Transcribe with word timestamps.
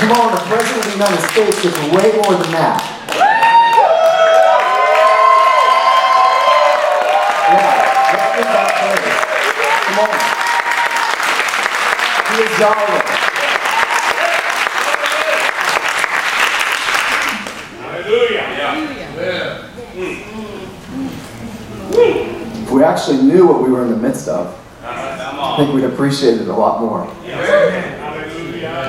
Come 0.00 0.12
on, 0.12 0.34
the 0.34 0.40
President 0.48 0.78
of 0.78 0.84
the 0.84 0.98
United 0.98 1.20
States 1.30 1.64
is 1.64 1.74
way 1.92 2.12
more 2.22 2.34
than 2.34 2.50
that. 2.52 2.80
Yeah. 7.48 7.84
Come 9.86 9.98
on. 10.00 10.14
He 12.30 12.42
is 12.42 12.52
Yahweh. 12.58 13.00
Hmm. 19.94 20.14
Hmm. 21.94 22.62
If 22.62 22.70
we 22.70 22.82
actually 22.82 23.22
knew 23.22 23.46
what 23.46 23.62
we 23.62 23.70
were 23.70 23.84
in 23.84 23.90
the 23.90 23.96
midst 23.96 24.28
of, 24.28 24.58
I 24.82 25.56
think 25.56 25.72
we'd 25.74 25.84
appreciate 25.84 26.40
it 26.40 26.48
a 26.48 26.52
lot 26.52 26.80
more. 26.80 27.06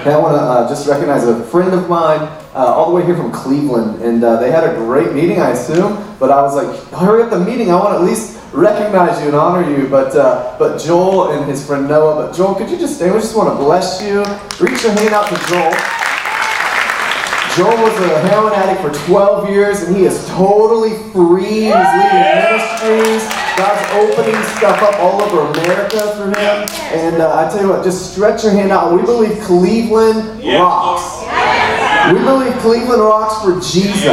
Hey, 0.06 0.14
I 0.14 0.20
want 0.20 0.36
to 0.38 0.40
uh, 0.40 0.70
just 0.70 0.88
recognize 0.88 1.24
a 1.24 1.44
friend 1.46 1.74
of 1.74 1.90
mine, 1.90 2.20
uh, 2.54 2.58
all 2.78 2.92
the 2.92 2.96
way 2.96 3.04
here 3.04 3.18
from 3.18 3.32
Cleveland, 3.32 4.04
and 4.04 4.24
uh, 4.24 4.40
they 4.40 4.52
had 4.52 4.64
a 4.64 4.76
great 4.76 5.14
meeting, 5.14 5.40
I 5.40 5.50
assume. 5.50 5.98
But 6.20 6.30
I 6.30 6.44
was 6.44 6.54
like, 6.54 6.70
hurry 6.94 7.24
up 7.24 7.32
the 7.32 7.40
meeting! 7.40 7.72
I 7.72 7.74
want 7.74 7.98
to 7.98 8.02
at 8.02 8.04
least 8.04 8.40
recognize 8.54 9.20
you 9.22 9.30
and 9.30 9.36
honor 9.36 9.68
you. 9.68 9.88
But 9.88 10.16
uh, 10.16 10.58
but 10.60 10.78
Joel 10.78 11.32
and 11.32 11.50
his 11.50 11.66
friend 11.66 11.88
Noah. 11.88 12.28
But 12.28 12.36
Joel, 12.38 12.54
could 12.54 12.70
you 12.70 12.78
just 12.78 12.98
stay? 12.98 13.10
We 13.10 13.18
just 13.18 13.36
want 13.36 13.50
to 13.50 13.56
bless 13.56 14.00
you. 14.00 14.20
Reach 14.64 14.84
your 14.84 14.94
hand 14.94 15.16
out 15.16 15.28
to 15.28 15.38
Joel. 15.50 15.74
Joel 17.58 17.82
was 17.82 17.98
a 18.00 18.22
heroin 18.30 18.54
addict 18.54 18.82
for 18.82 19.08
12 19.08 19.50
years, 19.50 19.82
and 19.82 19.96
he 19.96 20.04
is 20.04 20.24
totally 20.28 20.94
free. 21.14 21.66
He's 21.66 21.74
leading 21.98 22.30
ministries. 22.30 23.35
God's 23.58 23.84
opening 23.96 24.42
stuff 24.58 24.82
up 24.82 25.00
all 25.00 25.22
over 25.22 25.52
America 25.60 26.00
through 26.16 26.34
him. 26.36 26.68
And 26.92 27.22
uh, 27.22 27.34
I 27.46 27.50
tell 27.50 27.62
you 27.62 27.70
what, 27.70 27.84
just 27.84 28.12
stretch 28.14 28.44
your 28.44 28.52
hand 28.54 28.72
out. 28.72 28.94
We 28.94 29.02
believe 29.02 29.40
Cleveland 29.44 30.44
rocks. 30.62 31.24
We 32.14 32.20
believe 32.20 32.54
Cleveland 32.62 33.02
rocks 33.02 33.42
for 33.44 33.54
Jesus. 33.62 34.04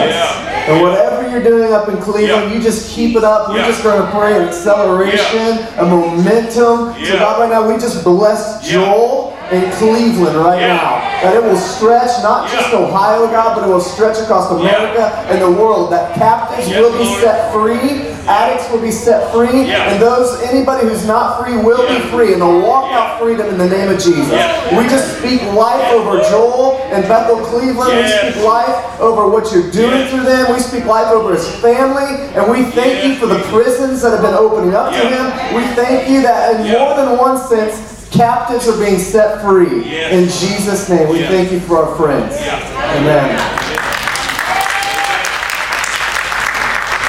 And 0.69 0.81
whatever 0.81 1.29
you're 1.29 1.43
doing 1.43 1.73
up 1.73 1.89
in 1.89 1.97
Cleveland, 2.01 2.55
you 2.55 2.61
just 2.61 2.95
keep 2.95 3.17
it 3.17 3.25
up. 3.25 3.49
We're 3.49 3.67
just 3.67 3.83
going 3.83 4.01
to 4.01 4.11
pray 4.13 4.37
an 4.37 4.43
acceleration, 4.49 5.59
a 5.79 5.85
momentum. 5.85 6.95
So 7.05 7.19
God, 7.19 7.41
right 7.41 7.51
now, 7.51 7.67
we 7.69 7.75
just 7.81 8.05
bless 8.05 8.67
Joel 8.67 9.37
in 9.51 9.71
Cleveland 9.73 10.37
right 10.37 10.61
now. 10.61 11.12
That 11.23 11.37
it 11.37 11.43
will 11.43 11.57
stretch 11.57 12.11
not 12.23 12.51
just 12.51 12.75
Ohio, 12.75 13.27
God, 13.31 13.55
but 13.55 13.69
it 13.69 13.71
will 13.71 13.81
stretch 13.81 14.19
across 14.19 14.51
America 14.51 15.07
and 15.31 15.41
the 15.41 15.51
world. 15.51 15.93
That 15.93 16.15
captives 16.15 16.69
Yes, 16.69 16.81
will 16.81 16.93
be 16.99 17.05
Lord. 17.05 17.21
set 17.23 17.53
free, 17.53 18.11
addicts 18.27 18.71
will 18.71 18.81
be 18.83 18.91
set 18.91 19.31
free, 19.33 19.71
and 19.71 20.03
those 20.03 20.41
anybody 20.43 20.89
who's 20.89 21.07
not 21.07 21.39
free 21.43 21.57
will 21.57 21.87
be 21.87 22.01
free, 22.11 22.33
and 22.33 22.43
they'll 22.43 22.61
walk 22.67 22.91
out 22.93 23.21
freedom 23.21 23.47
in 23.49 23.57
the 23.59 23.69
name 23.69 23.89
of 23.89 24.01
Jesus. 24.03 24.31
We 24.77 24.83
just 24.91 25.19
speak 25.19 25.43
life 25.55 25.93
over 25.93 26.19
Joel 26.29 26.83
and 26.91 27.07
Bethel, 27.07 27.39
Cleveland. 27.47 27.95
We 28.03 28.09
speak 28.09 28.43
life 28.45 29.01
over 29.01 29.29
what 29.29 29.53
you're 29.53 29.71
doing 29.71 30.09
through 30.09 30.25
them. 30.25 30.53
We 30.53 30.59
speak 30.59 30.87
life 30.87 31.07
over 31.13 31.35
his 31.35 31.47
family, 31.63 32.35
and 32.35 32.51
we 32.51 32.65
thank 32.73 33.05
you 33.05 33.15
for 33.15 33.27
the 33.27 33.39
prisons 33.55 34.03
that 34.03 34.11
have 34.11 34.23
been 34.23 34.35
opening 34.35 34.75
up 34.75 34.93
to 34.93 34.99
him. 35.07 35.55
We 35.55 35.63
thank 35.79 36.09
you 36.11 36.23
that 36.23 36.57
in 36.59 36.67
more 36.73 36.97
than 36.97 37.17
one 37.17 37.39
sense, 37.39 37.92
captives 38.13 38.69
are 38.69 38.79
being 38.79 38.99
set 38.99 39.43
free. 39.43 39.85
Yes. 39.91 40.13
In 40.13 40.25
Jesus' 40.49 40.89
name, 40.89 41.09
we 41.09 41.21
Yes. 41.21 41.31
thank 41.31 41.53
you 41.53 41.61
for 41.61 41.79
our 41.85 41.97
friends. 41.97 42.37
Yeah. 42.41 42.61
Amen. 42.97 43.39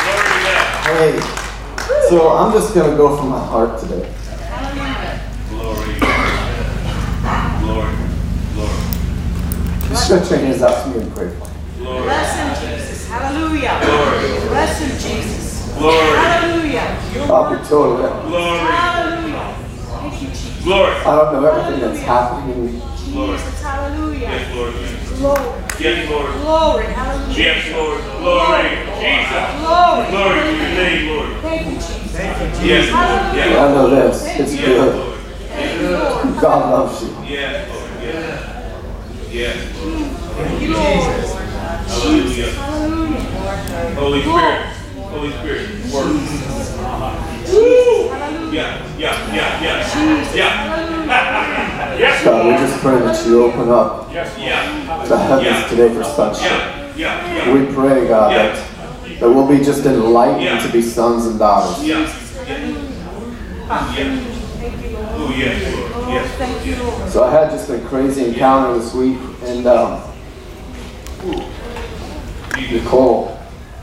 Glory. 0.03 1.13
Hey, 1.13 1.19
so 2.09 2.29
I'm 2.35 2.51
just 2.53 2.73
going 2.73 2.89
to 2.91 2.97
go 2.97 3.15
from 3.17 3.29
my 3.29 3.39
heart 3.39 3.79
today. 3.79 4.09
Glory. 5.49 5.99
Glory. 7.59 7.93
Glory. 8.53 8.77
Just 9.89 10.05
stretch 10.05 10.29
your 10.29 10.39
hands 10.39 10.61
out 10.61 10.83
to 10.83 10.89
me 10.91 11.03
and 11.03 11.15
pray 11.15 11.29
for 11.29 11.45
me. 11.45 11.51
Glory. 11.79 12.03
Bless 12.03 12.35
him, 12.35 12.49
Jesus. 12.77 13.07
Hallelujah. 13.09 13.79
Glory. 13.83 14.47
Bless 14.49 14.79
him, 14.79 14.91
Jesus. 14.91 15.73
Glory. 15.77 16.17
Hallelujah. 16.17 17.31
I'll 17.31 17.49
be 17.49 17.67
totally. 17.67 18.29
Glory. 18.29 18.59
Hallelujah. 18.59 19.12
Thank 20.63 20.75
you, 20.75 20.93
Jesus. 20.93 21.03
Glory. 21.03 21.05
I 21.05 21.15
don't 21.15 21.33
know 21.33 21.45
everything 21.49 21.81
that's 21.81 21.99
happening. 21.99 22.81
Glory. 23.11 23.37
Jesus. 23.37 23.61
Hallelujah. 23.61 24.19
Yes, 24.19 24.55
Lord. 24.55 24.73
Glory. 25.17 25.49
Yes, 25.79 26.09
Lord. 26.09 26.31
Glory. 26.41 26.85
Hallelujah. 26.85 27.37
Yes, 27.37 27.71
Lord. 27.73 28.01
Glory. 28.23 28.69
Jesus. 29.03 29.47
Glory. 29.59 30.03
Glory 30.11 30.39
to 30.39 30.51
your 30.55 30.69
name, 30.69 31.07
Lord. 31.09 31.29
Thank 31.41 31.65
you, 31.67 31.73
Jesus. 31.75 32.63
Yes, 32.63 32.91
Lord. 32.91 33.03
I 33.03 33.35
Yes. 33.35 33.75
know 33.75 33.89
this. 33.89 34.39
It's 34.39 34.53
Yes, 34.55 34.65
good. 34.65 34.95
Lord. 34.95 35.19
Thank 35.49 35.81
you, 35.81 35.89
Lord. 35.89 36.39
God 36.41 36.71
loves 36.71 37.01
you. 37.03 37.09
Yes, 37.27 37.69
Lord. 37.69 37.91
Yes. 38.01 38.39
Yes, 39.31 39.57
Lord. 39.83 39.93
Mm. 39.93 40.09
Thank 40.37 40.61
you, 40.61 40.73
Lord. 40.73 41.03
Hallelujah. 41.87 42.51
Hallelujah. 42.51 43.95
Holy 43.95 44.21
Spirit. 44.21 44.61
Holy 45.11 45.31
Spirit. 45.31 45.67
Work. 45.93 47.22
Woo! 47.51 48.05
Yeah, 48.51 48.97
yeah, 48.97 49.33
yeah, 49.33 49.63
yeah. 49.63 50.35
Yeah. 50.35 51.97
Yes, 51.97 52.23
God, 52.23 52.45
we 52.45 52.51
just 52.53 52.79
pray 52.81 52.99
that 52.99 53.25
you 53.27 53.43
open 53.43 53.69
up 53.69 54.11
Yeah. 54.13 54.23
the 55.07 55.17
heavens 55.17 55.45
Yeah. 55.45 55.67
today 55.67 55.93
for 55.93 56.03
sonship. 56.03 56.43
Yeah. 56.43 56.93
Yeah. 56.95 57.35
Yeah. 57.47 57.53
We 57.53 57.73
pray, 57.73 58.07
God, 58.07 58.31
that, 58.31 58.55
that 59.19 59.29
we'll 59.29 59.47
be 59.47 59.57
just 59.63 59.85
enlightened 59.85 60.61
to 60.61 60.71
be 60.71 60.81
sons 60.81 61.25
and 61.27 61.39
daughters. 61.39 61.83
Yeah. 61.85 62.07
Yeah. 62.47 62.57
Yeah. 63.95 64.19
Lord. 65.17 65.35
Yes. 65.37 66.31
thank 66.37 66.65
you, 66.65 66.75
Lord. 66.83 67.09
So 67.09 67.23
I 67.23 67.31
had 67.31 67.49
just 67.51 67.69
a 67.69 67.79
crazy 67.81 68.25
encounter 68.25 68.77
this 68.79 68.93
week, 68.93 69.17
and 69.43 69.65
um, 69.67 70.01
Nicole, 72.71 73.39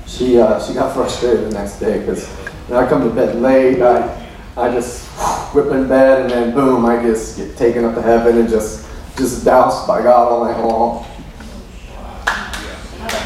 she 0.07 0.39
uh, 0.41 0.61
she 0.65 0.75
got 0.75 0.95
frustrated 0.95 1.51
the 1.51 1.55
next 1.55 1.79
day 1.81 1.99
because 2.01 2.29
I 2.73 2.89
come 2.89 3.03
to 3.09 3.15
bed 3.15 3.37
late. 3.37 3.83
I 3.83 4.17
I 4.57 4.71
just 4.71 5.07
whip 5.55 5.67
in 5.73 5.89
bed, 5.89 6.23
and 6.23 6.31
then 6.31 6.55
boom, 6.55 6.85
I 6.85 7.03
just 7.03 7.37
get 7.37 7.57
taken 7.57 7.85
up 7.85 7.95
to 7.95 8.03
heaven 8.03 8.39
and 8.39 8.49
just 8.49 8.87
just 9.17 9.45
doused 9.45 9.87
by 9.87 10.03
God 10.03 10.31
all 10.31 10.45
night 10.45 10.61
long. 10.61 11.07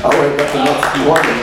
I 0.07 0.09
wake 0.21 0.39
up 0.41 0.53
the 0.53 0.65
next 0.65 0.99
morning, 1.05 1.41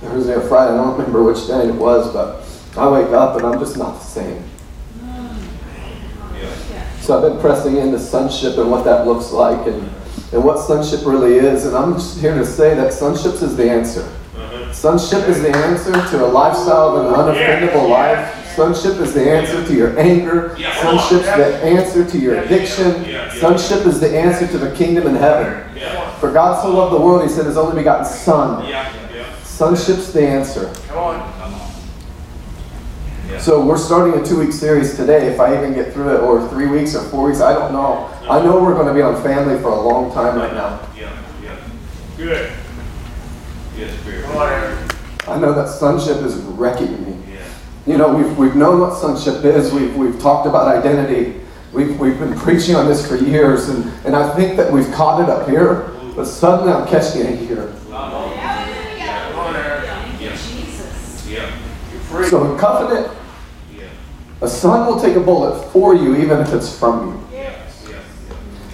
Thursday 0.00 0.34
or 0.34 0.48
Friday, 0.48 0.72
I 0.72 0.76
don't 0.76 0.92
remember 0.96 1.22
which 1.24 1.46
day 1.46 1.68
it 1.68 1.74
was, 1.74 2.12
but 2.12 2.44
I 2.80 2.88
wake 2.88 3.12
up 3.12 3.36
and 3.36 3.46
I'm 3.46 3.58
just 3.58 3.76
not 3.76 3.98
the 3.98 4.04
same. 4.04 4.44
So 7.00 7.16
I've 7.16 7.32
been 7.32 7.40
pressing 7.40 7.76
into 7.76 7.98
sonship 7.98 8.56
and 8.58 8.70
what 8.70 8.84
that 8.84 9.04
looks 9.06 9.32
like 9.32 9.66
and, 9.66 9.90
and 10.32 10.44
what 10.44 10.60
sonship 10.60 11.04
really 11.04 11.34
is. 11.34 11.66
And 11.66 11.76
I'm 11.76 11.94
just 11.94 12.20
here 12.20 12.36
to 12.36 12.46
say 12.46 12.74
that 12.76 12.92
sonship 12.92 13.42
is 13.42 13.56
the 13.56 13.68
answer. 13.68 14.08
Sonship 14.82 15.28
is 15.28 15.40
the 15.40 15.56
answer 15.56 15.92
to 15.92 16.26
a 16.26 16.26
lifestyle 16.26 16.96
of 16.96 17.06
an 17.06 17.12
unoffendable 17.14 17.88
life. 17.88 18.52
Sonship 18.56 18.96
is 18.96 19.14
the 19.14 19.30
answer 19.30 19.64
to 19.64 19.72
your 19.72 19.96
anger. 19.96 20.56
Sonship 20.80 21.20
is 21.20 21.36
the 21.36 21.62
answer 21.62 22.04
to 22.04 22.18
your 22.18 22.40
addiction. 22.42 23.04
Sonship 23.38 23.86
is 23.86 24.00
the 24.00 24.10
answer 24.18 24.48
to 24.48 24.58
the 24.58 24.74
kingdom 24.74 25.06
in 25.06 25.14
heaven. 25.14 25.72
For 26.18 26.32
God 26.32 26.60
so 26.60 26.74
loved 26.74 26.96
the 26.96 27.00
world, 27.00 27.22
He 27.22 27.28
sent 27.28 27.46
His 27.46 27.56
only 27.56 27.76
begotten 27.76 28.04
Son. 28.04 28.66
Sonship's 29.44 30.12
the 30.12 30.26
answer. 30.26 30.72
Come 30.88 30.98
on. 30.98 31.70
So 33.38 33.64
we're 33.64 33.78
starting 33.78 34.20
a 34.20 34.26
two-week 34.26 34.50
series 34.50 34.96
today. 34.96 35.32
If 35.32 35.38
I 35.38 35.56
even 35.56 35.74
get 35.74 35.92
through 35.92 36.16
it, 36.16 36.20
or 36.22 36.48
three 36.48 36.66
weeks, 36.66 36.96
or 36.96 37.04
four 37.04 37.28
weeks, 37.28 37.40
I 37.40 37.52
don't 37.52 37.72
know. 37.72 38.10
I 38.28 38.42
know 38.42 38.60
we're 38.60 38.74
going 38.74 38.88
to 38.88 38.94
be 38.94 39.02
on 39.02 39.22
family 39.22 39.62
for 39.62 39.68
a 39.68 39.80
long 39.80 40.12
time 40.12 40.38
right 40.38 40.52
now. 40.52 40.80
Yeah. 40.98 41.22
Yeah. 41.40 41.56
Good. 42.16 42.52
Yes, 43.76 43.98
Spirit. 44.00 44.26
I 45.28 45.38
know 45.38 45.54
that 45.54 45.68
sonship 45.68 46.18
is 46.18 46.36
wrecking 46.36 47.04
me. 47.04 47.32
Yeah. 47.32 47.48
You 47.86 47.96
know, 47.96 48.14
we've, 48.14 48.36
we've 48.36 48.56
known 48.56 48.80
what 48.80 48.94
sonship 48.98 49.44
is. 49.44 49.72
We've, 49.72 49.94
we've 49.96 50.20
talked 50.20 50.46
about 50.46 50.68
identity. 50.68 51.40
We've, 51.72 51.98
we've 51.98 52.18
been 52.18 52.36
preaching 52.36 52.74
on 52.74 52.86
this 52.86 53.06
for 53.06 53.16
years, 53.16 53.68
and, 53.68 53.84
and 54.04 54.14
I 54.14 54.34
think 54.34 54.56
that 54.56 54.70
we've 54.70 54.90
caught 54.92 55.22
it 55.22 55.30
up 55.30 55.48
here, 55.48 55.90
but 56.14 56.26
suddenly 56.26 56.72
I'm 56.72 56.86
catching 56.86 57.22
it 57.22 57.38
here. 57.38 57.72
Yeah. 61.28 61.58
So, 62.28 62.54
a 62.54 62.58
covenant, 62.58 63.10
Yeah. 63.74 63.84
a 64.42 64.48
son 64.48 64.86
will 64.86 65.00
take 65.00 65.16
a 65.16 65.20
bullet 65.20 65.70
for 65.72 65.94
you, 65.94 66.16
even 66.16 66.40
if 66.40 66.52
it's 66.52 66.78
from 66.78 67.08
you. 67.08 67.28
Yes. 67.32 67.86
Yes. 67.88 68.04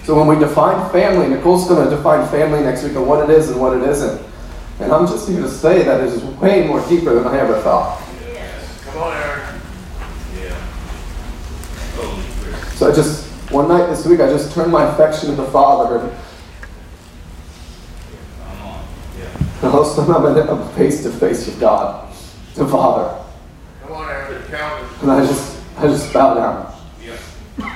So 0.03 0.13
when 0.17 0.27
we 0.27 0.37
define 0.37 0.91
family, 0.91 1.29
Nicole's 1.33 1.65
going 1.67 1.89
to 1.89 1.95
define 1.95 2.27
family 2.27 2.61
next 2.61 2.83
week 2.83 2.95
and 2.95 3.07
what 3.07 3.29
it 3.29 3.33
is 3.33 3.49
and 3.49 3.61
what 3.61 3.77
it 3.77 3.83
isn't. 3.87 4.28
And 4.79 4.93
I'm 4.93 5.05
just 5.07 5.27
here 5.27 5.41
to 5.41 5.49
say 5.49 5.83
that 5.83 6.01
it 6.01 6.07
is 6.07 6.23
way 6.23 6.65
more 6.65 6.85
deeper 6.87 7.13
than 7.13 7.27
I 7.27 7.37
ever 7.37 7.59
thought. 7.61 8.01
Come 8.85 9.03
on, 9.03 9.17
Aaron. 9.17 9.61
Yeah. 10.35 10.55
Holy 11.95 12.23
Spirit. 12.23 12.77
So 12.77 12.89
I 12.89 12.95
just, 12.95 13.25
one 13.51 13.67
night 13.67 13.87
this 13.87 14.05
week, 14.05 14.21
I 14.21 14.27
just 14.29 14.53
turned 14.53 14.71
my 14.71 14.85
affection 14.93 15.29
to 15.31 15.35
the 15.35 15.45
Father. 15.45 15.97
And 15.99 16.17
Come 18.41 18.67
on. 18.67 18.85
Yeah. 19.17 19.69
all 19.69 19.81
of 19.81 19.87
a 19.87 19.89
sudden, 19.93 20.15
I'm, 20.15 20.49
I'm 20.49 20.69
face 20.75 21.03
to 21.03 21.11
face 21.11 21.45
with 21.45 21.59
God, 21.59 22.09
the 22.55 22.67
Father. 22.67 23.23
Come 23.81 23.91
on, 23.91 24.09
Aaron. 24.09 24.43
Count 24.49 25.01
And 25.01 25.11
I 25.11 25.25
just, 25.25 25.61
I 25.77 25.87
just 25.87 26.13
bow 26.13 26.33
down. 26.33 26.73
Yeah. 27.03 27.17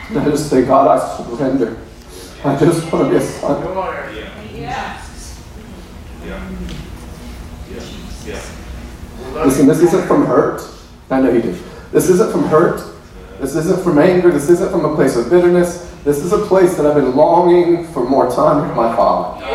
And 0.10 0.20
I 0.20 0.26
just 0.30 0.50
say, 0.50 0.66
God, 0.66 0.88
I 0.88 1.18
surrender. 1.18 1.78
I 2.46 2.60
just 2.60 2.92
want 2.92 3.06
to 3.06 3.10
be 3.12 3.18
a 3.18 3.22
son. 3.22 3.62
Come 3.62 3.78
on, 3.78 3.94
Eric. 3.94 4.16
Yeah. 4.16 5.02
Yeah. 6.26 6.83
Yeah. 8.26 8.42
Listen, 9.34 9.68
this 9.68 9.82
isn't 9.82 10.08
from 10.08 10.26
hurt. 10.26 10.62
I 11.10 11.22
know 11.22 11.32
you 11.32 11.42
do. 11.42 11.58
This 11.92 12.10
isn't 12.10 12.32
from 12.32 12.46
hurt. 12.46 12.82
This 13.40 13.56
isn't 13.56 13.84
from 13.84 14.00
anger. 14.00 14.32
This 14.32 14.50
isn't 14.50 14.72
from 14.72 14.86
a 14.86 14.96
place 14.96 15.16
of 15.16 15.30
bitterness. 15.30 15.92
This 16.04 16.20
is 16.20 16.34
a 16.34 16.40
place 16.40 16.76
that 16.78 16.86
I've 16.86 16.96
been 16.96 17.16
longing 17.16 17.88
for 17.94 18.08
more 18.08 18.30
time 18.30 18.68
with 18.68 18.76
my 18.76 18.96
Father. 18.96 19.46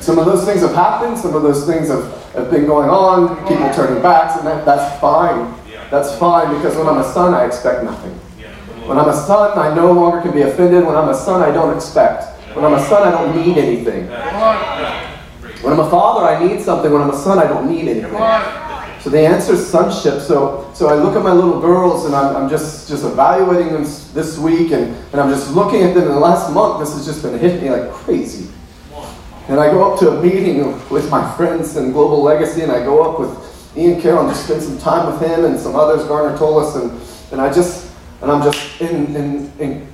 Some 0.00 0.18
of 0.18 0.26
those 0.26 0.44
things 0.44 0.60
have 0.62 0.74
happened. 0.74 1.18
Some 1.18 1.34
of 1.34 1.42
those 1.42 1.66
things 1.66 1.88
have, 1.88 2.04
have 2.32 2.50
been 2.50 2.66
going 2.66 2.88
on. 2.88 3.36
People 3.46 3.72
turning 3.74 4.02
backs, 4.02 4.36
and 4.38 4.46
that, 4.46 4.64
that's 4.64 5.00
fine. 5.00 5.54
That's 5.90 6.16
fine 6.18 6.54
because 6.56 6.76
when 6.76 6.86
I'm 6.86 6.98
a 6.98 7.12
son, 7.12 7.34
I 7.34 7.44
expect 7.44 7.84
nothing. 7.84 8.12
When 8.86 8.98
I'm 8.98 9.08
a 9.08 9.14
son, 9.14 9.58
I 9.58 9.74
no 9.74 9.92
longer 9.92 10.20
can 10.20 10.32
be 10.32 10.42
offended. 10.42 10.84
When 10.86 10.96
I'm 10.96 11.08
a 11.08 11.14
son, 11.14 11.42
I 11.42 11.52
don't 11.52 11.74
expect. 11.76 12.24
When 12.54 12.64
I'm 12.64 12.74
a 12.74 12.84
son, 12.86 13.06
I 13.06 13.10
don't 13.10 13.36
need 13.36 13.58
anything. 13.58 14.08
When 15.62 15.72
I'm 15.74 15.80
a 15.80 15.90
father, 15.90 16.26
I 16.26 16.42
need 16.42 16.62
something. 16.62 16.90
When 16.90 17.02
I'm 17.02 17.10
a 17.10 17.16
son, 17.16 17.38
I 17.38 17.46
don't 17.46 17.70
need 17.70 17.88
anything. 17.88 18.12
So 19.00 19.08
the 19.08 19.20
answer 19.20 19.54
is 19.54 19.66
sonship. 19.66 20.20
So, 20.20 20.70
so 20.74 20.88
I 20.88 20.94
look 20.94 21.16
at 21.16 21.22
my 21.22 21.32
little 21.32 21.60
girls 21.60 22.04
and 22.04 22.14
I'm, 22.14 22.36
I'm 22.36 22.48
just, 22.50 22.88
just 22.88 23.04
evaluating 23.04 23.72
them 23.72 23.84
this 24.12 24.38
week 24.38 24.72
and, 24.72 24.94
and 25.12 25.20
I'm 25.20 25.30
just 25.30 25.54
looking 25.54 25.82
at 25.82 25.94
them. 25.94 26.04
In 26.04 26.10
the 26.10 26.20
last 26.20 26.52
month, 26.52 26.80
this 26.80 26.94
has 26.94 27.06
just 27.06 27.22
been 27.22 27.38
hitting 27.38 27.62
me 27.62 27.70
like 27.70 27.90
crazy. 27.92 28.50
And 29.48 29.58
I 29.58 29.70
go 29.70 29.92
up 29.92 29.98
to 30.00 30.10
a 30.10 30.22
meeting 30.22 30.64
with 30.90 31.10
my 31.10 31.34
friends 31.34 31.76
in 31.76 31.92
Global 31.92 32.22
Legacy 32.22 32.62
and 32.62 32.70
I 32.70 32.84
go 32.84 33.02
up 33.02 33.18
with 33.18 33.76
Ian 33.76 34.00
Carroll 34.00 34.26
and 34.26 34.30
just 34.30 34.44
spend 34.44 34.62
some 34.62 34.78
time 34.78 35.12
with 35.12 35.20
him 35.22 35.44
and 35.44 35.58
some 35.58 35.74
others, 35.76 36.06
Garner 36.06 36.36
told 36.36 36.62
us. 36.62 36.76
And, 36.76 37.00
and 37.32 37.40
I 37.40 37.52
just, 37.52 37.90
and 38.20 38.30
I'm 38.30 38.42
just 38.42 38.80
in, 38.80 39.16
in, 39.16 39.52
in, 39.58 39.88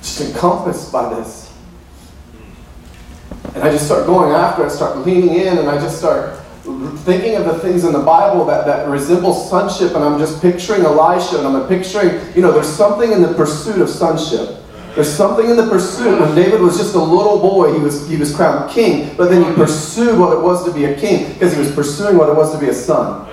just 0.00 0.20
encompassed 0.20 0.92
by 0.92 1.14
this. 1.14 1.43
And 3.54 3.62
I 3.62 3.70
just 3.70 3.86
start 3.86 4.06
going 4.06 4.32
after 4.32 4.66
it, 4.66 4.70
start 4.70 4.98
leaning 4.98 5.34
in, 5.34 5.58
and 5.58 5.68
I 5.68 5.80
just 5.80 5.98
start 5.98 6.40
thinking 7.04 7.36
of 7.36 7.44
the 7.44 7.58
things 7.60 7.84
in 7.84 7.92
the 7.92 8.00
Bible 8.00 8.44
that, 8.46 8.66
that 8.66 8.88
resemble 8.88 9.32
sonship, 9.32 9.94
and 9.94 10.02
I'm 10.02 10.18
just 10.18 10.40
picturing 10.40 10.82
Elisha, 10.82 11.38
and 11.38 11.46
I'm 11.46 11.68
picturing, 11.68 12.20
you 12.34 12.42
know, 12.42 12.52
there's 12.52 12.68
something 12.68 13.12
in 13.12 13.22
the 13.22 13.32
pursuit 13.34 13.80
of 13.80 13.88
sonship. 13.88 14.56
There's 14.94 15.12
something 15.12 15.48
in 15.48 15.56
the 15.56 15.66
pursuit. 15.68 16.20
When 16.20 16.34
David 16.34 16.60
was 16.60 16.76
just 16.76 16.94
a 16.94 17.02
little 17.02 17.38
boy, 17.38 17.74
he 17.74 17.80
was, 17.80 18.08
he 18.08 18.16
was 18.16 18.34
crowned 18.34 18.70
king, 18.70 19.14
but 19.16 19.28
then 19.30 19.44
he 19.44 19.54
pursued 19.54 20.18
what 20.18 20.32
it 20.32 20.40
was 20.40 20.64
to 20.64 20.72
be 20.72 20.86
a 20.86 20.98
king, 20.98 21.32
because 21.34 21.52
he 21.52 21.58
was 21.58 21.72
pursuing 21.72 22.16
what 22.16 22.28
it 22.28 22.34
was 22.34 22.52
to 22.52 22.58
be 22.58 22.68
a 22.68 22.74
son 22.74 23.30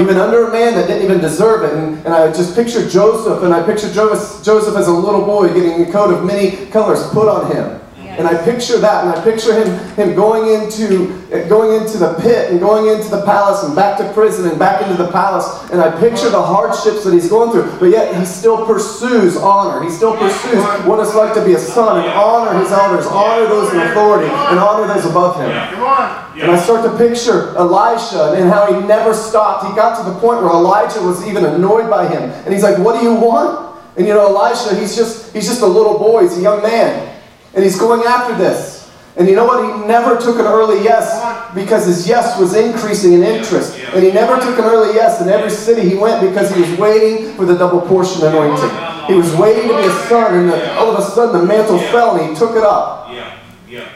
even 0.00 0.16
under 0.16 0.48
a 0.48 0.52
man 0.52 0.74
that 0.74 0.86
didn't 0.86 1.04
even 1.04 1.20
deserve 1.20 1.64
it. 1.64 1.72
And, 1.72 1.96
and 2.04 2.08
I 2.08 2.26
just 2.26 2.54
picture 2.54 2.86
Joseph, 2.86 3.42
and 3.42 3.54
I 3.54 3.64
picture 3.64 3.90
Joseph, 3.92 4.44
Joseph 4.44 4.76
as 4.76 4.88
a 4.88 4.92
little 4.92 5.24
boy 5.24 5.48
getting 5.54 5.88
a 5.88 5.90
coat 5.90 6.12
of 6.12 6.24
many 6.24 6.66
colors 6.66 7.06
put 7.10 7.28
on 7.28 7.50
him. 7.50 7.80
And 8.18 8.26
I 8.26 8.34
picture 8.44 8.78
that, 8.78 9.04
and 9.04 9.12
I 9.12 9.22
picture 9.22 9.52
him, 9.52 9.68
him 9.94 10.14
going 10.14 10.48
into 10.48 11.12
going 11.48 11.80
into 11.80 11.98
the 11.98 12.14
pit 12.14 12.50
and 12.50 12.60
going 12.60 12.88
into 12.88 13.10
the 13.10 13.22
palace 13.24 13.62
and 13.64 13.76
back 13.76 13.98
to 13.98 14.10
prison 14.14 14.48
and 14.48 14.58
back 14.58 14.80
into 14.82 14.96
the 14.96 15.10
palace. 15.10 15.46
And 15.70 15.80
I 15.80 15.90
picture 16.00 16.30
the 16.30 16.40
hardships 16.40 17.04
that 17.04 17.12
he's 17.12 17.28
going 17.28 17.52
through, 17.52 17.78
but 17.78 17.90
yet 17.90 18.16
he 18.16 18.24
still 18.24 18.64
pursues 18.64 19.36
honor. 19.36 19.84
He 19.84 19.90
still 19.90 20.16
pursues 20.16 20.64
what 20.86 21.00
it's 21.00 21.14
like 21.14 21.34
to 21.34 21.44
be 21.44 21.54
a 21.54 21.58
son 21.58 22.04
and 22.04 22.08
honor 22.08 22.58
his 22.58 22.72
elders, 22.72 23.06
honor 23.06 23.46
those 23.46 23.72
in 23.72 23.80
authority, 23.80 24.28
and 24.28 24.58
honor 24.58 24.86
those 24.86 25.04
above 25.04 25.36
him. 25.40 25.50
Come 25.74 25.84
on. 25.84 26.40
And 26.40 26.50
I 26.50 26.58
start 26.58 26.84
to 26.84 26.96
picture 26.96 27.56
Elisha 27.56 28.34
and 28.36 28.50
how 28.50 28.72
he 28.72 28.86
never 28.86 29.14
stopped. 29.14 29.66
He 29.66 29.74
got 29.74 29.96
to 29.98 30.10
the 30.10 30.18
point 30.20 30.42
where 30.42 30.50
Elijah 30.50 31.00
was 31.02 31.26
even 31.26 31.44
annoyed 31.44 31.88
by 31.90 32.08
him. 32.08 32.30
And 32.44 32.52
he's 32.52 32.62
like, 32.62 32.78
What 32.78 33.00
do 33.00 33.06
you 33.06 33.14
want? 33.14 33.66
And 33.96 34.06
you 34.06 34.12
know, 34.12 34.26
Elisha, 34.26 34.78
he's 34.78 34.94
just 34.94 35.32
he's 35.32 35.46
just 35.46 35.62
a 35.62 35.66
little 35.66 35.98
boy, 35.98 36.22
he's 36.22 36.36
a 36.38 36.42
young 36.42 36.62
man. 36.62 37.15
And 37.56 37.64
he's 37.64 37.78
going 37.78 38.02
after 38.02 38.36
this. 38.36 38.76
And 39.16 39.26
you 39.26 39.34
know 39.34 39.46
what? 39.46 39.64
He 39.64 39.88
never 39.88 40.20
took 40.20 40.38
an 40.38 40.44
early 40.44 40.84
yes 40.84 41.08
because 41.54 41.86
his 41.86 42.06
yes 42.06 42.38
was 42.38 42.54
increasing 42.54 43.14
in 43.14 43.22
interest. 43.22 43.78
And 43.94 44.04
he 44.04 44.12
never 44.12 44.36
took 44.36 44.58
an 44.58 44.66
early 44.66 44.94
yes 44.94 45.22
in 45.22 45.28
every 45.30 45.48
city 45.48 45.88
he 45.88 45.94
went 45.96 46.20
because 46.20 46.54
he 46.54 46.60
was 46.60 46.78
waiting 46.78 47.34
for 47.34 47.46
the 47.46 47.56
double 47.56 47.80
portion 47.80 48.26
anointing. 48.26 48.70
He 49.06 49.14
was 49.14 49.34
waiting 49.36 49.68
to 49.68 49.76
be 49.78 49.84
a 49.84 49.92
son, 50.08 50.34
and 50.34 50.50
the, 50.50 50.74
all 50.74 50.94
of 50.94 50.98
a 50.98 51.02
sudden 51.02 51.40
the 51.40 51.46
mantle 51.46 51.78
fell 51.78 52.16
and 52.16 52.28
he 52.30 52.36
took 52.36 52.56
it 52.56 52.62
up. 52.62 53.08
Yeah. 53.10 53.38
Yeah. 53.66 53.88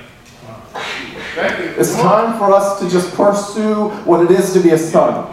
Thank 1.35 1.59
you. 1.59 1.67
It's 1.79 1.95
time 1.97 2.39
for 2.39 2.53
us 2.55 2.81
to 2.81 2.89
just 2.89 3.15
pursue 3.15 3.91
what 4.07 4.25
it 4.25 4.31
is 4.31 4.55
to 4.55 4.61
be 4.61 4.71
a 4.71 4.79
son. 4.79 5.27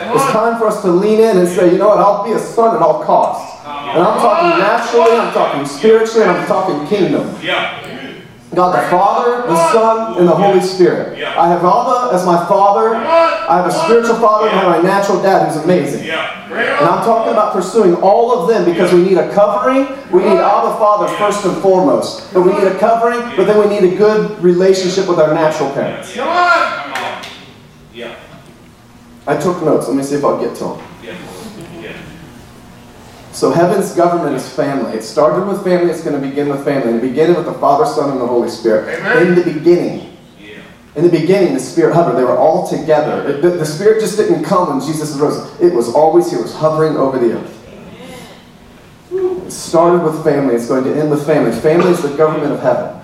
It's 0.00 0.32
time 0.32 0.58
for 0.58 0.66
us 0.66 0.82
to 0.82 0.90
lean 0.90 1.20
in 1.20 1.38
and 1.38 1.48
say, 1.48 1.72
you 1.72 1.78
know 1.78 1.88
what, 1.88 1.98
I'll 1.98 2.24
be 2.24 2.32
a 2.32 2.38
son 2.38 2.76
at 2.76 2.82
all 2.82 3.02
costs. 3.04 3.58
And 3.66 4.02
I'm 4.02 4.18
talking 4.20 4.58
naturally, 4.58 5.16
I'm 5.16 5.32
talking 5.32 5.66
spiritually, 5.66 6.22
and 6.22 6.30
I'm 6.30 6.46
talking 6.46 6.86
kingdom. 6.86 7.34
Yeah. 7.42 7.84
God 8.54 8.72
the 8.72 8.90
Father, 8.90 9.46
the 9.46 9.72
Son, 9.72 10.18
and 10.18 10.26
the 10.26 10.34
Holy 10.34 10.60
Spirit. 10.60 11.18
I 11.22 11.48
have 11.48 11.60
Abba 11.60 12.14
as 12.14 12.24
my 12.24 12.46
father. 12.46 12.96
I 12.96 13.56
have 13.56 13.66
a 13.66 13.70
spiritual 13.70 14.16
father, 14.16 14.48
and 14.48 14.58
I 14.58 14.62
have 14.62 14.82
my 14.82 14.88
natural 14.88 15.22
dad 15.22 15.46
who's 15.46 15.62
amazing. 15.62 16.06
Yeah. 16.06 16.34
And 16.48 16.86
I'm 16.88 17.04
talking 17.04 17.32
about 17.32 17.52
pursuing 17.52 17.94
all 17.96 18.32
of 18.32 18.48
them 18.48 18.64
because 18.64 18.92
we 18.92 19.02
need 19.02 19.18
a 19.18 19.32
covering. 19.34 19.86
We 20.10 20.20
need 20.24 20.38
Abba 20.38 20.78
Father 20.78 21.08
first 21.18 21.44
and 21.44 21.56
foremost. 21.62 22.32
But 22.32 22.42
we 22.42 22.52
need 22.52 22.66
a 22.66 22.78
covering, 22.78 23.20
but 23.36 23.44
then 23.44 23.58
we 23.58 23.68
need 23.68 23.92
a 23.92 23.96
good 23.96 24.42
relationship 24.42 25.06
with 25.08 25.18
our 25.18 25.34
natural 25.34 25.70
parents. 25.72 26.16
Come 29.28 29.36
on. 29.36 29.36
Yeah. 29.36 29.38
I 29.38 29.40
took 29.40 29.62
notes. 29.64 29.88
Let 29.88 29.96
me 29.96 30.02
see 30.02 30.16
if 30.16 30.24
I'll 30.24 30.40
get 30.40 30.56
to 30.56 30.64
them. 30.64 30.82
So 33.32 33.52
heaven's 33.52 33.94
government 33.94 34.34
is 34.34 34.48
family. 34.52 34.94
It 34.96 35.02
started 35.04 35.46
with 35.46 35.62
family. 35.62 35.90
It's 35.92 36.02
going 36.02 36.20
to 36.20 36.26
begin 36.28 36.48
with 36.48 36.64
family. 36.64 36.94
It 36.94 37.00
began 37.00 37.34
with 37.36 37.44
the 37.44 37.52
Father, 37.54 37.86
Son, 37.86 38.10
and 38.10 38.20
the 38.20 38.26
Holy 38.26 38.48
Spirit. 38.48 38.98
Amen. 38.98 39.26
In 39.28 39.34
the 39.36 39.44
beginning, 39.44 40.16
Yeah. 40.40 40.56
in 40.96 41.04
the 41.04 41.10
beginning, 41.10 41.54
the 41.54 41.60
Spirit 41.60 41.94
hovered. 41.94 42.16
They 42.16 42.24
were 42.24 42.36
all 42.36 42.66
together. 42.66 43.28
It- 43.28 43.42
the, 43.42 43.50
the 43.50 43.66
Spirit 43.66 44.00
just 44.00 44.16
didn't 44.16 44.42
come 44.42 44.70
when 44.70 44.80
Jesus 44.84 45.12
rose. 45.16 45.38
It 45.60 45.72
was 45.72 45.94
always 45.94 46.28
here. 46.30 46.40
It 46.40 46.42
was 46.42 46.54
hovering 46.54 46.96
over 46.96 47.16
the 47.18 47.34
earth. 47.38 47.54
It 49.12 49.52
started 49.52 50.02
with 50.02 50.24
family. 50.24 50.56
It's 50.56 50.66
going 50.66 50.82
to 50.84 50.94
end 50.98 51.10
with 51.10 51.24
family. 51.24 51.52
Family 51.52 51.90
is 51.92 52.02
the 52.02 52.16
government 52.16 52.52
of 52.52 52.60
heaven. 52.60 52.97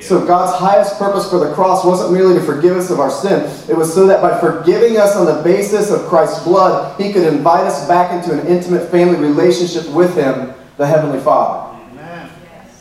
So 0.00 0.24
God's 0.24 0.58
highest 0.58 0.98
purpose 0.98 1.28
for 1.28 1.38
the 1.38 1.54
cross 1.54 1.84
wasn't 1.84 2.12
merely 2.12 2.38
to 2.38 2.44
forgive 2.44 2.76
us 2.76 2.90
of 2.90 3.00
our 3.00 3.10
sin. 3.10 3.50
It 3.68 3.76
was 3.76 3.92
so 3.92 4.06
that 4.06 4.20
by 4.20 4.38
forgiving 4.38 4.98
us 4.98 5.16
on 5.16 5.26
the 5.26 5.42
basis 5.42 5.90
of 5.90 6.06
Christ's 6.06 6.44
blood, 6.44 7.00
He 7.00 7.12
could 7.12 7.24
invite 7.24 7.66
us 7.66 7.88
back 7.88 8.12
into 8.12 8.38
an 8.38 8.46
intimate 8.46 8.90
family 8.90 9.16
relationship 9.16 9.88
with 9.92 10.14
Him, 10.14 10.54
the 10.76 10.86
Heavenly 10.86 11.20
Father. 11.20 11.66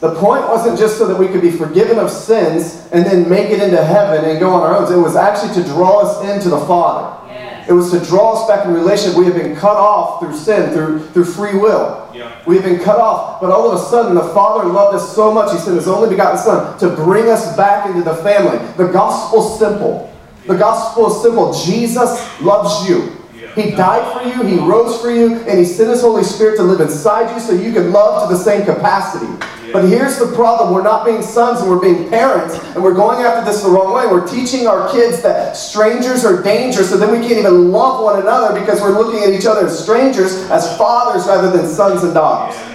The 0.01 0.13
point 0.15 0.48
wasn't 0.48 0.77
just 0.77 0.98
so 0.98 1.07
that 1.07 1.17
we 1.17 1.27
could 1.27 1.41
be 1.41 1.51
forgiven 1.51 1.98
of 1.98 2.12
sins 2.12 2.88
and 2.91 3.05
then 3.05 3.27
make 3.29 3.50
it 3.50 3.63
into 3.63 3.84
heaven 3.84 4.25
and 4.29 4.39
go 4.39 4.51
on 4.51 4.62
our 4.62 4.75
own. 4.75 4.91
It 4.91 5.01
was 5.01 5.15
actually 5.15 5.63
to 5.63 5.67
draw 5.69 6.01
us 6.01 6.29
into 6.29 6.50
the 6.50 6.60
Father. 6.65 7.25
It 7.67 7.74
was 7.74 7.91
to 7.91 8.00
draw 8.00 8.34
us 8.34 8.48
back 8.48 8.65
in 8.65 8.74
relationship. 8.74 9.17
We 9.17 9.25
have 9.25 9.36
been 9.36 9.55
cut 9.55 9.75
off 9.75 10.19
through 10.19 10.38
sin, 10.38 10.74
through, 10.74 11.00
through 11.10 11.25
free 11.25 11.57
will. 11.57 12.10
Yeah. 12.13 12.41
We 12.45 12.55
have 12.55 12.65
been 12.65 12.79
cut 12.79 13.00
off. 13.00 13.41
But 13.41 13.51
all 13.51 13.72
of 13.72 13.81
a 13.81 13.84
sudden, 13.86 14.15
the 14.15 14.24
Father 14.34 14.69
loved 14.69 14.95
us 14.95 15.15
so 15.15 15.34
much, 15.34 15.51
He 15.51 15.57
sent 15.57 15.75
His 15.75 15.88
only 15.88 16.10
begotten 16.10 16.38
Son 16.38 16.77
to 16.79 16.89
bring 16.95 17.29
us 17.29 17.55
back 17.57 17.88
into 17.88 18.03
the 18.03 18.15
family. 18.17 18.57
The 18.77 18.91
gospel's 18.91 19.57
simple. 19.57 20.13
The 20.48 20.57
gospel 20.57 21.07
is 21.07 21.22
simple. 21.24 21.53
Jesus 21.53 22.41
loves 22.41 22.88
you. 22.88 23.12
He 23.55 23.71
died 23.71 24.12
for 24.12 24.27
you, 24.27 24.43
He 24.43 24.59
rose 24.59 25.00
for 25.01 25.09
you, 25.09 25.35
and 25.47 25.57
He 25.57 25.63
sent 25.63 25.89
His 25.89 26.01
Holy 26.01 26.24
Spirit 26.24 26.57
to 26.57 26.63
live 26.63 26.81
inside 26.81 27.33
you 27.33 27.39
so 27.39 27.53
you 27.53 27.71
can 27.71 27.93
love 27.93 28.27
to 28.27 28.35
the 28.35 28.39
same 28.39 28.65
capacity. 28.65 29.31
But 29.71 29.85
here's 29.85 30.19
the 30.19 30.27
problem 30.35 30.74
we're 30.74 30.83
not 30.83 31.05
being 31.05 31.21
sons 31.21 31.62
and 31.62 31.69
we're 31.69 31.79
being 31.79 32.09
parents, 32.09 32.55
and 32.75 32.83
we're 32.83 32.93
going 32.93 33.24
after 33.25 33.50
this 33.50 33.63
the 33.63 33.69
wrong 33.69 33.93
way. 33.93 34.07
We're 34.07 34.27
teaching 34.27 34.67
our 34.67 34.91
kids 34.91 35.21
that 35.21 35.55
strangers 35.55 36.25
are 36.25 36.41
dangerous, 36.43 36.89
so 36.89 36.97
then 36.97 37.12
we 37.12 37.25
can't 37.25 37.39
even 37.39 37.71
love 37.71 38.03
one 38.03 38.21
another 38.21 38.59
because 38.59 38.81
we're 38.81 38.97
looking 38.97 39.24
at 39.24 39.38
each 39.38 39.45
other 39.45 39.67
as 39.67 39.81
strangers, 39.81 40.35
as 40.51 40.77
fathers 40.77 41.25
rather 41.25 41.50
than 41.50 41.65
sons 41.65 42.03
and 42.03 42.13
daughters. 42.13 42.75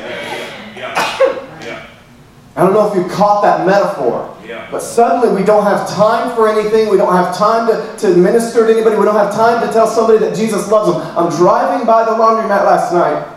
I 2.57 2.63
don't 2.65 2.73
know 2.73 2.91
if 2.91 2.97
you 2.97 3.09
caught 3.15 3.43
that 3.43 3.67
metaphor. 3.67 4.37
Yeah. 4.45 4.67
But 4.71 4.81
suddenly 4.81 5.39
we 5.39 5.47
don't 5.47 5.63
have 5.63 5.89
time 5.89 6.35
for 6.35 6.49
anything. 6.49 6.89
We 6.89 6.97
don't 6.97 7.13
have 7.13 7.37
time 7.37 7.69
to, 7.69 7.97
to 7.99 8.17
minister 8.17 8.67
to 8.67 8.73
anybody. 8.73 8.97
We 8.97 9.05
don't 9.05 9.15
have 9.15 9.33
time 9.33 9.65
to 9.67 9.73
tell 9.73 9.87
somebody 9.87 10.19
that 10.19 10.35
Jesus 10.35 10.69
loves 10.69 10.93
them. 10.93 11.01
I'm 11.17 11.31
driving 11.31 11.87
by 11.87 12.05
the 12.05 12.11
laundromat 12.11 12.65
last 12.65 12.93
night. 12.93 13.37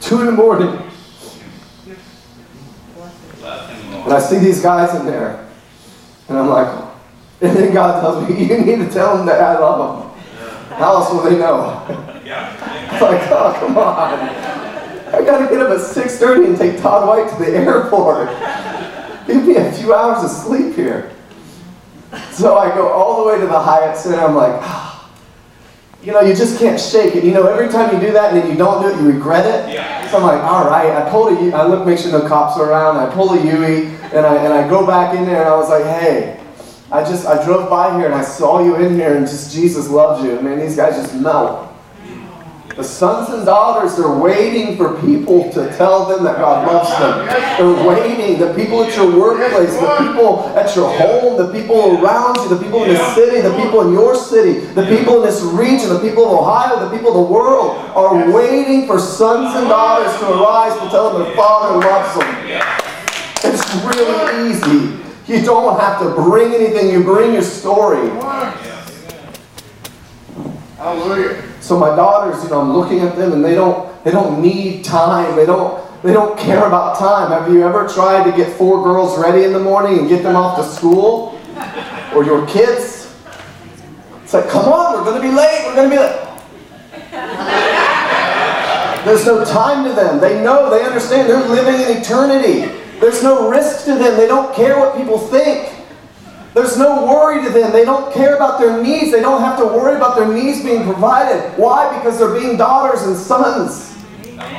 Two 0.00 0.20
in 0.20 0.26
the 0.26 0.32
morning. 0.32 0.80
And 4.04 4.12
I 4.12 4.20
see 4.20 4.38
these 4.38 4.62
guys 4.62 4.98
in 4.98 5.06
there. 5.06 5.46
And 6.28 6.38
I'm 6.38 6.48
like, 6.48 6.84
and 7.40 7.56
then 7.56 7.74
God 7.74 8.00
tells 8.00 8.28
me, 8.28 8.44
you 8.48 8.58
need 8.58 8.78
to 8.84 8.90
tell 8.90 9.16
them 9.16 9.26
that 9.26 9.40
I 9.40 9.58
love 9.58 10.16
them. 10.16 10.78
How 10.78 10.94
else 10.94 11.12
will 11.12 11.22
they 11.22 11.36
know? 11.38 11.86
It's 12.92 13.02
like, 13.02 13.30
oh, 13.30 13.56
come 13.58 13.78
on. 13.78 14.59
I 15.12 15.24
gotta 15.24 15.52
get 15.52 15.60
up 15.60 15.70
at 15.70 15.78
6.30 15.78 16.46
and 16.46 16.56
take 16.56 16.80
Todd 16.80 17.08
White 17.08 17.28
to 17.30 17.44
the 17.44 17.56
airport. 17.56 18.28
Give 19.26 19.44
me 19.44 19.56
a 19.56 19.72
few 19.72 19.92
hours 19.92 20.24
of 20.24 20.30
sleep 20.30 20.74
here. 20.76 21.12
So 22.32 22.56
I 22.58 22.74
go 22.74 22.88
all 22.88 23.22
the 23.22 23.28
way 23.30 23.38
to 23.40 23.46
the 23.46 23.58
Hyatt 23.58 23.96
Center. 23.96 24.20
I'm 24.20 24.34
like, 24.34 24.60
ah. 24.62 25.10
you 26.02 26.12
know, 26.12 26.20
you 26.20 26.34
just 26.34 26.58
can't 26.58 26.80
shake 26.80 27.14
it. 27.14 27.24
You 27.24 27.32
know, 27.32 27.46
every 27.46 27.68
time 27.68 27.94
you 27.94 28.00
do 28.00 28.12
that 28.12 28.32
and 28.32 28.42
then 28.42 28.50
you 28.50 28.56
don't 28.56 28.82
do 28.82 28.88
it, 28.88 29.00
you 29.00 29.12
regret 29.12 29.46
it. 29.46 29.74
Yeah. 29.74 30.10
So 30.10 30.16
I'm 30.16 30.22
like, 30.22 30.42
all 30.42 30.64
right. 30.64 30.90
I 30.90 31.08
pulled 31.10 31.36
a 31.38 31.42
U, 31.44 31.52
I 31.52 31.66
look, 31.66 31.86
make 31.86 31.98
sure 31.98 32.12
no 32.12 32.26
cops 32.26 32.58
are 32.58 32.70
around. 32.70 32.96
I 32.96 33.12
pull 33.12 33.30
a 33.32 33.44
Yui 33.44 33.86
and 34.12 34.26
I 34.26 34.36
and 34.36 34.52
I 34.52 34.68
go 34.68 34.86
back 34.86 35.14
in 35.14 35.24
there 35.24 35.40
and 35.40 35.48
I 35.48 35.56
was 35.56 35.68
like, 35.68 35.84
hey, 35.84 36.40
I 36.90 37.04
just 37.04 37.26
I 37.26 37.44
drove 37.44 37.70
by 37.70 37.96
here 37.96 38.06
and 38.06 38.14
I 38.14 38.22
saw 38.22 38.64
you 38.64 38.76
in 38.76 38.94
here 38.94 39.16
and 39.16 39.26
just 39.26 39.52
Jesus 39.52 39.88
loves 39.88 40.24
you. 40.24 40.40
Man, 40.40 40.58
these 40.58 40.76
guys 40.76 40.96
just 40.96 41.14
melt. 41.14 41.69
The 42.80 42.86
sons 42.86 43.28
and 43.28 43.44
daughters, 43.44 43.94
they're 43.98 44.08
waiting 44.08 44.78
for 44.78 44.98
people 45.02 45.52
to 45.52 45.68
tell 45.76 46.06
them 46.06 46.24
that 46.24 46.38
God 46.38 46.66
loves 46.66 46.88
them. 46.88 47.26
They're 47.58 47.86
waiting. 47.86 48.38
The 48.38 48.54
people 48.54 48.82
at 48.84 48.96
your 48.96 49.20
workplace, 49.20 49.74
the 49.74 49.96
people 49.98 50.48
at 50.56 50.74
your 50.74 50.90
home, 50.96 51.36
the 51.36 51.52
people 51.52 52.02
around 52.02 52.36
you, 52.36 52.48
the 52.48 52.56
people 52.56 52.84
in 52.84 52.94
the 52.94 53.14
city, 53.14 53.42
the 53.42 53.54
people 53.54 53.82
in 53.82 53.92
your 53.92 54.14
city, 54.16 54.60
the 54.72 54.86
people 54.86 55.20
in 55.20 55.28
this 55.28 55.42
region, 55.42 55.90
the 55.90 56.00
people 56.00 56.24
of 56.24 56.40
Ohio, 56.40 56.88
the 56.88 56.96
people 56.96 57.10
of 57.10 57.16
the 57.16 57.34
world 57.34 57.76
are 57.94 58.32
waiting 58.32 58.86
for 58.86 58.98
sons 58.98 59.54
and 59.56 59.68
daughters 59.68 60.18
to 60.20 60.40
arise 60.40 60.72
to 60.80 60.88
tell 60.88 61.12
them 61.12 61.24
their 61.24 61.36
Father 61.36 61.86
loves 61.86 62.18
them. 62.18 62.34
It's 63.44 63.74
really 63.84 64.52
easy. 64.52 64.96
You 65.30 65.44
don't 65.44 65.78
have 65.78 66.00
to 66.00 66.14
bring 66.14 66.54
anything, 66.54 66.88
you 66.88 67.04
bring 67.04 67.34
your 67.34 67.42
story. 67.42 68.08
Hallelujah. 70.78 71.49
So 71.60 71.78
my 71.78 71.94
daughters, 71.94 72.42
you 72.42 72.50
know, 72.50 72.60
I'm 72.60 72.72
looking 72.72 73.00
at 73.00 73.16
them 73.16 73.32
and 73.32 73.44
they 73.44 73.54
don't 73.54 73.90
they 74.04 74.10
don't 74.10 74.40
need 74.40 74.84
time. 74.84 75.36
They 75.36 75.46
don't 75.46 75.80
they 76.02 76.12
don't 76.12 76.38
care 76.38 76.66
about 76.66 76.98
time. 76.98 77.30
Have 77.30 77.52
you 77.52 77.62
ever 77.62 77.86
tried 77.86 78.30
to 78.30 78.36
get 78.36 78.56
four 78.56 78.82
girls 78.82 79.18
ready 79.18 79.44
in 79.44 79.52
the 79.52 79.60
morning 79.60 79.98
and 79.98 80.08
get 80.08 80.22
them 80.22 80.36
off 80.36 80.56
to 80.56 80.64
school? 80.64 81.38
Or 82.14 82.24
your 82.24 82.46
kids? 82.46 83.14
It's 84.24 84.32
like, 84.32 84.48
come 84.48 84.72
on, 84.72 84.94
we're 84.94 85.04
gonna 85.04 85.20
be 85.20 85.30
late, 85.30 85.64
we're 85.66 85.74
gonna 85.74 85.90
be 85.90 85.98
late. 85.98 86.26
There's 89.04 89.26
no 89.26 89.44
time 89.44 89.84
to 89.84 89.92
them. 89.94 90.20
They 90.20 90.42
know, 90.42 90.70
they 90.70 90.84
understand 90.84 91.28
they're 91.28 91.48
living 91.48 91.80
in 91.80 92.00
eternity. 92.00 92.70
There's 93.00 93.22
no 93.22 93.48
risk 93.50 93.86
to 93.86 93.94
them. 93.94 94.16
They 94.16 94.26
don't 94.26 94.54
care 94.54 94.78
what 94.78 94.96
people 94.96 95.18
think. 95.18 95.69
There's 96.60 96.76
no 96.76 97.06
worry 97.06 97.42
to 97.42 97.48
them. 97.48 97.72
They 97.72 97.86
don't 97.86 98.12
care 98.12 98.36
about 98.36 98.60
their 98.60 98.82
needs. 98.82 99.10
They 99.10 99.22
don't 99.22 99.40
have 99.40 99.58
to 99.60 99.64
worry 99.64 99.96
about 99.96 100.14
their 100.14 100.28
needs 100.30 100.62
being 100.62 100.84
provided. 100.84 101.56
Why? 101.56 101.96
Because 101.96 102.18
they're 102.18 102.38
being 102.38 102.58
daughters 102.58 103.00
and 103.06 103.16
sons. 103.16 103.96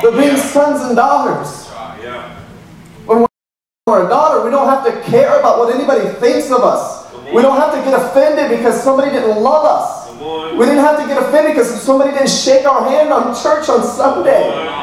They're 0.02 0.12
being 0.12 0.36
sons 0.36 0.82
and 0.82 0.96
daughters. 0.96 1.68
When 3.06 3.28
we're 3.86 4.08
a 4.08 4.10
daughter, 4.10 4.44
we 4.44 4.50
don't 4.50 4.68
have 4.68 4.84
to 4.84 5.00
care 5.12 5.40
about 5.40 5.60
what 5.60 5.76
anybody 5.76 6.10
thinks 6.20 6.50
of 6.50 6.64
us. 6.64 7.14
We 7.32 7.44
don't 7.44 7.58
have 7.58 7.72
to 7.76 7.82
get 7.88 7.94
offended 7.94 8.58
because 8.58 8.82
somebody 8.82 9.12
didn't 9.12 9.38
love 9.38 9.64
us. 9.64 10.10
We 10.58 10.66
didn't 10.66 10.84
have 10.84 11.00
to 11.00 11.06
get 11.06 11.22
offended 11.22 11.54
because 11.54 11.84
somebody 11.84 12.14
didn't 12.14 12.32
shake 12.32 12.66
our 12.66 12.90
hand 12.90 13.14
on 13.14 13.36
church 13.36 13.70
on 13.70 13.84
Sunday. 13.84 14.81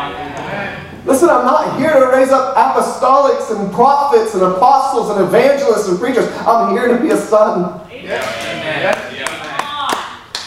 Listen, 1.08 1.30
I'm 1.30 1.46
not 1.46 1.78
here 1.78 1.90
to 1.90 2.06
raise 2.08 2.28
up 2.28 2.54
apostolics 2.54 3.50
and 3.58 3.72
prophets 3.72 4.34
and 4.34 4.42
apostles 4.42 5.08
and 5.08 5.26
evangelists 5.26 5.88
and 5.88 5.98
preachers. 5.98 6.26
I'm 6.46 6.76
here 6.76 6.86
to 6.86 7.02
be 7.02 7.08
a 7.08 7.16
son. 7.16 7.80
Yeah. 7.90 8.94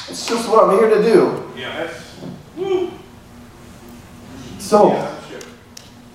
It's 0.07 0.27
just 0.27 0.47
what 0.47 0.69
I'm 0.69 0.77
here 0.77 0.87
to 0.87 1.01
do. 1.01 1.51
Yeah. 1.57 1.91
So, 4.59 4.91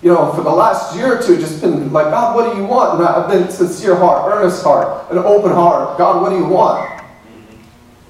you 0.00 0.14
know, 0.14 0.32
for 0.32 0.42
the 0.42 0.50
last 0.50 0.94
year 0.94 1.18
or 1.18 1.22
two, 1.22 1.38
just 1.38 1.60
been 1.60 1.92
like, 1.92 2.06
God, 2.06 2.36
what 2.36 2.52
do 2.52 2.56
you 2.56 2.66
want? 2.66 3.00
And 3.00 3.08
I've 3.08 3.28
been 3.28 3.50
sincere 3.50 3.96
heart, 3.96 4.32
earnest 4.32 4.62
heart, 4.62 5.10
an 5.10 5.18
open 5.18 5.50
heart. 5.50 5.98
God, 5.98 6.22
what 6.22 6.30
do 6.30 6.36
you 6.36 6.46
want? 6.46 7.02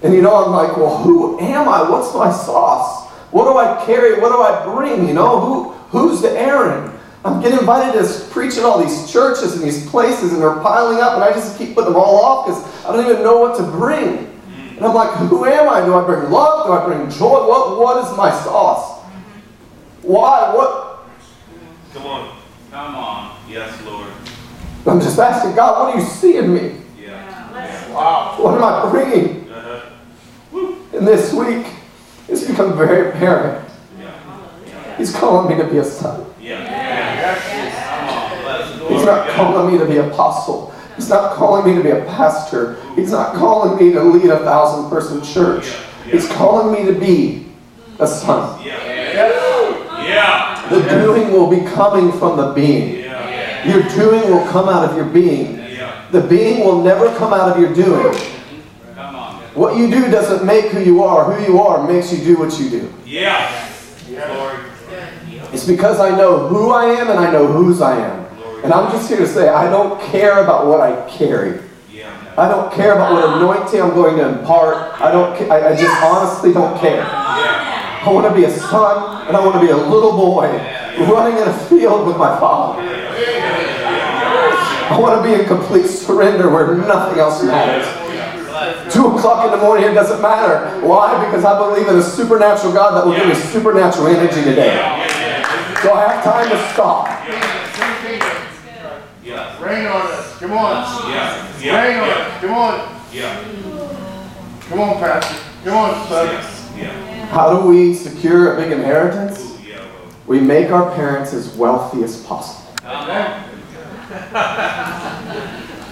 And 0.02 0.12
you 0.12 0.20
know, 0.20 0.44
I'm 0.44 0.52
like, 0.52 0.76
well, 0.76 0.98
who 0.98 1.40
am 1.40 1.66
I? 1.66 1.88
What's 1.88 2.12
my 2.14 2.30
sauce? 2.30 3.10
What 3.30 3.50
do 3.50 3.56
I 3.56 3.82
carry? 3.86 4.20
What 4.20 4.32
do 4.32 4.42
I 4.42 4.64
bring? 4.66 5.08
You 5.08 5.14
know, 5.14 5.40
who 5.40 5.75
who's 5.98 6.20
the 6.20 6.30
Aaron? 6.30 6.92
I'm 7.24 7.42
getting 7.42 7.58
invited 7.58 8.00
to 8.00 8.24
preach 8.30 8.56
at 8.56 8.64
all 8.64 8.78
these 8.82 9.10
churches 9.10 9.54
and 9.54 9.62
these 9.62 9.84
places, 9.88 10.32
and 10.32 10.40
they're 10.40 10.60
piling 10.60 11.00
up, 11.00 11.14
and 11.14 11.24
I 11.24 11.32
just 11.32 11.58
keep 11.58 11.74
putting 11.74 11.92
them 11.92 12.00
all 12.00 12.24
off 12.24 12.46
because 12.46 12.84
I 12.84 12.92
don't 12.92 13.04
even 13.04 13.22
know 13.22 13.38
what 13.38 13.56
to 13.58 13.64
bring. 13.64 14.32
And 14.76 14.84
I'm 14.84 14.94
like, 14.94 15.16
who 15.16 15.44
am 15.46 15.68
I? 15.68 15.84
Do 15.84 15.94
I 15.94 16.04
bring 16.04 16.30
love? 16.30 16.66
Do 16.66 16.72
I 16.72 16.84
bring 16.84 17.10
joy? 17.10 17.48
What 17.48 17.78
what 17.78 18.04
is 18.04 18.16
my 18.16 18.30
sauce? 18.30 19.02
Why? 20.02 20.54
What? 20.54 21.08
Come 21.94 22.06
on. 22.06 22.38
Come 22.70 22.94
on. 22.94 23.40
Yes, 23.48 23.82
Lord. 23.84 24.10
I'm 24.86 25.00
just 25.00 25.18
asking 25.18 25.56
God, 25.56 25.82
what 25.82 25.94
do 25.94 26.00
you 26.00 26.06
see 26.06 26.36
in 26.36 26.54
me? 26.54 26.76
Yeah. 27.00 27.92
Wow. 27.92 28.36
What 28.38 28.54
am 28.54 28.62
I 28.62 28.90
bringing? 28.90 29.50
Uh-huh. 29.50 30.74
And 30.92 31.06
this 31.08 31.32
week, 31.32 31.66
it's 32.28 32.44
become 32.44 32.76
very 32.76 33.08
apparent. 33.08 33.65
He's 34.96 35.14
calling 35.14 35.48
me 35.48 35.62
to 35.62 35.68
be 35.68 35.78
a 35.78 35.84
son. 35.84 36.26
Yeah. 36.40 37.34
He's 38.88 39.04
not 39.04 39.28
calling 39.30 39.72
me 39.72 39.78
to 39.78 39.84
be 39.84 39.98
apostle. 39.98 40.72
He's 40.96 41.10
not 41.10 41.34
calling 41.34 41.66
me 41.66 41.74
to 41.76 41.82
be 41.82 41.90
a 41.90 42.04
pastor. 42.06 42.76
He's 42.94 43.10
not 43.10 43.34
calling 43.34 43.76
me 43.78 43.92
to 43.92 44.02
lead 44.02 44.30
a 44.30 44.38
thousand 44.38 44.88
person 44.88 45.22
church. 45.22 45.74
He's 46.10 46.26
calling 46.32 46.72
me 46.72 46.90
to 46.90 46.98
be 46.98 47.46
a 47.98 48.06
son. 48.06 48.64
Yeah. 48.64 50.68
The 50.70 50.80
doing 50.88 51.32
will 51.32 51.50
be 51.50 51.60
coming 51.72 52.12
from 52.12 52.36
the 52.36 52.52
being. 52.52 53.04
Your 53.66 53.82
doing 53.90 54.22
will 54.30 54.46
come 54.50 54.68
out 54.68 54.88
of 54.88 54.96
your 54.96 55.06
being. 55.06 55.56
The 56.12 56.20
being 56.20 56.64
will 56.64 56.82
never 56.82 57.14
come 57.16 57.32
out 57.32 57.50
of 57.50 57.60
your 57.60 57.74
doing. 57.74 58.14
What 59.54 59.76
you 59.76 59.90
do 59.90 60.08
doesn't 60.10 60.46
make 60.46 60.66
who 60.66 60.80
you 60.80 61.02
are. 61.02 61.32
Who 61.32 61.52
you 61.52 61.60
are 61.60 61.86
makes 61.86 62.12
you 62.12 62.24
do 62.24 62.38
what 62.38 62.58
you 62.60 62.70
do. 62.70 62.92
Yeah. 63.04 63.68
Lord. 64.28 64.60
It's 65.56 65.64
because 65.64 66.00
I 66.00 66.14
know 66.14 66.48
who 66.48 66.68
I 66.68 66.84
am 66.84 67.08
and 67.08 67.18
I 67.18 67.32
know 67.32 67.46
whose 67.46 67.80
I 67.80 67.96
am. 67.96 68.26
And 68.62 68.74
I'm 68.74 68.92
just 68.92 69.08
here 69.08 69.16
to 69.20 69.26
say 69.26 69.48
I 69.48 69.70
don't 69.70 69.98
care 70.12 70.44
about 70.44 70.66
what 70.66 70.82
I 70.82 71.08
carry. 71.08 71.62
I 72.36 72.46
don't 72.46 72.70
care 72.74 72.92
about 72.92 73.14
what 73.14 73.24
anointing 73.38 73.80
I'm 73.80 73.94
going 73.94 74.18
to 74.18 74.38
impart. 74.38 75.00
I 75.00 75.10
don't. 75.10 75.50
I, 75.50 75.70
I 75.70 75.74
just 75.74 76.02
honestly 76.02 76.52
don't 76.52 76.78
care. 76.78 77.06
I 77.06 78.04
want 78.12 78.28
to 78.28 78.34
be 78.38 78.44
a 78.44 78.50
son 78.50 79.28
and 79.28 79.34
I 79.34 79.40
want 79.42 79.54
to 79.54 79.66
be 79.66 79.72
a 79.72 79.76
little 79.78 80.12
boy 80.12 80.44
running 81.08 81.40
in 81.40 81.48
a 81.48 81.58
field 81.70 82.06
with 82.06 82.18
my 82.18 82.38
father. 82.38 82.82
I 84.92 84.98
want 85.00 85.24
to 85.24 85.26
be 85.26 85.40
in 85.40 85.48
complete 85.48 85.86
surrender 85.86 86.50
where 86.50 86.76
nothing 86.76 87.18
else 87.18 87.42
matters. 87.42 87.88
Two 88.92 89.06
o'clock 89.06 89.46
in 89.46 89.58
the 89.58 89.64
morning, 89.64 89.86
it 89.86 89.94
doesn't 89.94 90.20
matter. 90.20 90.86
Why? 90.86 91.24
Because 91.24 91.46
I 91.46 91.58
believe 91.58 91.88
in 91.88 91.96
a 91.96 92.02
supernatural 92.02 92.74
God 92.74 92.94
that 92.94 93.06
will 93.06 93.16
give 93.16 93.26
me 93.26 93.34
supernatural 93.34 94.08
energy 94.08 94.44
today. 94.44 95.14
So 95.82 95.92
I 95.92 96.12
have 96.12 96.24
time 96.24 96.48
to 96.50 96.72
stop. 96.72 97.06
Yeah. 99.24 99.62
Rain 99.62 99.86
on 99.86 100.02
us. 100.12 100.38
Come 100.38 100.52
on. 100.52 101.10
Yeah. 101.10 101.82
Rain 101.82 101.98
on 101.98 102.06
Yeah. 102.08 102.14
us. 102.14 102.40
Come 102.40 102.54
on. 102.54 102.80
Yeah. 103.12 103.44
Come 104.68 104.80
on, 104.80 104.98
Pastor. 104.98 105.36
Come 105.64 105.76
on, 105.76 106.08
son. 106.08 106.26
Yes. 106.26 106.70
Yeah. 106.76 107.26
How 107.26 107.50
do 107.60 107.66
we 107.68 107.94
secure 107.94 108.54
a 108.54 108.56
big 108.60 108.72
inheritance? 108.72 109.40
Ooh, 109.40 109.58
yeah. 109.68 109.78
We 110.26 110.40
make 110.40 110.70
our 110.70 110.90
parents 110.94 111.32
as 111.32 111.48
wealthy 111.56 112.04
as 112.04 112.22
possible. 112.22 112.62
Amen. 112.84 113.42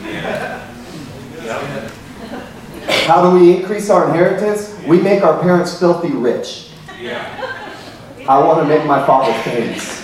Yeah. 0.06 0.60
Yeah. 1.44 1.90
How 3.06 3.22
do 3.30 3.38
we 3.38 3.56
increase 3.56 3.90
our 3.90 4.06
inheritance? 4.08 4.74
We 4.86 4.98
make 5.00 5.22
our 5.22 5.38
parents 5.42 5.78
filthy 5.78 6.08
rich. 6.12 6.70
Yeah. 7.00 7.43
I 8.26 8.38
want 8.42 8.60
to 8.60 8.66
make 8.66 8.86
my 8.86 9.04
father 9.06 9.32
famous. 9.42 10.02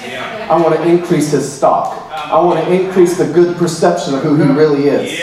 I 0.51 0.61
want 0.61 0.77
to 0.77 0.87
increase 0.87 1.31
his 1.31 1.51
stock. 1.51 1.97
I 2.13 2.39
want 2.39 2.63
to 2.63 2.73
increase 2.73 3.17
the 3.17 3.33
good 3.33 3.57
perception 3.57 4.15
of 4.15 4.23
who 4.23 4.37
he 4.37 4.51
really 4.51 4.89
is. 4.89 5.19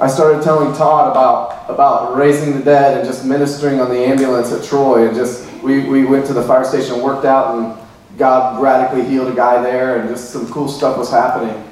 I 0.00 0.06
started 0.06 0.44
telling 0.44 0.72
Todd 0.76 1.10
about, 1.10 1.68
about 1.68 2.16
raising 2.16 2.56
the 2.56 2.64
dead 2.64 2.98
and 2.98 3.04
just 3.04 3.24
ministering 3.24 3.80
on 3.80 3.88
the 3.88 3.98
ambulance 3.98 4.52
at 4.52 4.62
Troy. 4.62 5.08
And 5.08 5.16
just, 5.16 5.50
we, 5.62 5.88
we 5.88 6.04
went 6.04 6.24
to 6.26 6.32
the 6.32 6.44
fire 6.44 6.64
station 6.64 7.02
worked 7.02 7.24
out, 7.24 7.56
and 7.56 7.88
God 8.16 8.62
radically 8.62 9.04
healed 9.04 9.32
a 9.32 9.34
guy 9.34 9.60
there, 9.60 9.98
and 9.98 10.08
just 10.08 10.30
some 10.30 10.48
cool 10.52 10.68
stuff 10.68 10.96
was 10.96 11.10
happening. 11.10 11.64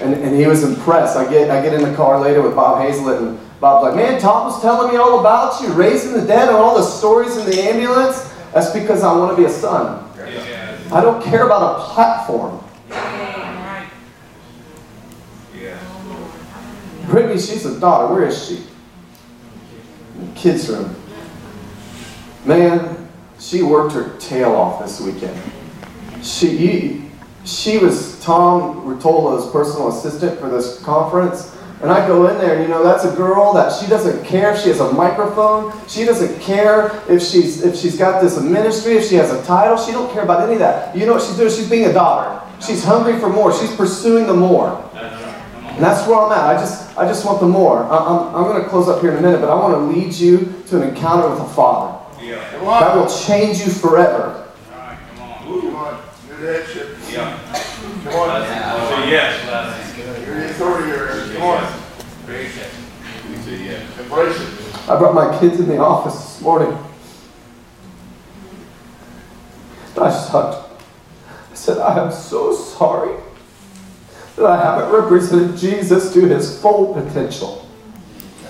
And, 0.00 0.14
and 0.14 0.34
he 0.34 0.48
was 0.48 0.64
impressed. 0.64 1.16
I 1.16 1.30
get, 1.30 1.50
I 1.50 1.62
get 1.62 1.74
in 1.74 1.88
the 1.88 1.94
car 1.94 2.20
later 2.20 2.42
with 2.42 2.56
Bob 2.56 2.82
Hazlett, 2.82 3.22
and 3.22 3.38
Bob's 3.60 3.84
like, 3.84 3.94
Man, 3.94 4.20
Todd 4.20 4.46
was 4.46 4.60
telling 4.60 4.92
me 4.92 4.98
all 4.98 5.20
about 5.20 5.60
you, 5.62 5.72
raising 5.72 6.12
the 6.12 6.26
dead, 6.26 6.48
and 6.48 6.56
all 6.56 6.76
the 6.76 6.82
stories 6.82 7.36
in 7.36 7.46
the 7.46 7.60
ambulance. 7.62 8.27
That's 8.52 8.70
because 8.70 9.02
I 9.02 9.16
want 9.16 9.36
to 9.36 9.36
be 9.36 9.46
a 9.46 9.50
son. 9.50 10.10
Yeah. 10.16 10.78
I 10.92 11.00
don't 11.00 11.22
care 11.22 11.44
about 11.44 11.80
a 11.80 11.84
platform. 11.92 12.64
Yeah. 15.54 15.78
Brittany, 17.06 17.40
she's 17.40 17.66
a 17.66 17.78
daughter. 17.78 18.12
Where 18.12 18.26
is 18.26 18.48
she? 18.48 18.64
Kids' 20.34 20.68
room. 20.68 20.94
Man, 22.44 23.08
she 23.38 23.62
worked 23.62 23.92
her 23.92 24.16
tail 24.18 24.52
off 24.52 24.82
this 24.82 25.00
weekend. 25.00 25.38
She, 26.22 27.10
she 27.44 27.78
was 27.78 28.18
Tom 28.20 28.82
Rotola's 28.82 29.50
personal 29.52 29.88
assistant 29.88 30.40
for 30.40 30.48
this 30.48 30.82
conference, 30.82 31.54
And 31.80 31.92
I 31.92 32.06
go 32.08 32.26
in 32.26 32.38
there, 32.38 32.54
and 32.54 32.62
you 32.62 32.68
know, 32.68 32.82
that's 32.82 33.04
a 33.04 33.14
girl 33.14 33.52
that 33.54 33.72
she 33.72 33.86
doesn't 33.86 34.24
care 34.24 34.52
if 34.52 34.60
she 34.60 34.68
has 34.68 34.80
a 34.80 34.92
microphone. 34.92 35.72
She 35.86 36.04
doesn't 36.04 36.40
care 36.40 36.90
if 37.08 37.22
she's 37.22 37.62
if 37.64 37.76
she's 37.76 37.96
got 37.96 38.20
this 38.20 38.40
ministry, 38.40 38.94
if 38.96 39.08
she 39.08 39.14
has 39.14 39.30
a 39.32 39.40
title. 39.44 39.76
She 39.76 39.92
don't 39.92 40.12
care 40.12 40.22
about 40.24 40.42
any 40.42 40.54
of 40.54 40.58
that. 40.58 40.96
You 40.96 41.06
know 41.06 41.12
what 41.14 41.22
she's 41.22 41.36
doing? 41.36 41.50
She's 41.50 41.70
being 41.70 41.86
a 41.86 41.92
daughter. 41.92 42.40
She's 42.60 42.82
hungry 42.82 43.18
for 43.20 43.28
more. 43.28 43.52
She's 43.52 43.74
pursuing 43.76 44.26
the 44.26 44.34
more. 44.34 44.84
And 44.94 45.84
that's 45.84 46.08
where 46.08 46.18
I'm 46.18 46.32
at. 46.32 46.56
I 46.56 46.58
just 46.58 46.98
I 46.98 47.06
just 47.06 47.24
want 47.24 47.38
the 47.38 47.46
more. 47.46 47.84
I- 47.84 47.96
I'm, 47.96 48.34
I'm 48.34 48.42
going 48.50 48.60
to 48.60 48.68
close 48.68 48.88
up 48.88 49.00
here 49.00 49.12
in 49.12 49.18
a 49.18 49.22
minute, 49.22 49.40
but 49.40 49.48
I 49.48 49.54
want 49.54 49.74
to 49.74 49.78
lead 49.96 50.12
you 50.12 50.52
to 50.66 50.82
an 50.82 50.88
encounter 50.88 51.30
with 51.30 51.38
a 51.38 51.48
Father 51.54 51.96
Yeah. 52.20 52.38
That 52.64 52.96
will 52.96 53.06
change 53.08 53.58
you 53.60 53.70
forever. 53.70 54.48
Come 54.68 55.76
on. 55.76 56.02
You're 56.28 56.40
the 56.40 56.58
headship. 56.64 56.96
Yeah. 57.08 57.38
Come 58.02 58.14
on. 58.14 58.42
Say 58.42 59.10
yes. 59.12 59.38
I 64.88 64.98
brought 64.98 65.14
my 65.14 65.38
kids 65.38 65.60
in 65.60 65.68
the 65.68 65.78
office 65.78 66.14
this 66.14 66.40
morning. 66.40 66.76
And 69.94 70.04
I 70.04 70.10
just 70.10 70.30
hugged. 70.30 70.80
I 71.50 71.54
said, 71.54 71.78
I 71.78 72.04
am 72.04 72.12
so 72.12 72.54
sorry 72.54 73.16
that 74.36 74.46
I 74.46 74.62
haven't 74.62 74.92
represented 74.92 75.56
Jesus 75.56 76.12
to 76.14 76.26
his 76.26 76.60
full 76.60 76.94
potential. 76.94 77.68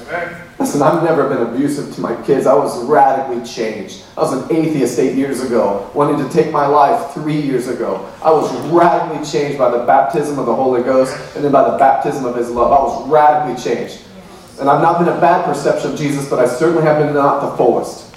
Amen. 0.03 0.48
Listen, 0.59 0.83
I've 0.83 1.05
never 1.05 1.29
been 1.29 1.47
abusive 1.47 1.95
to 1.95 2.01
my 2.01 2.21
kids. 2.23 2.47
I 2.47 2.55
was 2.55 2.85
radically 2.85 3.47
changed. 3.47 4.03
I 4.17 4.23
was 4.23 4.33
an 4.33 4.55
atheist 4.55 4.99
eight 4.99 5.15
years 5.15 5.41
ago, 5.41 5.89
wanting 5.95 6.27
to 6.27 6.33
take 6.33 6.51
my 6.53 6.67
life 6.67 7.15
three 7.15 7.41
years 7.41 7.69
ago. 7.69 8.11
I 8.25 8.33
was 8.33 8.53
radically 8.71 9.25
changed 9.25 9.57
by 9.57 9.71
the 9.71 9.85
baptism 9.85 10.37
of 10.37 10.47
the 10.47 10.55
Holy 10.55 10.83
Ghost 10.83 11.17
and 11.37 11.45
then 11.45 11.53
by 11.53 11.71
the 11.71 11.79
baptism 11.79 12.25
of 12.25 12.35
His 12.35 12.51
love. 12.51 12.73
I 12.73 12.83
was 12.83 13.09
radically 13.09 13.63
changed. 13.63 14.01
And 14.59 14.69
I've 14.69 14.83
not 14.83 14.99
been 14.99 15.09
a 15.09 15.21
bad 15.21 15.45
perception 15.45 15.93
of 15.93 15.99
Jesus, 15.99 16.29
but 16.29 16.41
I 16.41 16.47
certainly 16.47 16.83
have 16.83 16.99
been 16.99 17.15
not 17.15 17.49
the 17.49 17.57
fullest. 17.57 18.13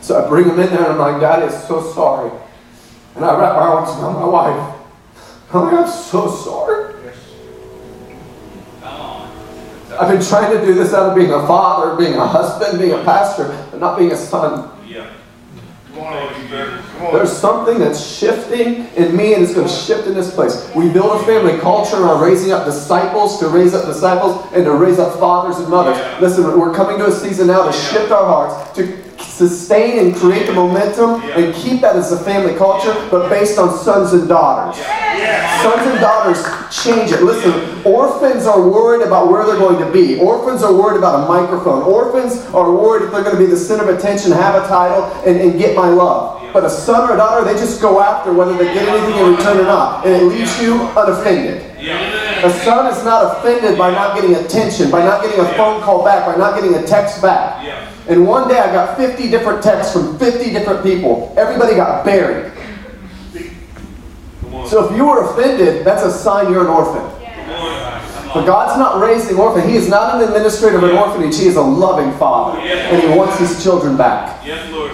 So 0.00 0.24
I 0.24 0.28
bring 0.28 0.44
him 0.44 0.58
in 0.58 0.70
there 0.70 0.84
and 0.84 0.92
I'm 0.92 0.98
like, 0.98 1.20
God 1.20 1.42
is 1.42 1.52
so 1.66 1.92
sorry. 1.92 2.30
And 3.16 3.24
I 3.24 3.38
wrap 3.38 3.56
my 3.56 3.62
arms 3.62 3.90
around 3.90 4.14
my 4.14 4.24
wife. 4.24 4.76
I'm 5.52 5.64
like, 5.64 5.74
I'm 5.74 5.88
so 5.90 6.30
sorry. 6.30 6.85
I've 9.98 10.08
been 10.08 10.26
trying 10.26 10.52
to 10.58 10.64
do 10.64 10.74
this 10.74 10.92
out 10.94 11.10
of 11.10 11.14
being 11.14 11.30
a 11.32 11.46
father, 11.46 11.96
being 11.96 12.14
a 12.14 12.26
husband, 12.26 12.78
being 12.78 12.92
a 12.92 13.02
pastor, 13.04 13.48
but 13.70 13.80
not 13.80 13.98
being 13.98 14.12
a 14.12 14.16
son. 14.16 14.70
Yeah. 14.86 15.12
Come 15.88 16.04
on, 16.04 16.28
Okie 16.28 16.48
Come 16.98 17.06
on. 17.06 17.14
There's 17.14 17.32
something 17.32 17.78
that's 17.78 18.04
shifting 18.04 18.86
in 18.96 19.16
me 19.16 19.34
and 19.34 19.42
it's 19.42 19.54
going 19.54 19.66
to 19.66 19.72
shift 19.72 20.06
in 20.06 20.14
this 20.14 20.34
place. 20.34 20.70
We 20.74 20.90
build 20.90 21.20
a 21.20 21.24
family 21.24 21.58
culture 21.58 21.96
around 21.96 22.22
raising 22.22 22.52
up 22.52 22.66
disciples 22.66 23.40
to 23.40 23.48
raise 23.48 23.72
up 23.72 23.86
disciples 23.86 24.46
and 24.52 24.64
to 24.64 24.72
raise 24.72 24.98
up 24.98 25.18
fathers 25.18 25.58
and 25.58 25.68
mothers. 25.68 25.96
Yeah. 25.96 26.18
Listen, 26.20 26.44
we're 26.58 26.74
coming 26.74 26.98
to 26.98 27.06
a 27.06 27.12
season 27.12 27.46
now 27.46 27.64
to 27.64 27.72
shift 27.72 28.12
our 28.12 28.26
hearts, 28.26 28.76
to 28.76 29.05
sustain 29.36 29.98
and 29.98 30.16
create 30.16 30.46
the 30.46 30.52
momentum 30.52 31.20
and 31.36 31.54
keep 31.54 31.82
that 31.82 31.94
as 31.94 32.10
a 32.12 32.18
family 32.24 32.54
culture, 32.56 32.94
but 33.10 33.28
based 33.28 33.58
on 33.58 33.76
sons 33.76 34.12
and 34.12 34.28
daughters. 34.28 34.76
Sons 35.62 35.86
and 35.86 36.00
daughters 36.00 36.42
change 36.74 37.12
it. 37.12 37.22
Listen, 37.22 37.82
orphans 37.84 38.46
are 38.46 38.60
worried 38.60 39.06
about 39.06 39.30
where 39.30 39.44
they're 39.44 39.58
going 39.58 39.84
to 39.84 39.92
be. 39.92 40.18
Orphans 40.18 40.62
are 40.62 40.72
worried 40.72 40.98
about 40.98 41.24
a 41.24 41.28
microphone. 41.28 41.82
Orphans 41.82 42.38
are 42.54 42.72
worried 42.72 43.04
if 43.06 43.12
they're 43.12 43.24
going 43.24 43.36
to 43.36 43.42
be 43.42 43.46
the 43.46 43.56
center 43.56 43.88
of 43.88 43.98
attention, 43.98 44.32
have 44.32 44.62
a 44.62 44.66
title, 44.68 45.04
and, 45.26 45.40
and 45.40 45.58
get 45.58 45.76
my 45.76 45.88
love. 45.88 46.42
But 46.52 46.64
a 46.64 46.70
son 46.70 47.10
or 47.10 47.14
a 47.14 47.16
daughter, 47.18 47.44
they 47.44 47.58
just 47.58 47.82
go 47.82 48.00
after 48.00 48.32
whether 48.32 48.56
they 48.56 48.72
get 48.72 48.88
anything 48.88 49.20
in 49.26 49.34
return 49.36 49.58
or 49.58 49.64
not. 49.64 50.06
And 50.06 50.14
it 50.14 50.24
leaves 50.24 50.58
you 50.62 50.80
unoffended. 50.96 51.62
A 52.44 52.50
son 52.64 52.86
is 52.92 53.04
not 53.04 53.36
offended 53.38 53.76
by 53.76 53.90
not 53.90 54.14
getting 54.14 54.34
attention, 54.36 54.90
by 54.90 55.04
not 55.04 55.22
getting 55.22 55.40
a 55.40 55.48
phone 55.54 55.82
call 55.82 56.02
back, 56.04 56.24
by 56.24 56.36
not 56.36 56.54
getting 56.54 56.74
a 56.74 56.86
text 56.86 57.20
back. 57.20 57.62
Yeah. 58.06 58.12
And 58.12 58.26
one 58.26 58.48
day 58.48 58.58
I 58.58 58.72
got 58.72 58.96
50 58.96 59.30
different 59.30 59.62
texts 59.62 59.92
from 59.92 60.18
50 60.18 60.50
different 60.50 60.82
people. 60.82 61.34
Everybody 61.36 61.74
got 61.74 62.04
buried. 62.04 62.52
So 64.66 64.88
if 64.88 64.96
you 64.96 65.06
were 65.06 65.30
offended, 65.30 65.84
that's 65.84 66.02
a 66.02 66.10
sign 66.10 66.52
you're 66.52 66.62
an 66.62 66.66
orphan. 66.68 67.02
Come. 67.46 68.32
But 68.34 68.46
God's 68.46 68.78
not 68.78 69.00
raising 69.00 69.38
orphan. 69.38 69.68
He 69.68 69.76
is 69.76 69.88
not 69.88 70.16
an 70.16 70.26
administrator 70.26 70.76
of 70.78 70.82
an 70.84 70.90
orphanage. 70.96 71.38
He 71.38 71.46
is 71.46 71.56
a 71.56 71.62
loving 71.62 72.12
father. 72.18 72.58
And 72.60 73.02
he 73.02 73.08
wants 73.16 73.38
his 73.38 73.62
children 73.62 73.96
back. 73.96 74.44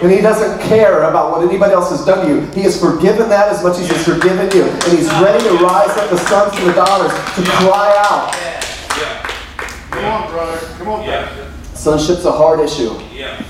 And 0.03 0.11
he 0.11 0.21
doesn't 0.21 0.61
care 0.61 1.03
about 1.03 1.31
what 1.31 1.47
anybody 1.47 1.73
else 1.73 1.89
has 1.89 2.05
done 2.05 2.25
to 2.27 2.33
you. 2.33 2.41
He 2.51 2.61
has 2.61 2.79
forgiven 2.79 3.29
that 3.29 3.49
as 3.49 3.63
much 3.63 3.79
as 3.79 3.89
he's 3.89 4.03
forgiven 4.05 4.49
you. 4.55 4.63
And 4.63 4.97
he's 4.97 5.09
ready 5.21 5.43
to 5.43 5.55
rise 5.63 5.89
up 5.97 6.09
the 6.09 6.17
sons 6.17 6.53
and 6.57 6.69
the 6.69 6.73
daughters 6.73 7.11
to 7.35 7.41
cry 7.51 7.93
out. 8.09 8.31
Come 9.91 10.05
on, 10.05 10.31
brother. 10.31 10.57
Come 10.77 10.87
on, 10.89 11.03
Yeah. 11.03 11.42
Pastor. 11.83 11.97
Sonship's 11.97 12.25
a 12.25 12.31
hard 12.31 12.59
issue. 12.59 12.91
Yeah. 13.13 13.43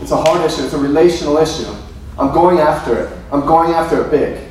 It's 0.00 0.10
a 0.10 0.16
hard 0.16 0.44
issue. 0.44 0.64
It's 0.64 0.74
a 0.74 0.78
relational 0.78 1.38
issue. 1.38 1.72
I'm 2.18 2.32
going 2.32 2.58
after 2.58 2.98
it. 2.98 3.18
I'm 3.30 3.46
going 3.46 3.72
after 3.72 4.04
it 4.04 4.10
big. 4.10 4.48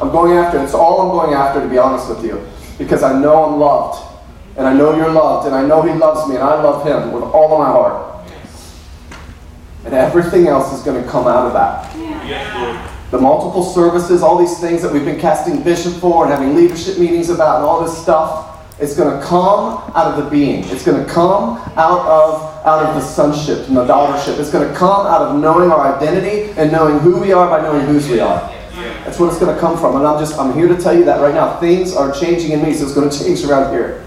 I'm 0.00 0.10
going 0.10 0.32
after 0.32 0.58
it. 0.58 0.64
It's 0.64 0.74
all 0.74 1.02
I'm 1.02 1.10
going 1.10 1.34
after, 1.34 1.60
to 1.60 1.68
be 1.68 1.78
honest 1.78 2.08
with 2.08 2.24
you. 2.24 2.44
Because 2.78 3.02
I 3.02 3.18
know 3.20 3.44
I'm 3.44 3.60
loved. 3.60 4.02
And 4.56 4.66
I 4.66 4.72
know 4.72 4.96
you're 4.96 5.12
loved. 5.12 5.46
And 5.46 5.54
I 5.54 5.64
know 5.66 5.82
He 5.82 5.92
loves 5.92 6.28
me. 6.28 6.36
And 6.36 6.44
I 6.44 6.60
love 6.62 6.86
Him 6.86 7.12
with 7.12 7.22
all 7.22 7.52
of 7.52 7.58
my 7.58 7.66
heart. 7.66 8.26
And 9.84 9.94
everything 9.94 10.48
else 10.48 10.72
is 10.72 10.82
going 10.82 11.02
to 11.02 11.08
come 11.08 11.26
out 11.26 11.46
of 11.46 11.52
that. 11.52 11.94
Yes, 12.26 12.54
Lord. 12.56 12.90
The 13.10 13.20
multiple 13.20 13.62
services, 13.62 14.22
all 14.22 14.38
these 14.38 14.58
things 14.58 14.82
that 14.82 14.92
we've 14.92 15.04
been 15.04 15.20
casting 15.20 15.62
vision 15.62 15.92
for 15.92 16.24
and 16.24 16.32
having 16.32 16.56
leadership 16.56 16.98
meetings 16.98 17.28
about 17.28 17.56
and 17.56 17.64
all 17.64 17.84
this 17.84 17.96
stuff, 17.96 18.50
it's 18.80 18.96
going 18.96 19.20
to 19.20 19.24
come 19.24 19.92
out 19.94 20.14
of 20.14 20.24
the 20.24 20.30
being. 20.30 20.64
It's 20.64 20.84
going 20.84 21.04
to 21.04 21.12
come 21.12 21.58
out 21.76 22.00
of 22.06 22.53
out 22.64 22.84
of 22.84 22.94
the 22.94 23.00
sonship 23.00 23.68
and 23.68 23.76
the 23.76 23.84
daughtership. 23.84 24.38
It's 24.38 24.50
going 24.50 24.66
to 24.66 24.74
come 24.74 25.06
out 25.06 25.20
of 25.22 25.40
knowing 25.40 25.70
our 25.70 25.96
identity 25.96 26.52
and 26.58 26.72
knowing 26.72 26.98
who 27.00 27.20
we 27.20 27.32
are 27.32 27.48
by 27.48 27.62
knowing 27.62 27.86
whose 27.86 28.08
we 28.08 28.20
are. 28.20 28.40
That's 29.04 29.18
what 29.18 29.28
it's 29.28 29.38
going 29.38 29.54
to 29.54 29.60
come 29.60 29.78
from. 29.78 29.96
And 29.96 30.06
I'm 30.06 30.18
just 30.18 30.38
I'm 30.38 30.54
here 30.54 30.66
to 30.68 30.80
tell 30.80 30.96
you 30.96 31.04
that 31.04 31.20
right 31.20 31.34
now. 31.34 31.58
Things 31.60 31.94
are 31.94 32.10
changing 32.12 32.52
in 32.52 32.62
me, 32.62 32.72
so 32.72 32.84
it's 32.84 32.94
going 32.94 33.08
to 33.08 33.18
change 33.18 33.44
around 33.44 33.72
here. 33.72 34.02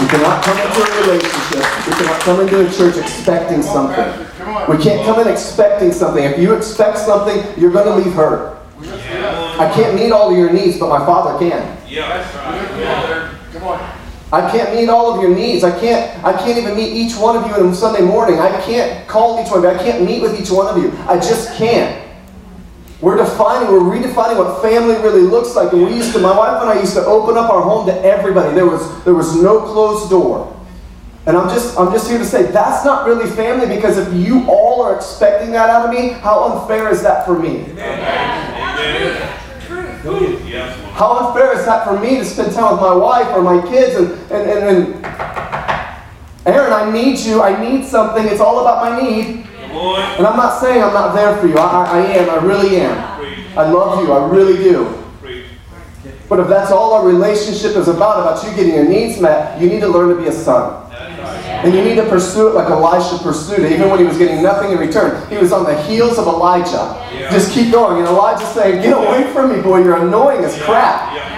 We 0.00 0.08
cannot 0.08 0.42
come 0.42 0.58
into 0.58 0.80
a 0.80 1.00
relationship. 1.02 1.86
We 1.86 1.92
cannot 1.92 2.20
come 2.22 2.40
into 2.40 2.66
a 2.66 2.72
church 2.72 2.96
expecting 2.96 3.62
something. 3.62 4.26
We 4.68 4.82
can't 4.82 5.04
come 5.04 5.20
in 5.20 5.28
expecting 5.28 5.92
something. 5.92 6.24
If 6.24 6.38
you 6.38 6.54
expect 6.54 6.98
something, 6.98 7.44
you're 7.60 7.70
going 7.70 7.86
to 7.86 7.94
leave 7.94 8.14
hurt. 8.14 8.58
I 8.80 9.70
can't 9.72 9.94
meet 9.94 10.10
all 10.10 10.32
of 10.32 10.36
your 10.36 10.52
needs, 10.52 10.78
but 10.78 10.88
my 10.88 11.04
Father 11.06 11.38
can. 11.38 11.78
Yeah. 11.86 12.26
Come 12.32 12.86
on, 12.86 13.08
there. 13.08 13.30
Come 13.52 13.62
on. 13.64 13.98
I 14.32 14.50
can't 14.50 14.74
meet 14.74 14.88
all 14.88 15.14
of 15.14 15.20
your 15.20 15.34
needs. 15.34 15.62
I 15.62 15.78
can't. 15.78 16.24
I 16.24 16.32
can't 16.32 16.56
even 16.56 16.74
meet 16.74 16.90
each 16.94 17.14
one 17.16 17.36
of 17.36 17.46
you 17.46 17.52
on 17.52 17.68
a 17.68 17.74
Sunday 17.74 18.00
morning. 18.00 18.38
I 18.38 18.58
can't 18.62 19.06
call 19.06 19.44
each 19.44 19.50
one 19.50 19.58
of 19.58 19.64
you. 19.64 19.78
I 19.78 19.82
can't 19.82 20.04
meet 20.04 20.22
with 20.22 20.40
each 20.40 20.50
one 20.50 20.66
of 20.66 20.82
you. 20.82 20.90
I 21.06 21.16
just 21.16 21.54
can't. 21.58 22.00
We're 23.02 23.16
defining, 23.16 23.70
we're 23.70 23.80
redefining 23.80 24.38
what 24.38 24.62
family 24.62 24.94
really 24.94 25.22
looks 25.22 25.54
like. 25.56 25.72
And 25.72 25.84
we 25.84 25.94
used 25.96 26.12
to, 26.12 26.20
my 26.20 26.34
wife 26.34 26.62
and 26.62 26.70
I 26.70 26.80
used 26.80 26.94
to 26.94 27.04
open 27.04 27.36
up 27.36 27.50
our 27.50 27.60
home 27.60 27.84
to 27.86 28.04
everybody. 28.04 28.54
There 28.54 28.64
was 28.66 29.04
there 29.04 29.12
was 29.12 29.34
no 29.42 29.60
closed 29.60 30.08
door. 30.08 30.56
And 31.26 31.36
I'm 31.36 31.48
just 31.50 31.78
I'm 31.78 31.92
just 31.92 32.08
here 32.08 32.18
to 32.18 32.24
say 32.24 32.44
that's 32.44 32.84
not 32.86 33.06
really 33.06 33.28
family 33.30 33.66
because 33.74 33.98
if 33.98 34.14
you 34.14 34.48
all 34.48 34.82
are 34.82 34.96
expecting 34.96 35.52
that 35.52 35.68
out 35.68 35.86
of 35.86 35.94
me, 35.94 36.10
how 36.10 36.44
unfair 36.44 36.90
is 36.90 37.02
that 37.02 37.26
for 37.26 37.38
me? 37.38 37.66
Amen. 37.72 38.52
Lord. 39.20 39.41
How 40.94 41.26
unfair 41.28 41.52
is 41.58 41.64
that 41.64 41.84
for 41.86 41.98
me 41.98 42.16
to 42.16 42.24
spend 42.24 42.52
time 42.52 42.72
with 42.72 42.80
my 42.80 42.94
wife 42.94 43.28
or 43.28 43.42
my 43.42 43.60
kids 43.70 43.94
and, 43.96 44.10
and, 44.30 44.50
and, 44.50 44.94
and 44.94 45.04
Aaron, 46.44 46.72
I 46.72 46.90
need 46.90 47.18
you. 47.20 47.40
I 47.40 47.60
need 47.62 47.84
something. 47.86 48.26
It's 48.26 48.40
all 48.40 48.60
about 48.60 48.82
my 48.82 49.00
need. 49.00 49.46
And 50.18 50.26
I'm 50.26 50.36
not 50.36 50.60
saying 50.60 50.82
I'm 50.82 50.92
not 50.92 51.14
there 51.14 51.36
for 51.38 51.46
you. 51.46 51.56
I, 51.56 51.84
I, 51.84 51.98
I 51.98 52.06
am. 52.18 52.30
I 52.30 52.36
really 52.44 52.76
am. 52.80 52.98
I 53.56 53.70
love 53.70 54.02
you. 54.04 54.12
I 54.12 54.28
really 54.28 54.56
do. 54.62 54.98
But 56.28 56.40
if 56.40 56.48
that's 56.48 56.72
all 56.72 56.94
our 56.94 57.06
relationship 57.06 57.76
is 57.76 57.88
about, 57.88 58.20
about 58.20 58.42
you 58.44 58.56
getting 58.56 58.74
your 58.74 58.88
needs 58.88 59.20
met, 59.20 59.60
you 59.60 59.68
need 59.68 59.80
to 59.80 59.88
learn 59.88 60.16
to 60.16 60.20
be 60.20 60.28
a 60.28 60.32
son. 60.32 60.81
And 61.64 61.74
you 61.74 61.82
need 61.84 61.94
to 61.96 62.08
pursue 62.08 62.48
it 62.48 62.54
like 62.54 62.68
Elisha 62.68 63.22
pursued 63.22 63.60
it, 63.60 63.72
even 63.72 63.88
when 63.88 64.00
he 64.00 64.04
was 64.04 64.18
getting 64.18 64.42
nothing 64.42 64.72
in 64.72 64.78
return. 64.78 65.28
He 65.30 65.38
was 65.38 65.52
on 65.52 65.64
the 65.64 65.80
heels 65.84 66.18
of 66.18 66.26
Elijah. 66.26 66.98
Yeah. 67.14 67.30
Just 67.30 67.52
keep 67.52 67.70
going. 67.70 67.98
And 67.98 68.08
Elijah 68.08 68.46
saying, 68.46 68.82
Get 68.82 68.96
away 68.96 69.32
from 69.32 69.54
me, 69.54 69.62
boy. 69.62 69.84
You're 69.84 70.04
annoying 70.04 70.44
as 70.44 70.60
crap. 70.62 71.14
Yeah. 71.14 71.32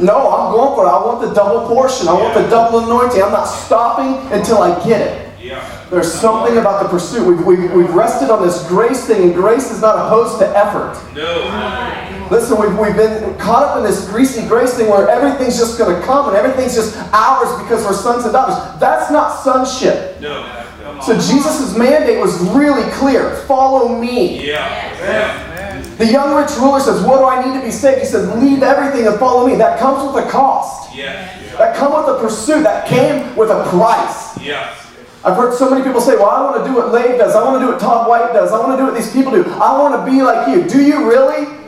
No, 0.00 0.30
I'm 0.30 0.52
going 0.52 0.74
for 0.76 0.86
it. 0.86 0.88
I 0.88 1.04
want 1.04 1.20
the 1.20 1.34
double 1.34 1.66
portion. 1.66 2.06
I 2.06 2.12
want 2.12 2.34
the 2.34 2.48
double 2.48 2.80
anointing. 2.80 3.20
I'm 3.20 3.32
not 3.32 3.46
stopping 3.46 4.30
until 4.32 4.58
I 4.58 4.82
get 4.86 5.00
it. 5.00 5.24
Yeah. 5.42 5.86
There's 5.90 6.12
something 6.12 6.56
about 6.56 6.82
the 6.82 6.88
pursuit. 6.88 7.26
We've, 7.26 7.44
we've, 7.44 7.72
we've 7.72 7.94
rested 7.94 8.30
on 8.30 8.42
this 8.46 8.66
grace 8.68 9.06
thing, 9.06 9.22
and 9.24 9.34
grace 9.34 9.70
is 9.70 9.80
not 9.80 10.06
opposed 10.06 10.38
to 10.38 10.48
effort. 10.56 10.94
No. 11.14 12.03
Listen, 12.30 12.60
we've, 12.60 12.76
we've 12.78 12.96
been 12.96 13.36
caught 13.38 13.62
up 13.62 13.76
in 13.78 13.84
this 13.84 14.08
greasy 14.08 14.46
grace 14.46 14.74
thing 14.74 14.88
where 14.88 15.08
everything's 15.08 15.58
just 15.58 15.78
going 15.78 15.94
to 15.94 16.06
come 16.06 16.28
and 16.28 16.36
everything's 16.36 16.74
just 16.74 16.96
ours 17.12 17.50
because 17.62 17.84
we're 17.84 17.92
sons 17.94 18.24
and 18.24 18.32
daughters. 18.32 18.56
That's 18.80 19.10
not 19.10 19.42
sonship. 19.42 20.20
No. 20.20 20.64
So 21.02 21.14
Jesus' 21.14 21.76
mandate 21.76 22.18
was 22.18 22.40
really 22.50 22.88
clear 22.92 23.36
follow 23.46 24.00
me. 24.00 24.46
Yeah. 24.46 24.98
Yeah. 25.00 25.82
The 25.98 26.06
young 26.06 26.34
rich 26.34 26.50
ruler 26.58 26.80
says, 26.80 27.02
What 27.02 27.18
do 27.18 27.24
I 27.24 27.44
need 27.44 27.58
to 27.58 27.64
be 27.64 27.70
saved? 27.70 28.00
He 28.00 28.06
says, 28.06 28.28
Leave 28.42 28.62
everything 28.62 29.06
and 29.06 29.18
follow 29.18 29.46
me. 29.46 29.56
That 29.56 29.78
comes 29.78 30.12
with 30.12 30.24
a 30.24 30.30
cost. 30.30 30.94
Yes. 30.94 31.56
That 31.58 31.76
comes 31.76 31.94
with 31.94 32.16
a 32.16 32.20
pursuit. 32.20 32.62
That 32.62 32.88
came 32.88 33.36
with 33.36 33.50
a 33.50 33.64
price. 33.68 34.38
Yes. 34.40 34.80
I've 35.24 35.36
heard 35.36 35.54
so 35.54 35.70
many 35.70 35.84
people 35.84 36.00
say, 36.00 36.16
Well, 36.16 36.30
I 36.30 36.42
want 36.42 36.64
to 36.64 36.68
do 36.68 36.76
what 36.76 36.92
Leif 36.92 37.18
does. 37.18 37.34
I 37.34 37.44
want 37.44 37.60
to 37.60 37.66
do 37.66 37.72
what 37.72 37.80
Todd 37.80 38.08
White 38.08 38.32
does. 38.32 38.52
I 38.52 38.58
want 38.58 38.72
to 38.72 38.76
do 38.76 38.84
what 38.84 38.94
these 38.94 39.12
people 39.12 39.32
do. 39.32 39.44
I 39.44 39.78
want 39.78 39.94
to 39.94 40.10
be 40.10 40.22
like 40.22 40.48
you. 40.48 40.68
Do 40.68 40.82
you 40.82 41.08
really? 41.08 41.63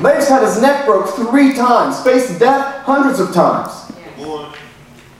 Leif's 0.00 0.28
had 0.28 0.42
his 0.42 0.60
neck 0.60 0.86
broke 0.86 1.08
three 1.14 1.52
times, 1.54 2.02
faced 2.02 2.38
death 2.38 2.84
hundreds 2.84 3.20
of 3.20 3.32
times. 3.34 3.70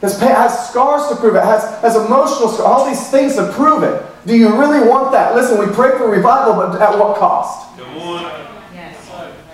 Has, 0.00 0.18
has 0.18 0.70
scars 0.70 1.08
to 1.10 1.16
prove 1.16 1.36
it, 1.36 1.44
has, 1.44 1.62
has 1.82 1.94
emotional 1.94 2.48
scars, 2.48 2.60
all 2.60 2.88
these 2.88 3.10
things 3.10 3.36
to 3.36 3.52
prove 3.52 3.82
it. 3.82 4.02
Do 4.26 4.36
you 4.36 4.56
really 4.58 4.86
want 4.88 5.12
that? 5.12 5.34
Listen, 5.34 5.58
we 5.58 5.66
pray 5.74 5.96
for 5.98 6.08
revival, 6.10 6.54
but 6.54 6.80
at 6.80 6.98
what 6.98 7.18
cost? 7.18 7.68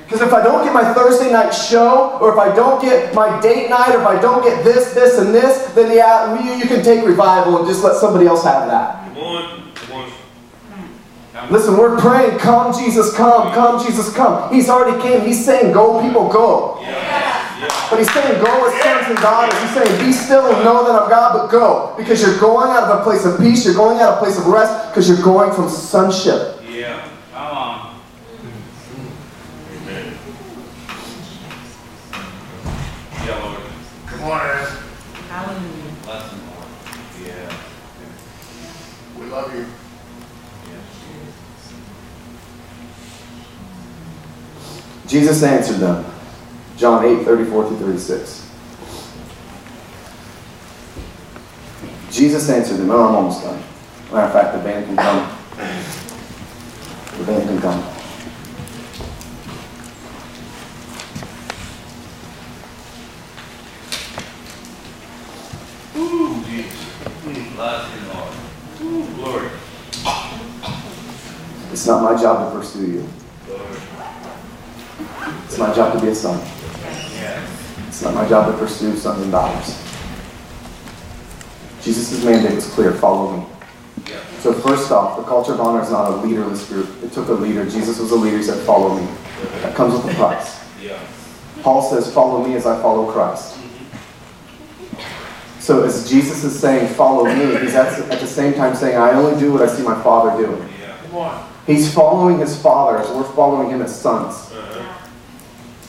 Because 0.05 0.21
if 0.21 0.33
I 0.33 0.41
don't 0.41 0.65
get 0.65 0.73
my 0.73 0.95
Thursday 0.95 1.33
night 1.33 1.51
show, 1.51 2.17
or 2.21 2.33
if 2.33 2.39
I 2.39 2.55
don't 2.55 2.81
get 2.81 3.13
my 3.13 3.41
date 3.41 3.69
night, 3.69 3.93
or 3.93 4.01
if 4.03 4.07
I 4.07 4.21
don't 4.21 4.45
get 4.45 4.63
this, 4.63 4.95
this, 4.95 5.19
and 5.19 5.35
this, 5.35 5.67
then 5.75 5.91
yeah, 5.93 6.41
you, 6.41 6.55
you 6.55 6.67
can 6.67 6.85
take 6.85 7.05
revival 7.05 7.59
and 7.59 7.67
just 7.67 7.83
let 7.83 7.97
somebody 7.97 8.27
else 8.27 8.45
have 8.45 8.69
that. 8.69 9.09
Come 9.09 9.19
on. 9.19 9.73
Come 9.75 9.93
on. 9.97 10.13
Listen, 11.51 11.77
we're 11.77 11.99
praying, 11.99 12.39
come 12.39 12.73
Jesus, 12.73 13.15
come, 13.15 13.53
come 13.53 13.85
Jesus, 13.85 14.13
come. 14.13 14.53
He's 14.53 14.69
already 14.69 15.01
came. 15.03 15.21
He's 15.21 15.45
saying, 15.45 15.73
go 15.73 16.01
people, 16.03 16.29
go. 16.29 16.79
But 17.91 17.99
he's 17.99 18.13
saying, 18.13 18.43
go 18.43 18.67
as 18.67 18.83
sons 18.83 19.07
and 19.09 19.19
daughters. 19.19 19.59
He's 19.61 19.75
saying, 19.75 20.05
be 20.05 20.13
still 20.13 20.47
and 20.47 20.65
know 20.65 20.85
that 20.85 21.03
I'm 21.03 21.09
God, 21.09 21.35
but 21.35 21.47
go. 21.49 21.95
Because 21.97 22.21
you're 22.21 22.39
going 22.39 22.71
out 22.71 22.85
of 22.85 23.01
a 23.01 23.03
place 23.05 23.25
of 23.25 23.39
peace. 23.39 23.65
You're 23.65 23.75
going 23.75 23.99
out 23.99 24.15
of 24.15 24.19
a 24.19 24.25
place 24.25 24.39
of 24.39 24.47
rest. 24.47 24.89
Because 24.89 25.09
you're 25.09 25.23
going 25.23 25.53
from 25.53 25.69
sonship. 25.69 26.63
Yeah. 26.69 27.09
Come 27.33 27.57
on. 27.57 28.01
Amen. 29.71 30.19
Yeah, 33.25 33.43
Lord. 33.45 33.61
Come 34.07 34.23
on, 34.25 34.41
Ed. 34.41 34.69
Bless 36.03 36.33
him, 36.33 36.41
Lord. 36.51 36.69
Yeah. 37.25 37.57
We 39.19 39.27
love 39.27 39.55
you. 39.55 39.67
Jesus 45.17 45.43
answered 45.43 45.79
them. 45.79 46.05
John 46.77 47.03
8, 47.03 47.25
34 47.25 47.69
through 47.69 47.79
36. 47.79 48.51
Jesus 52.11 52.51
answered 52.51 52.77
them. 52.77 52.91
Oh, 52.91 53.09
I'm 53.09 53.15
almost 53.15 53.43
done. 53.43 53.63
Matter 54.13 54.27
of 54.27 54.33
fact, 54.35 54.53
the 54.53 54.63
band 54.63 54.85
can 54.85 54.97
come. 54.97 55.39
The 57.17 57.25
band 57.25 57.49
can 57.49 57.61
come. 57.63 57.83
Ooh, 65.97 66.45
Jesus. 66.45 66.93
Lord. 67.57 68.35
Ooh, 68.83 69.15
glory. 69.15 69.49
It's 71.73 71.87
not 71.87 72.03
my 72.03 72.21
job 72.21 72.53
to 72.53 72.59
pursue 72.59 72.87
you. 72.87 73.09
Lord. 73.49 73.96
It's 75.47 75.59
my 75.59 75.73
job 75.75 75.95
to 75.95 76.05
be 76.05 76.09
a 76.09 76.15
son. 76.15 76.39
It's 77.89 78.03
not 78.03 78.15
my 78.15 78.29
job 78.29 78.53
to 78.53 78.59
pursue 78.59 78.95
sons 78.97 79.23
and 79.23 79.33
daughters. 79.33 79.83
Jesus' 81.83 82.23
mandate 82.25 82.57
was 82.57 82.69
clear 82.71 82.93
follow 82.93 83.37
me. 83.37 83.47
So, 84.41 84.53
first 84.53 84.93
off, 84.93 85.17
the 85.17 85.23
culture 85.23 85.55
of 85.55 85.61
honor 85.61 85.83
is 85.83 85.91
not 85.91 86.11
a 86.11 86.17
leaderless 86.17 86.69
group. 86.69 86.89
It 87.03 87.13
took 87.13 87.29
a 87.29 87.33
leader. 87.33 87.65
Jesus 87.65 87.99
was 87.99 88.11
a 88.11 88.17
leader. 88.17 88.37
He 88.37 88.43
said, 88.43 88.65
Follow 88.67 88.97
me. 89.01 89.09
That 89.63 89.75
comes 89.75 89.95
with 89.95 90.13
a 90.13 90.17
price. 90.17 90.61
Paul 91.63 91.83
says, 91.91 92.13
Follow 92.13 92.47
me 92.47 92.55
as 92.55 92.67
I 92.67 92.81
follow 92.83 93.11
Christ. 93.11 93.59
So, 95.59 95.85
as 95.85 96.09
Jesus 96.09 96.45
is 96.45 96.59
saying, 96.59 96.93
Follow 96.95 97.25
me, 97.25 97.59
he's 97.61 97.75
at, 97.75 97.99
at 98.11 98.21
the 98.21 98.27
same 98.27 98.55
time 98.55 98.77
saying, 98.77 98.97
I 98.97 99.13
only 99.13 99.41
do 99.41 99.53
what 99.53 99.63
I 99.63 99.67
see 99.67 99.83
my 99.83 100.01
Father 100.03 100.45
doing. 100.45 100.69
Yeah. 100.81 100.97
Come 100.99 101.17
on. 101.17 101.53
He's 101.67 101.93
following 101.93 102.39
his 102.39 102.61
Father 102.61 102.99
as 102.99 103.11
we're 103.11 103.25
following 103.33 103.71
him 103.71 103.83
as 103.83 104.01
sons. 104.01 104.46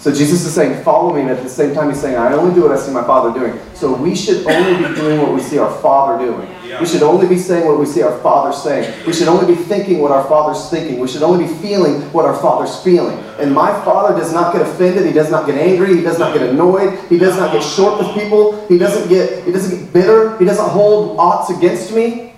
So 0.08 0.14
Jesus 0.14 0.46
is 0.46 0.54
saying, 0.54 0.86
follow 0.86 1.14
me, 1.14 1.20
and 1.20 1.30
at 1.30 1.44
the 1.44 1.50
same 1.50 1.76
time 1.76 1.90
he's 1.90 2.00
saying, 2.00 2.16
I 2.16 2.32
only 2.32 2.56
do 2.56 2.62
what 2.62 2.72
I 2.72 2.80
see 2.80 2.94
my 2.94 3.04
Father 3.04 3.38
doing. 3.38 3.60
So 3.74 3.94
we 3.94 4.16
should 4.16 4.48
only 4.48 4.88
be 4.88 4.96
doing 4.96 5.22
what 5.22 5.34
we 5.34 5.42
see 5.42 5.58
our 5.58 5.82
Father 5.82 6.26
doing. 6.26 6.48
We 6.80 6.86
should 6.86 7.04
only 7.04 7.28
be 7.28 7.38
saying 7.38 7.68
what 7.68 7.78
we 7.78 7.86
see 7.86 8.04
our 8.04 8.18
Father 8.20 8.56
saying. 8.56 9.06
We 9.06 9.12
should 9.12 9.28
only 9.28 9.54
be 9.54 9.62
thinking 9.62 10.00
what 10.00 10.12
our 10.14 10.24
Father's 10.30 10.70
thinking. 10.70 11.02
We 11.02 11.10
should 11.10 11.24
only 11.24 11.46
be 11.46 11.54
feeling 11.56 12.04
what 12.14 12.24
our 12.24 12.38
Father's 12.38 12.82
feeling. 12.82 13.18
And 13.38 13.54
my 13.54 13.68
Father 13.84 14.18
does 14.18 14.32
not 14.32 14.54
get 14.54 14.62
offended. 14.62 15.06
He 15.06 15.12
does 15.12 15.30
not 15.30 15.46
get 15.46 15.56
angry. 15.56 15.98
He 15.98 16.04
does 16.04 16.20
not 16.20 16.34
get 16.34 16.50
annoyed. 16.50 16.98
He 17.10 17.18
does 17.18 17.36
not 17.36 17.52
get 17.52 17.62
short 17.62 18.00
with 18.00 18.14
people. 18.14 18.66
He 18.70 18.78
doesn't 18.78 19.10
get 19.10 19.44
he 19.44 19.52
doesn't 19.52 19.78
get 19.78 19.92
bitter. 19.92 20.38
He 20.38 20.46
doesn't 20.46 20.70
hold 20.70 21.20
odds 21.20 21.50
against 21.50 21.92
me. 21.94 22.32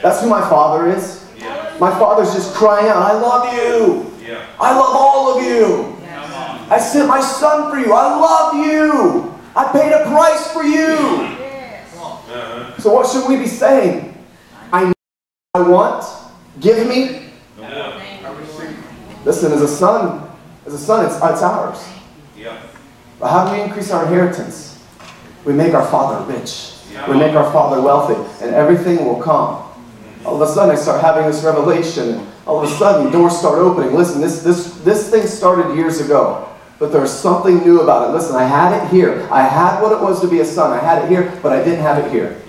That's 0.00 0.20
who 0.20 0.28
my 0.28 0.42
Father 0.48 0.90
is. 0.90 1.26
My 1.80 1.90
Father's 1.90 2.32
just 2.32 2.54
crying 2.54 2.86
out, 2.86 2.98
I 2.98 3.14
love 3.14 3.52
you. 3.52 4.12
I 4.60 4.78
love 4.78 4.94
all 4.94 5.36
of 5.36 5.44
you. 5.44 5.95
I 6.68 6.78
sent 6.78 7.08
my 7.08 7.20
son 7.20 7.70
for 7.70 7.78
you. 7.78 7.92
I 7.92 8.16
love 8.16 8.54
you. 8.54 9.34
I 9.54 9.70
paid 9.72 9.92
a 9.92 10.04
price 10.10 10.50
for 10.52 10.64
you. 10.64 10.96
Uh-huh. 11.96 12.78
So 12.78 12.92
what 12.92 13.08
should 13.10 13.28
we 13.28 13.36
be 13.36 13.46
saying? 13.46 14.16
I 14.72 14.92
I 15.54 15.60
want. 15.60 16.04
Give 16.60 16.86
me. 16.86 17.30
Come. 17.56 17.66
I 17.66 18.38
receive. 18.38 18.76
Listen, 19.24 19.52
as 19.52 19.62
a 19.62 19.68
son, 19.68 20.28
as 20.66 20.74
a 20.74 20.78
son, 20.78 21.06
it's, 21.06 21.14
it's 21.16 21.42
ours. 21.42 21.84
Yeah. 22.36 22.60
But 23.18 23.28
how 23.28 23.46
do 23.48 23.56
we 23.56 23.62
increase 23.62 23.90
our 23.90 24.02
inheritance? 24.04 24.84
We 25.44 25.52
make 25.52 25.72
our 25.74 25.86
father 25.86 26.24
rich. 26.32 26.72
We 27.08 27.16
make 27.16 27.34
our 27.34 27.50
father 27.52 27.80
wealthy, 27.80 28.14
and 28.44 28.54
everything 28.54 29.04
will 29.04 29.22
come. 29.22 29.62
All 30.24 30.34
of 30.34 30.40
a 30.40 30.52
sudden, 30.52 30.74
I 30.74 30.78
start 30.78 31.00
having 31.00 31.26
this 31.26 31.44
revelation. 31.44 32.26
All 32.46 32.62
of 32.62 32.70
a 32.70 32.74
sudden, 32.74 33.12
doors 33.12 33.38
start 33.38 33.58
opening. 33.58 33.94
Listen, 33.94 34.20
this 34.20 34.42
this 34.42 34.78
this 34.80 35.10
thing 35.10 35.26
started 35.26 35.76
years 35.76 36.00
ago, 36.00 36.48
but 36.78 36.92
there's 36.92 37.10
something 37.10 37.58
new 37.58 37.80
about 37.80 38.08
it. 38.08 38.12
Listen, 38.12 38.36
I 38.36 38.44
had 38.44 38.76
it 38.76 38.90
here. 38.90 39.26
I 39.30 39.42
had 39.42 39.80
what 39.80 39.92
it 39.92 40.00
was 40.00 40.20
to 40.20 40.28
be 40.28 40.40
a 40.40 40.44
son. 40.44 40.72
I 40.72 40.82
had 40.82 41.02
it 41.02 41.08
here, 41.08 41.38
but 41.42 41.52
I 41.52 41.64
didn't 41.64 41.80
have 41.80 42.04
it 42.04 42.10
here. 42.10 42.40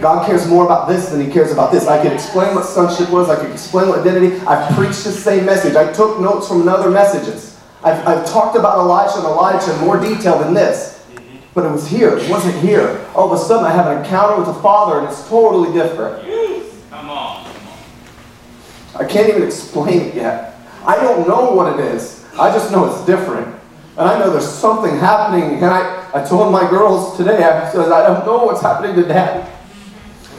God 0.00 0.26
cares 0.26 0.46
more 0.46 0.64
about 0.64 0.88
this 0.88 1.08
than 1.08 1.20
He 1.20 1.30
cares 1.30 1.52
about 1.52 1.72
this. 1.72 1.86
I 1.86 2.02
could 2.02 2.12
explain 2.12 2.54
what 2.54 2.64
sonship 2.64 3.10
was. 3.10 3.28
I 3.28 3.36
could 3.36 3.50
explain 3.50 3.88
what 3.88 4.00
identity. 4.00 4.36
I've 4.46 4.74
preached 4.74 5.04
the 5.04 5.12
same 5.12 5.46
message. 5.46 5.74
I 5.74 5.92
took 5.92 6.20
notes 6.20 6.48
from 6.48 6.68
other 6.68 6.90
messages. 6.90 7.58
I've, 7.82 8.06
I've 8.06 8.26
talked 8.26 8.56
about 8.56 8.78
Elijah 8.78 9.16
and 9.16 9.24
Elijah 9.24 9.72
in 9.74 9.80
more 9.80 10.00
detail 10.00 10.38
than 10.38 10.54
this. 10.54 11.04
But 11.54 11.64
it 11.64 11.72
was 11.72 11.86
here. 11.88 12.18
It 12.18 12.28
wasn't 12.28 12.56
here. 12.56 13.06
All 13.14 13.32
of 13.32 13.40
a 13.40 13.42
sudden, 13.42 13.64
I 13.64 13.70
have 13.70 13.86
an 13.86 14.04
encounter 14.04 14.36
with 14.36 14.46
the 14.46 14.60
Father, 14.60 14.98
and 14.98 15.08
it's 15.08 15.26
totally 15.26 15.72
different. 15.72 16.22
Come 16.90 17.08
on. 17.08 17.44
Come 17.44 17.68
on. 17.68 19.06
I 19.06 19.08
can't 19.08 19.30
even 19.30 19.42
explain 19.42 20.02
it 20.02 20.14
yet. 20.14 20.60
I 20.84 20.96
don't 20.96 21.26
know 21.26 21.52
what 21.52 21.78
it 21.78 21.86
is. 21.94 22.15
I 22.38 22.50
just 22.52 22.70
know 22.70 22.84
it's 22.86 23.04
different. 23.06 23.48
And 23.98 24.08
I 24.08 24.18
know 24.18 24.30
there's 24.30 24.48
something 24.48 24.98
happening. 24.98 25.54
And 25.56 25.64
I, 25.66 26.10
I 26.12 26.24
told 26.24 26.52
my 26.52 26.68
girls 26.68 27.16
today, 27.16 27.42
I 27.42 27.70
said, 27.72 27.90
I 27.90 28.06
don't 28.06 28.26
know 28.26 28.44
what's 28.44 28.60
happening 28.60 28.94
to 28.96 29.02
Dad. 29.02 29.50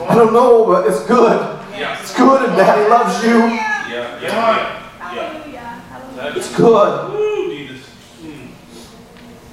I 0.07 0.15
don't 0.15 0.33
know, 0.33 0.65
but 0.65 0.87
it's 0.87 1.03
good. 1.05 1.41
Yeah. 1.75 1.99
It's 1.99 2.15
good, 2.15 2.47
and 2.47 2.57
Daddy 2.57 2.89
loves 2.89 3.23
you. 3.23 3.37
Yeah. 3.37 4.21
Yeah. 4.21 4.77
Yeah. 5.13 5.81
That's 6.15 6.37
It's 6.37 6.55
good. 6.55 7.11
Ooh, 7.13 7.49
Jesus. 7.49 7.89
Mm. 8.21 8.49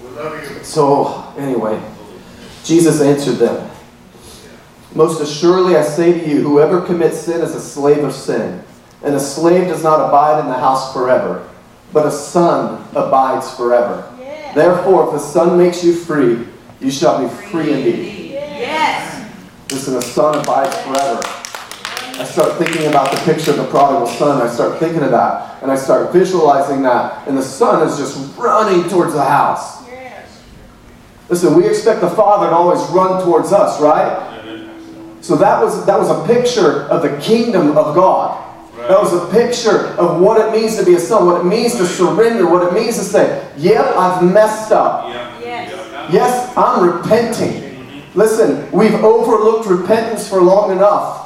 We 0.02 0.08
love 0.16 0.50
you. 0.50 0.64
So, 0.64 1.34
anyway, 1.36 1.82
Jesus 2.64 3.00
answered 3.00 3.36
them 3.36 3.70
Most 4.94 5.20
assuredly 5.20 5.76
I 5.76 5.82
say 5.82 6.20
to 6.20 6.28
you, 6.28 6.42
whoever 6.42 6.80
commits 6.80 7.20
sin 7.20 7.40
is 7.40 7.54
a 7.54 7.60
slave 7.60 8.04
of 8.04 8.12
sin. 8.12 8.62
And 9.02 9.14
a 9.14 9.20
slave 9.20 9.68
does 9.68 9.82
not 9.82 10.08
abide 10.08 10.40
in 10.40 10.46
the 10.46 10.58
house 10.58 10.92
forever, 10.94 11.46
but 11.94 12.06
a 12.06 12.10
son 12.10 12.84
abides 12.90 13.54
forever. 13.54 14.10
Therefore, 14.54 15.06
if 15.06 15.12
the 15.12 15.18
Son 15.18 15.56
makes 15.56 15.82
you 15.82 15.94
free, 15.94 16.46
you 16.80 16.90
shall 16.90 17.22
be 17.22 17.28
free 17.50 17.72
indeed. 17.72 18.30
Yes. 18.32 19.32
Listen, 19.70 19.96
a 19.96 20.02
son 20.02 20.38
abides 20.38 20.76
forever. 20.82 21.20
I 22.16 22.24
start 22.24 22.58
thinking 22.58 22.86
about 22.86 23.10
the 23.10 23.16
picture 23.24 23.50
of 23.50 23.56
the 23.56 23.66
prodigal 23.66 24.06
son. 24.06 24.40
I 24.40 24.48
start 24.48 24.78
thinking 24.78 25.02
of 25.02 25.10
that. 25.10 25.62
And 25.62 25.70
I 25.72 25.74
start 25.76 26.12
visualizing 26.12 26.82
that. 26.82 27.26
And 27.26 27.36
the 27.36 27.42
son 27.42 27.86
is 27.88 27.96
just 27.96 28.36
running 28.38 28.88
towards 28.88 29.14
the 29.14 29.24
house. 29.24 29.84
Yes. 29.88 30.42
Listen, 31.28 31.54
we 31.54 31.66
expect 31.66 32.00
the 32.00 32.10
father 32.10 32.50
to 32.50 32.54
always 32.54 32.80
run 32.90 33.24
towards 33.24 33.52
us, 33.52 33.80
right? 33.80 34.30
So 35.22 35.36
that 35.36 35.60
was 35.60 35.86
that 35.86 35.98
was 35.98 36.10
a 36.10 36.26
picture 36.26 36.82
of 36.82 37.02
the 37.02 37.18
kingdom 37.18 37.78
of 37.78 37.94
God. 37.94 38.43
That 38.88 39.00
was 39.00 39.14
a 39.14 39.32
picture 39.32 39.88
of 39.96 40.20
what 40.20 40.38
it 40.40 40.52
means 40.52 40.76
to 40.76 40.84
be 40.84 40.94
a 40.94 41.00
son, 41.00 41.24
what 41.26 41.40
it 41.40 41.44
means 41.44 41.74
to 41.76 41.86
surrender, 41.86 42.46
what 42.46 42.66
it 42.66 42.74
means 42.74 42.96
to 42.98 43.04
say, 43.04 43.50
Yep, 43.56 43.96
I've 43.96 44.22
messed 44.22 44.72
up. 44.72 45.08
Yes. 45.08 46.12
Yes, 46.12 46.52
I'm 46.56 46.84
repenting. 46.90 48.02
Listen, 48.14 48.70
we've 48.70 48.94
overlooked 48.94 49.66
repentance 49.68 50.28
for 50.28 50.42
long 50.42 50.70
enough. 50.70 51.22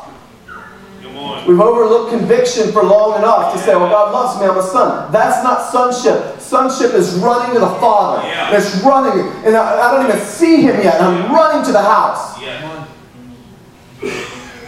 We've 1.46 1.60
overlooked 1.60 2.10
conviction 2.10 2.72
for 2.72 2.82
long 2.84 3.18
enough 3.18 3.52
to 3.54 3.58
say, 3.58 3.74
well, 3.74 3.88
God 3.88 4.12
loves 4.12 4.40
me, 4.40 4.46
I'm 4.46 4.58
a 4.58 4.62
son. 4.62 5.10
That's 5.10 5.42
not 5.42 5.70
sonship. 5.72 6.40
Sonship 6.40 6.94
is 6.94 7.14
running 7.14 7.54
to 7.54 7.60
the 7.60 7.74
Father. 7.80 8.26
Yeah. 8.26 8.56
It's 8.56 8.82
running, 8.82 9.26
and 9.44 9.56
I, 9.56 9.88
I 9.88 9.96
don't 9.96 10.06
even 10.06 10.24
see 10.24 10.62
him 10.62 10.80
yet. 10.82 11.00
I'm 11.00 11.32
running 11.32 11.64
to 11.66 11.72
the 11.72 11.82
house. 11.82 12.40
Yeah. 12.40 12.86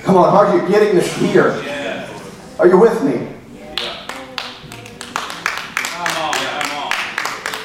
Come 0.03 0.17
on, 0.17 0.35
are 0.35 0.57
you 0.57 0.69
getting 0.69 0.97
this 0.97 1.15
here? 1.17 1.63
Yeah. 1.63 1.80
Are 2.61 2.69
you 2.69 2.77
with 2.77 3.03
me? 3.03 3.27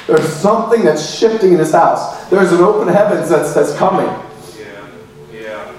There's 0.06 0.32
something 0.32 0.84
that's 0.84 1.18
shifting 1.18 1.52
in 1.52 1.58
this 1.58 1.72
house. 1.72 2.24
There's 2.30 2.50
an 2.50 2.60
open 2.60 2.88
heavens 2.88 3.28
that's, 3.28 3.52
that's 3.52 3.76
coming. 3.76 4.06
Yeah. 4.58 4.88
Yeah. 5.30 5.74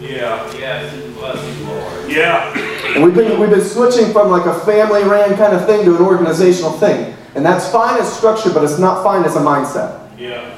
Yeah. 0.00 0.52
Yes, 0.52 1.14
bless 1.14 1.58
you, 1.58 1.66
Lord. 1.66 2.08
Yeah. 2.08 3.02
We've 3.02 3.12
been, 3.12 3.40
we've 3.40 3.50
been 3.50 3.64
switching 3.64 4.12
from 4.12 4.30
like 4.30 4.46
a 4.46 4.54
family 4.60 5.02
ran 5.02 5.36
kind 5.36 5.52
of 5.52 5.66
thing 5.66 5.84
to 5.86 5.96
an 5.96 6.02
organizational 6.02 6.70
thing. 6.70 7.16
And 7.34 7.44
that's 7.44 7.68
fine 7.72 7.98
as 8.00 8.12
structure, 8.16 8.50
but 8.54 8.62
it's 8.62 8.78
not 8.78 9.02
fine 9.02 9.24
as 9.24 9.34
a 9.34 9.40
mindset. 9.40 10.08
Yeah. 10.16 10.56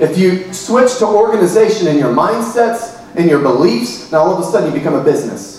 If 0.00 0.18
you 0.18 0.52
switch 0.52 0.98
to 0.98 1.06
organization 1.06 1.86
in 1.86 1.96
your 1.96 2.12
mindsets 2.12 3.00
and 3.14 3.30
your 3.30 3.40
beliefs, 3.40 4.10
now 4.10 4.18
all 4.18 4.34
of 4.36 4.40
a 4.40 4.50
sudden 4.50 4.72
you 4.72 4.76
become 4.76 4.94
a 4.94 5.04
business. 5.04 5.53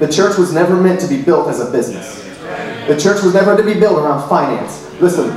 The 0.00 0.08
church 0.08 0.38
was 0.38 0.50
never 0.50 0.80
meant 0.80 0.98
to 1.00 1.06
be 1.06 1.20
built 1.20 1.48
as 1.48 1.60
a 1.60 1.70
business. 1.70 2.24
The 2.88 2.98
church 2.98 3.22
was 3.22 3.34
never 3.34 3.54
to 3.54 3.62
be 3.62 3.78
built 3.78 3.98
around 3.98 4.26
finance. 4.30 4.90
Listen, 4.98 5.30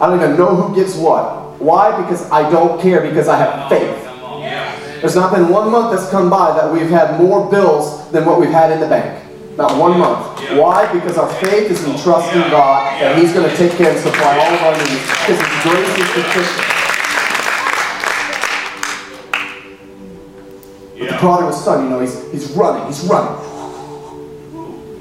I 0.00 0.06
don't 0.10 0.20
even 0.20 0.36
know 0.36 0.56
who 0.56 0.74
gets 0.74 0.96
what. 0.96 1.60
Why? 1.60 2.02
Because 2.02 2.28
I 2.32 2.50
don't 2.50 2.82
care, 2.82 3.00
because 3.00 3.28
I 3.28 3.36
have 3.36 3.68
faith. 3.68 5.00
There's 5.00 5.14
not 5.14 5.32
been 5.32 5.48
one 5.48 5.70
month 5.70 5.96
that's 5.96 6.10
come 6.10 6.28
by 6.28 6.52
that 6.56 6.72
we've 6.72 6.90
had 6.90 7.16
more 7.20 7.48
bills 7.48 8.10
than 8.10 8.26
what 8.26 8.40
we've 8.40 8.50
had 8.50 8.72
in 8.72 8.80
the 8.80 8.88
bank. 8.88 9.22
Not 9.56 9.78
one 9.78 9.96
month. 9.96 10.40
Why? 10.58 10.92
Because 10.92 11.16
our 11.16 11.32
faith 11.34 11.70
is 11.70 11.84
in 11.84 11.96
trusting 12.02 12.40
God 12.50 13.00
that 13.00 13.16
He's 13.16 13.32
going 13.32 13.48
to 13.48 13.56
take 13.56 13.70
care 13.78 13.92
and 13.92 14.00
supply 14.00 14.36
all 14.36 14.52
of 14.52 14.62
our 14.62 14.78
needs. 14.78 15.02
Because 15.22 15.38
His 15.38 15.62
grace 15.62 15.98
is 15.98 16.08
sufficient. 16.10 16.82
But 20.98 21.10
the 21.10 21.16
prodigal 21.18 21.52
son, 21.52 21.84
you 21.84 21.90
know, 21.90 22.00
he's, 22.00 22.30
he's 22.32 22.50
running, 22.52 22.86
he's 22.86 23.04
running. 23.04 23.51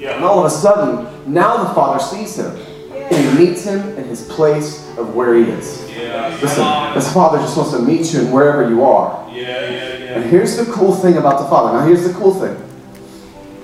And 0.03 0.23
all 0.23 0.39
of 0.39 0.45
a 0.45 0.49
sudden, 0.49 1.31
now 1.31 1.63
the 1.63 1.73
father 1.73 2.03
sees 2.03 2.37
him. 2.37 2.55
And 2.91 3.39
he 3.39 3.45
meets 3.45 3.63
him 3.63 3.79
in 3.97 4.05
his 4.05 4.27
place 4.27 4.87
of 4.97 5.15
where 5.15 5.35
he 5.35 5.43
is. 5.43 5.89
Yeah. 5.91 6.37
Listen, 6.41 6.93
this 6.93 7.11
father 7.13 7.37
just 7.39 7.57
wants 7.57 7.71
to 7.73 7.79
meet 7.79 8.13
you 8.13 8.21
in 8.21 8.31
wherever 8.31 8.69
you 8.69 8.83
are. 8.83 9.29
Yeah. 9.31 9.69
Yeah. 9.69 10.15
And 10.15 10.29
here's 10.29 10.57
the 10.57 10.65
cool 10.71 10.93
thing 10.95 11.17
about 11.17 11.39
the 11.39 11.45
father. 11.45 11.77
Now, 11.77 11.85
here's 11.85 12.03
the 12.03 12.13
cool 12.13 12.33
thing. 12.33 12.55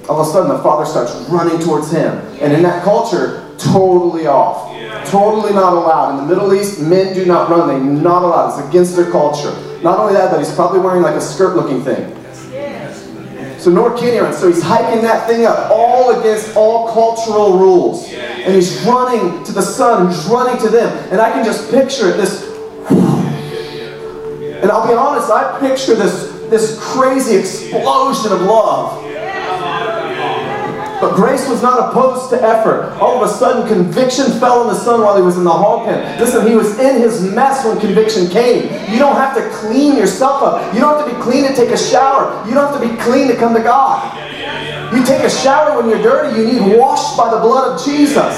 All 0.09 0.21
of 0.21 0.27
a 0.27 0.31
sudden, 0.31 0.49
the 0.49 0.63
father 0.63 0.85
starts 0.85 1.13
running 1.29 1.59
towards 1.59 1.91
him. 1.91 2.17
And 2.41 2.53
in 2.53 2.61
that 2.63 2.83
culture, 2.83 3.55
totally 3.57 4.27
off. 4.27 4.73
Yeah. 4.73 5.03
Totally 5.05 5.53
not 5.53 5.73
allowed. 5.73 6.11
In 6.11 6.27
the 6.27 6.35
Middle 6.35 6.53
East, 6.53 6.81
men 6.81 7.13
do 7.13 7.25
not 7.25 7.49
run. 7.49 7.67
They're 7.67 7.79
not 7.79 8.23
allowed. 8.23 8.59
It's 8.59 8.69
against 8.69 8.95
their 8.95 9.09
culture. 9.11 9.51
Not 9.81 9.99
only 9.99 10.13
that, 10.13 10.31
but 10.31 10.39
he's 10.39 10.53
probably 10.53 10.79
wearing 10.79 11.01
like 11.01 11.15
a 11.15 11.21
skirt 11.21 11.55
looking 11.55 11.83
thing. 11.83 12.16
So 13.67 13.73
North 13.73 13.99
can 13.99 14.13
he. 14.13 14.33
So 14.33 14.47
he's 14.47 14.63
hiking 14.63 15.01
that 15.01 15.27
thing 15.27 15.45
up, 15.45 15.69
all 15.69 16.21
against 16.21 16.55
all 16.55 16.93
cultural 16.93 17.59
rules. 17.59 18.09
And 18.13 18.55
he's 18.55 18.79
running 18.83 19.43
to 19.43 19.51
the 19.51 19.61
sun, 19.61 20.07
he's 20.07 20.23
running 20.27 20.57
to 20.61 20.69
them. 20.69 20.87
And 21.11 21.19
I 21.19 21.33
can 21.33 21.43
just 21.43 21.69
picture 21.69 22.11
it, 22.11 22.15
this 22.15 22.47
and 22.89 24.71
I'll 24.71 24.87
be 24.87 24.93
honest, 24.93 25.29
I 25.29 25.59
picture 25.59 25.95
this, 25.95 26.31
this 26.49 26.79
crazy 26.81 27.35
explosion 27.35 28.31
of 28.31 28.41
love. 28.43 29.03
But 30.99 31.15
grace 31.15 31.47
was 31.47 31.61
not 31.61 31.89
opposed 31.89 32.31
to 32.31 32.41
effort. 32.41 32.97
All 32.99 33.23
of 33.23 33.29
a 33.29 33.31
sudden, 33.31 33.67
conviction 33.67 34.25
fell 34.39 34.61
on 34.61 34.67
the 34.67 34.75
son 34.75 35.01
while 35.01 35.15
he 35.15 35.21
was 35.21 35.37
in 35.37 35.43
the 35.43 35.51
hall 35.51 35.85
pen. 35.85 36.19
Listen, 36.19 36.47
he 36.47 36.55
was 36.55 36.79
in 36.79 36.99
his 36.99 37.21
mess 37.21 37.63
when 37.65 37.79
conviction 37.79 38.27
came. 38.29 38.63
You 38.91 38.97
don't 38.97 39.15
have 39.15 39.35
to 39.37 39.47
clean 39.59 39.95
yourself 39.95 40.41
up. 40.41 40.73
You 40.73 40.79
don't 40.79 40.97
have 40.97 41.07
to 41.07 41.15
be 41.15 41.21
clean 41.21 41.47
to 41.47 41.53
take 41.55 41.69
a 41.69 41.77
shower. 41.77 42.43
You 42.47 42.55
don't 42.55 42.71
have 42.71 42.81
to 42.81 42.87
be 42.87 42.95
clean 43.01 43.27
to 43.27 43.35
come 43.35 43.53
to 43.53 43.61
God. 43.61 44.17
You 44.91 45.05
take 45.05 45.21
a 45.21 45.29
shower 45.29 45.77
when 45.77 45.87
you're 45.87 46.01
dirty. 46.01 46.39
You 46.39 46.47
need 46.47 46.77
washed 46.77 47.15
by 47.15 47.29
the 47.29 47.41
blood 47.41 47.73
of 47.77 47.85
Jesus. 47.85 48.35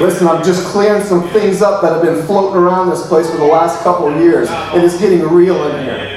Listen, 0.00 0.28
I'm 0.28 0.44
just 0.44 0.64
clearing 0.68 1.02
some 1.02 1.28
things 1.30 1.60
up 1.60 1.82
that 1.82 1.92
have 1.92 2.02
been 2.02 2.24
floating 2.26 2.62
around 2.62 2.90
this 2.90 3.06
place 3.08 3.28
for 3.28 3.36
the 3.36 3.44
last 3.44 3.82
couple 3.82 4.08
of 4.08 4.20
years. 4.20 4.48
And 4.48 4.82
it's 4.82 4.98
getting 4.98 5.20
real 5.22 5.66
in 5.70 5.84
here. 5.84 6.07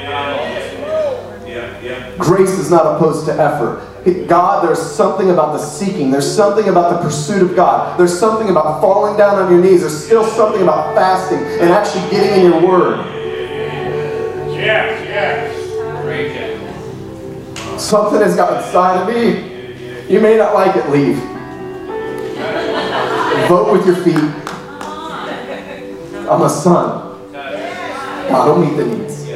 Grace 2.22 2.52
is 2.52 2.70
not 2.70 2.86
opposed 2.96 3.26
to 3.26 3.34
effort. 3.34 3.88
God, 4.28 4.64
there's 4.68 4.82
something 4.82 5.30
about 5.30 5.54
the 5.54 5.60
seeking. 5.60 6.10
There's 6.10 6.30
something 6.30 6.70
about 6.70 6.94
the 6.94 7.00
pursuit 7.08 7.42
of 7.42 7.56
God. 7.56 8.00
There's 8.00 8.18
something 8.18 8.50
about 8.50 8.82
falling 8.82 9.18
down 9.18 9.38
on 9.40 9.52
your 9.52 9.62
knees. 9.62 9.82
There's 9.82 10.06
still 10.06 10.24
something 10.26 10.62
about 10.62 10.96
fasting 10.96 11.40
and 11.40 11.70
actually 11.70 12.10
getting 12.10 12.46
in 12.46 12.52
your 12.52 12.62
word. 12.68 13.06
Yes. 14.54 15.06
Yes. 15.06 15.58
Something 17.82 18.22
has 18.22 18.36
got 18.36 18.64
inside 18.64 19.02
of 19.02 19.08
me. 19.08 19.52
You 20.12 20.20
may 20.20 20.38
not 20.38 20.54
like 20.54 20.76
it, 20.76 20.90
leave. 20.90 21.18
Vote 23.48 23.72
with 23.74 23.86
your 23.86 23.96
feet. 23.98 24.16
I'm 26.30 26.42
a 26.42 26.50
son. 26.50 27.08
I 27.36 28.46
don't 28.46 28.62
meet 28.62 28.78
the 28.78 28.86
needs. 28.86 29.30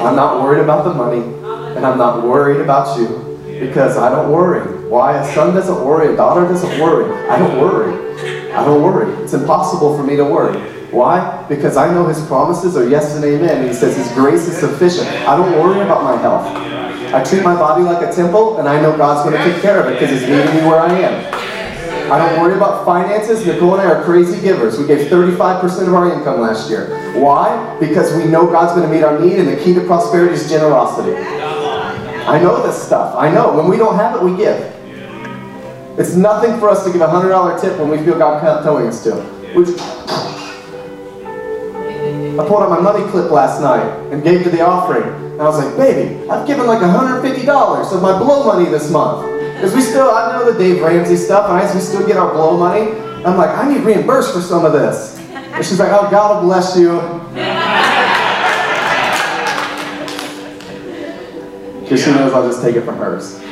I'm 0.00 0.16
not 0.16 0.42
worried 0.42 0.62
about 0.62 0.84
the 0.84 0.92
money, 0.92 1.22
and 1.76 1.84
I'm 1.84 1.98
not 1.98 2.22
worried 2.26 2.60
about 2.60 2.98
you 2.98 3.38
because 3.60 3.96
I 3.96 4.10
don't 4.10 4.30
worry. 4.30 4.88
Why? 4.88 5.18
A 5.18 5.34
son 5.34 5.54
doesn't 5.54 5.84
worry, 5.84 6.12
a 6.12 6.16
daughter 6.16 6.42
doesn't 6.42 6.80
worry. 6.80 7.12
I 7.28 7.38
don't 7.38 7.60
worry. 7.60 7.94
I 8.52 8.64
don't 8.64 8.82
worry. 8.82 9.12
It's 9.22 9.32
impossible 9.32 9.96
for 9.96 10.02
me 10.02 10.16
to 10.16 10.24
worry. 10.24 10.58
Why? 10.90 11.46
Because 11.48 11.78
I 11.78 11.92
know 11.92 12.06
his 12.06 12.24
promises 12.26 12.76
are 12.76 12.86
yes 12.86 13.16
and 13.16 13.24
amen. 13.24 13.58
And 13.58 13.68
he 13.68 13.72
says 13.72 13.96
his 13.96 14.12
grace 14.12 14.46
is 14.46 14.58
sufficient. 14.58 15.08
I 15.26 15.36
don't 15.36 15.52
worry 15.52 15.80
about 15.80 16.04
my 16.04 16.20
health. 16.20 16.44
I 17.14 17.24
treat 17.24 17.42
my 17.42 17.54
body 17.54 17.82
like 17.82 18.06
a 18.06 18.12
temple, 18.12 18.58
and 18.58 18.68
I 18.68 18.80
know 18.80 18.96
God's 18.96 19.28
going 19.28 19.36
to 19.36 19.52
take 19.52 19.62
care 19.62 19.80
of 19.80 19.86
it 19.86 19.98
because 19.98 20.10
he's 20.10 20.28
meeting 20.28 20.54
me 20.54 20.62
where 20.66 20.80
I 20.80 20.92
am. 20.92 22.12
I 22.12 22.18
don't 22.18 22.42
worry 22.42 22.54
about 22.54 22.84
finances. 22.84 23.46
Nicole 23.46 23.78
and 23.78 23.82
I 23.82 23.90
are 23.90 24.04
crazy 24.04 24.40
givers. 24.40 24.78
We 24.78 24.86
gave 24.86 25.08
35% 25.08 25.88
of 25.88 25.94
our 25.94 26.12
income 26.12 26.40
last 26.40 26.68
year. 26.68 27.12
Why? 27.18 27.78
Because 27.80 28.14
we 28.14 28.26
know 28.26 28.46
God's 28.46 28.72
going 28.72 28.86
to 28.86 28.94
meet 28.94 29.02
our 29.02 29.18
need, 29.18 29.38
and 29.38 29.48
the 29.48 29.56
key 29.62 29.72
to 29.74 29.80
prosperity 29.82 30.34
is 30.34 30.48
generosity. 30.48 31.12
I 32.26 32.38
know 32.38 32.62
this 32.64 32.80
stuff. 32.80 33.14
I 33.16 33.30
know. 33.30 33.52
When 33.56 33.68
we 33.68 33.76
don't 33.76 33.96
have 33.96 34.16
it, 34.16 34.22
we 34.22 34.36
give. 34.36 34.56
It's 35.98 36.14
nothing 36.14 36.58
for 36.58 36.70
us 36.70 36.84
to 36.84 36.92
give 36.92 37.00
a 37.02 37.06
$100 37.06 37.60
tip 37.60 37.78
when 37.78 37.90
we 37.90 37.98
feel 37.98 38.18
God 38.18 38.40
telling 38.62 38.86
us 38.86 39.02
to. 39.04 39.10
Just- 39.54 39.78
I 42.32 42.46
pulled 42.48 42.62
out 42.62 42.70
my 42.70 42.80
money 42.80 43.04
clip 43.10 43.30
last 43.30 43.60
night 43.60 43.84
and 44.10 44.22
gave 44.22 44.42
to 44.44 44.50
the 44.50 44.62
offering. 44.62 45.02
And 45.02 45.42
I 45.42 45.44
was 45.44 45.62
like, 45.62 45.76
baby, 45.76 46.28
I've 46.30 46.46
given 46.46 46.66
like 46.66 46.80
$150 46.80 47.92
of 47.92 48.02
my 48.02 48.18
blow 48.18 48.44
money 48.44 48.70
this 48.70 48.90
month. 48.90 49.26
Because 49.54 49.74
we 49.74 49.82
still, 49.82 50.10
I 50.10 50.32
know 50.32 50.50
the 50.50 50.58
Dave 50.58 50.82
Ramsey 50.82 51.16
stuff, 51.16 51.48
and 51.50 51.58
I 51.58 51.74
we 51.74 51.80
still 51.80 52.06
get 52.06 52.16
our 52.16 52.32
blow 52.32 52.56
money. 52.56 52.90
I'm 53.24 53.36
like, 53.36 53.50
I 53.50 53.72
need 53.72 53.82
reimbursed 53.82 54.32
for 54.32 54.40
some 54.40 54.64
of 54.64 54.72
this. 54.72 55.18
And 55.18 55.64
she's 55.64 55.78
like, 55.78 55.92
oh, 55.92 56.10
God 56.10 56.36
will 56.36 56.48
bless 56.48 56.76
you. 56.76 56.98
Because 61.92 62.06
she 62.06 62.12
knows 62.12 62.32
I'll 62.32 62.48
just 62.48 62.62
take 62.62 62.74
it 62.74 62.86
from 62.86 62.96
hers. 62.96 63.38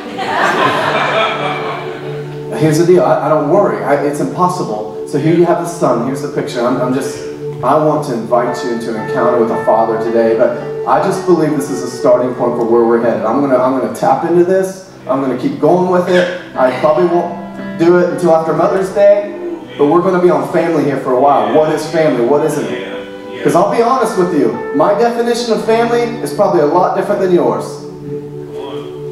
Here's 2.58 2.78
the 2.78 2.86
deal. 2.86 3.04
I, 3.04 3.26
I 3.26 3.28
don't 3.28 3.50
worry. 3.50 3.84
I, 3.84 4.02
it's 4.02 4.20
impossible. 4.20 5.06
So 5.06 5.18
here 5.18 5.34
you 5.34 5.44
have 5.44 5.58
the 5.58 5.68
son. 5.68 6.06
Here's 6.06 6.22
the 6.22 6.32
picture. 6.32 6.62
I'm, 6.62 6.80
I'm 6.80 6.94
just, 6.94 7.18
I 7.62 7.76
want 7.84 8.06
to 8.06 8.14
invite 8.14 8.56
you 8.64 8.72
into 8.72 8.96
an 8.96 9.06
encounter 9.06 9.38
with 9.38 9.50
a 9.50 9.62
father 9.66 10.02
today. 10.02 10.38
But 10.38 10.86
I 10.86 11.02
just 11.02 11.26
believe 11.26 11.50
this 11.50 11.68
is 11.68 11.82
a 11.82 11.90
starting 11.90 12.34
point 12.34 12.56
for 12.56 12.64
where 12.64 12.82
we're 12.82 13.02
headed. 13.02 13.26
I'm 13.26 13.42
gonna, 13.42 13.58
I'm 13.58 13.78
gonna 13.78 13.94
tap 13.94 14.24
into 14.24 14.44
this. 14.44 14.90
I'm 15.00 15.20
gonna 15.20 15.38
keep 15.38 15.60
going 15.60 15.90
with 15.90 16.08
it. 16.08 16.40
I 16.56 16.80
probably 16.80 17.14
won't 17.14 17.78
do 17.78 17.98
it 17.98 18.08
until 18.08 18.34
after 18.34 18.54
Mother's 18.54 18.88
Day. 18.94 19.36
But 19.76 19.88
we're 19.88 20.00
gonna 20.00 20.22
be 20.22 20.30
on 20.30 20.50
family 20.50 20.84
here 20.84 21.00
for 21.00 21.12
a 21.12 21.20
while. 21.20 21.54
What 21.54 21.74
is 21.74 21.86
family? 21.90 22.24
What 22.24 22.46
isn't 22.46 22.64
it? 22.64 23.36
Because 23.36 23.54
I'll 23.54 23.70
be 23.70 23.82
honest 23.82 24.16
with 24.16 24.34
you, 24.34 24.74
my 24.74 24.98
definition 24.98 25.52
of 25.52 25.66
family 25.66 26.00
is 26.22 26.32
probably 26.32 26.62
a 26.62 26.66
lot 26.66 26.96
different 26.96 27.20
than 27.20 27.34
yours. 27.34 27.89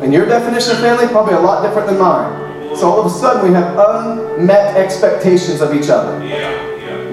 And 0.02 0.12
your 0.12 0.26
definition 0.26 0.72
of 0.72 0.78
family 0.78 1.06
probably 1.08 1.34
a 1.34 1.40
lot 1.40 1.62
different 1.62 1.88
than 1.88 1.98
mine. 1.98 2.76
So 2.76 2.88
all 2.88 3.00
of 3.00 3.06
a 3.06 3.10
sudden 3.10 3.48
we 3.48 3.54
have 3.54 3.76
unmet 3.76 4.76
expectations 4.76 5.60
of 5.60 5.74
each 5.74 5.88
other. 5.88 6.24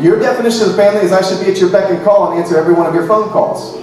Your 0.01 0.19
definition 0.19 0.69
of 0.69 0.75
family 0.75 1.01
is 1.01 1.11
I 1.11 1.21
should 1.21 1.43
be 1.43 1.51
at 1.51 1.57
your 1.57 1.71
beck 1.71 1.89
and 1.89 2.03
call 2.03 2.31
and 2.31 2.39
answer 2.39 2.57
every 2.57 2.73
one 2.73 2.85
of 2.85 2.93
your 2.93 3.07
phone 3.07 3.29
calls. 3.29 3.75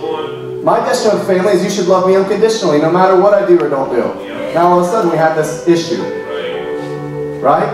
My 0.62 0.79
definition 0.79 1.19
of 1.19 1.27
family 1.27 1.53
is 1.53 1.65
you 1.65 1.71
should 1.71 1.88
love 1.88 2.07
me 2.07 2.15
unconditionally 2.15 2.81
no 2.81 2.93
matter 2.93 3.21
what 3.21 3.35
I 3.35 3.47
do 3.47 3.59
or 3.59 3.69
don't 3.69 3.91
do. 3.91 4.29
Now 4.55 4.69
all 4.69 4.81
of 4.81 4.87
a 4.87 4.91
sudden 4.91 5.11
we 5.11 5.17
have 5.17 5.35
this 5.35 5.67
issue, 5.67 6.03
Right. 7.41 7.69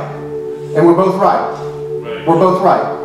And 0.75 0.87
we're 0.87 0.95
both 0.95 1.21
right. 1.21 2.25
We're 2.27 2.39
both 2.39 2.63
right. 2.63 2.97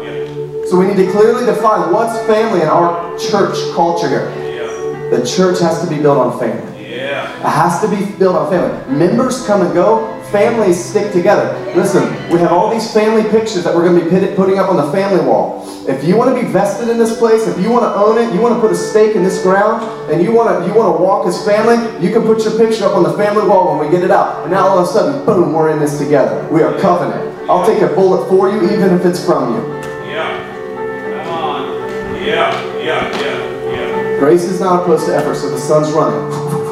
So 0.70 0.80
we 0.80 0.88
need 0.88 0.98
to 0.98 1.12
clearly 1.12 1.46
define 1.46 1.92
what's 1.92 2.18
family 2.26 2.62
in 2.62 2.68
our 2.68 3.18
church 3.18 3.58
culture 3.76 4.08
here. 4.08 5.10
The 5.10 5.26
church 5.26 5.60
has 5.60 5.84
to 5.84 5.90
be 5.90 6.02
built 6.02 6.18
on 6.18 6.40
family. 6.40 6.73
Yeah. 7.04 7.38
It 7.40 7.50
has 7.50 7.82
to 7.82 7.88
be 7.90 8.18
built 8.18 8.36
on 8.36 8.50
family. 8.50 8.96
Members 8.96 9.46
come 9.46 9.62
and 9.62 9.74
go, 9.74 10.22
families 10.32 10.84
stick 10.84 11.12
together. 11.12 11.54
Listen, 11.76 12.04
we 12.32 12.40
have 12.40 12.52
all 12.52 12.72
these 12.72 12.92
family 12.94 13.24
pictures 13.30 13.64
that 13.66 13.76
we're 13.76 13.84
going 13.84 14.00
to 14.00 14.10
be 14.10 14.36
putting 14.36 14.58
up 14.58 14.70
on 14.70 14.78
the 14.78 14.92
family 14.92 15.24
wall. 15.24 15.64
If 15.88 16.04
you 16.06 16.16
want 16.16 16.34
to 16.34 16.42
be 16.42 16.48
vested 16.48 16.88
in 16.88 16.98
this 16.98 17.18
place, 17.20 17.46
if 17.46 17.60
you 17.60 17.70
want 17.70 17.84
to 17.84 17.94
own 17.94 18.18
it, 18.18 18.34
you 18.34 18.40
want 18.40 18.56
to 18.56 18.62
put 18.62 18.72
a 18.72 18.76
stake 18.76 19.18
in 19.18 19.24
this 19.24 19.44
ground, 19.44 19.84
and 20.10 20.24
you 20.24 20.32
want 20.32 20.48
to 20.50 20.68
you 20.68 20.74
want 20.74 20.96
to 20.96 21.04
walk 21.04 21.28
as 21.28 21.44
family, 21.46 21.76
you 22.04 22.12
can 22.14 22.24
put 22.24 22.44
your 22.46 22.58
picture 22.58 22.86
up 22.86 22.96
on 22.96 23.04
the 23.04 23.14
family 23.14 23.46
wall 23.48 23.78
when 23.78 23.86
we 23.86 23.94
get 23.94 24.04
it 24.04 24.12
out. 24.12 24.44
And 24.44 24.52
now 24.52 24.68
all 24.68 24.80
of 24.80 24.88
a 24.88 24.92
sudden, 24.92 25.26
boom, 25.26 25.52
we're 25.52 25.72
in 25.72 25.80
this 25.80 26.00
together. 26.00 26.48
We 26.50 26.64
are 26.64 26.80
covenant. 26.80 27.38
I'll 27.50 27.66
take 27.66 27.82
a 27.82 27.94
bullet 27.94 28.28
for 28.30 28.50
you, 28.50 28.64
even 28.72 28.94
if 28.94 29.06
it's 29.06 29.24
from 29.24 29.56
you. 29.56 29.74
Yeah. 30.08 31.24
Come 31.26 31.34
on. 31.34 32.16
Yeah, 32.24 32.78
yeah, 32.78 33.22
yeah, 33.22 33.72
yeah. 33.72 34.20
Grace 34.20 34.46
is 34.46 34.62
not 34.62 34.84
opposed 34.84 35.06
to 35.08 35.16
effort, 35.16 35.36
so 35.36 35.50
the 35.50 35.60
sun's 35.60 35.92
running. 35.92 36.54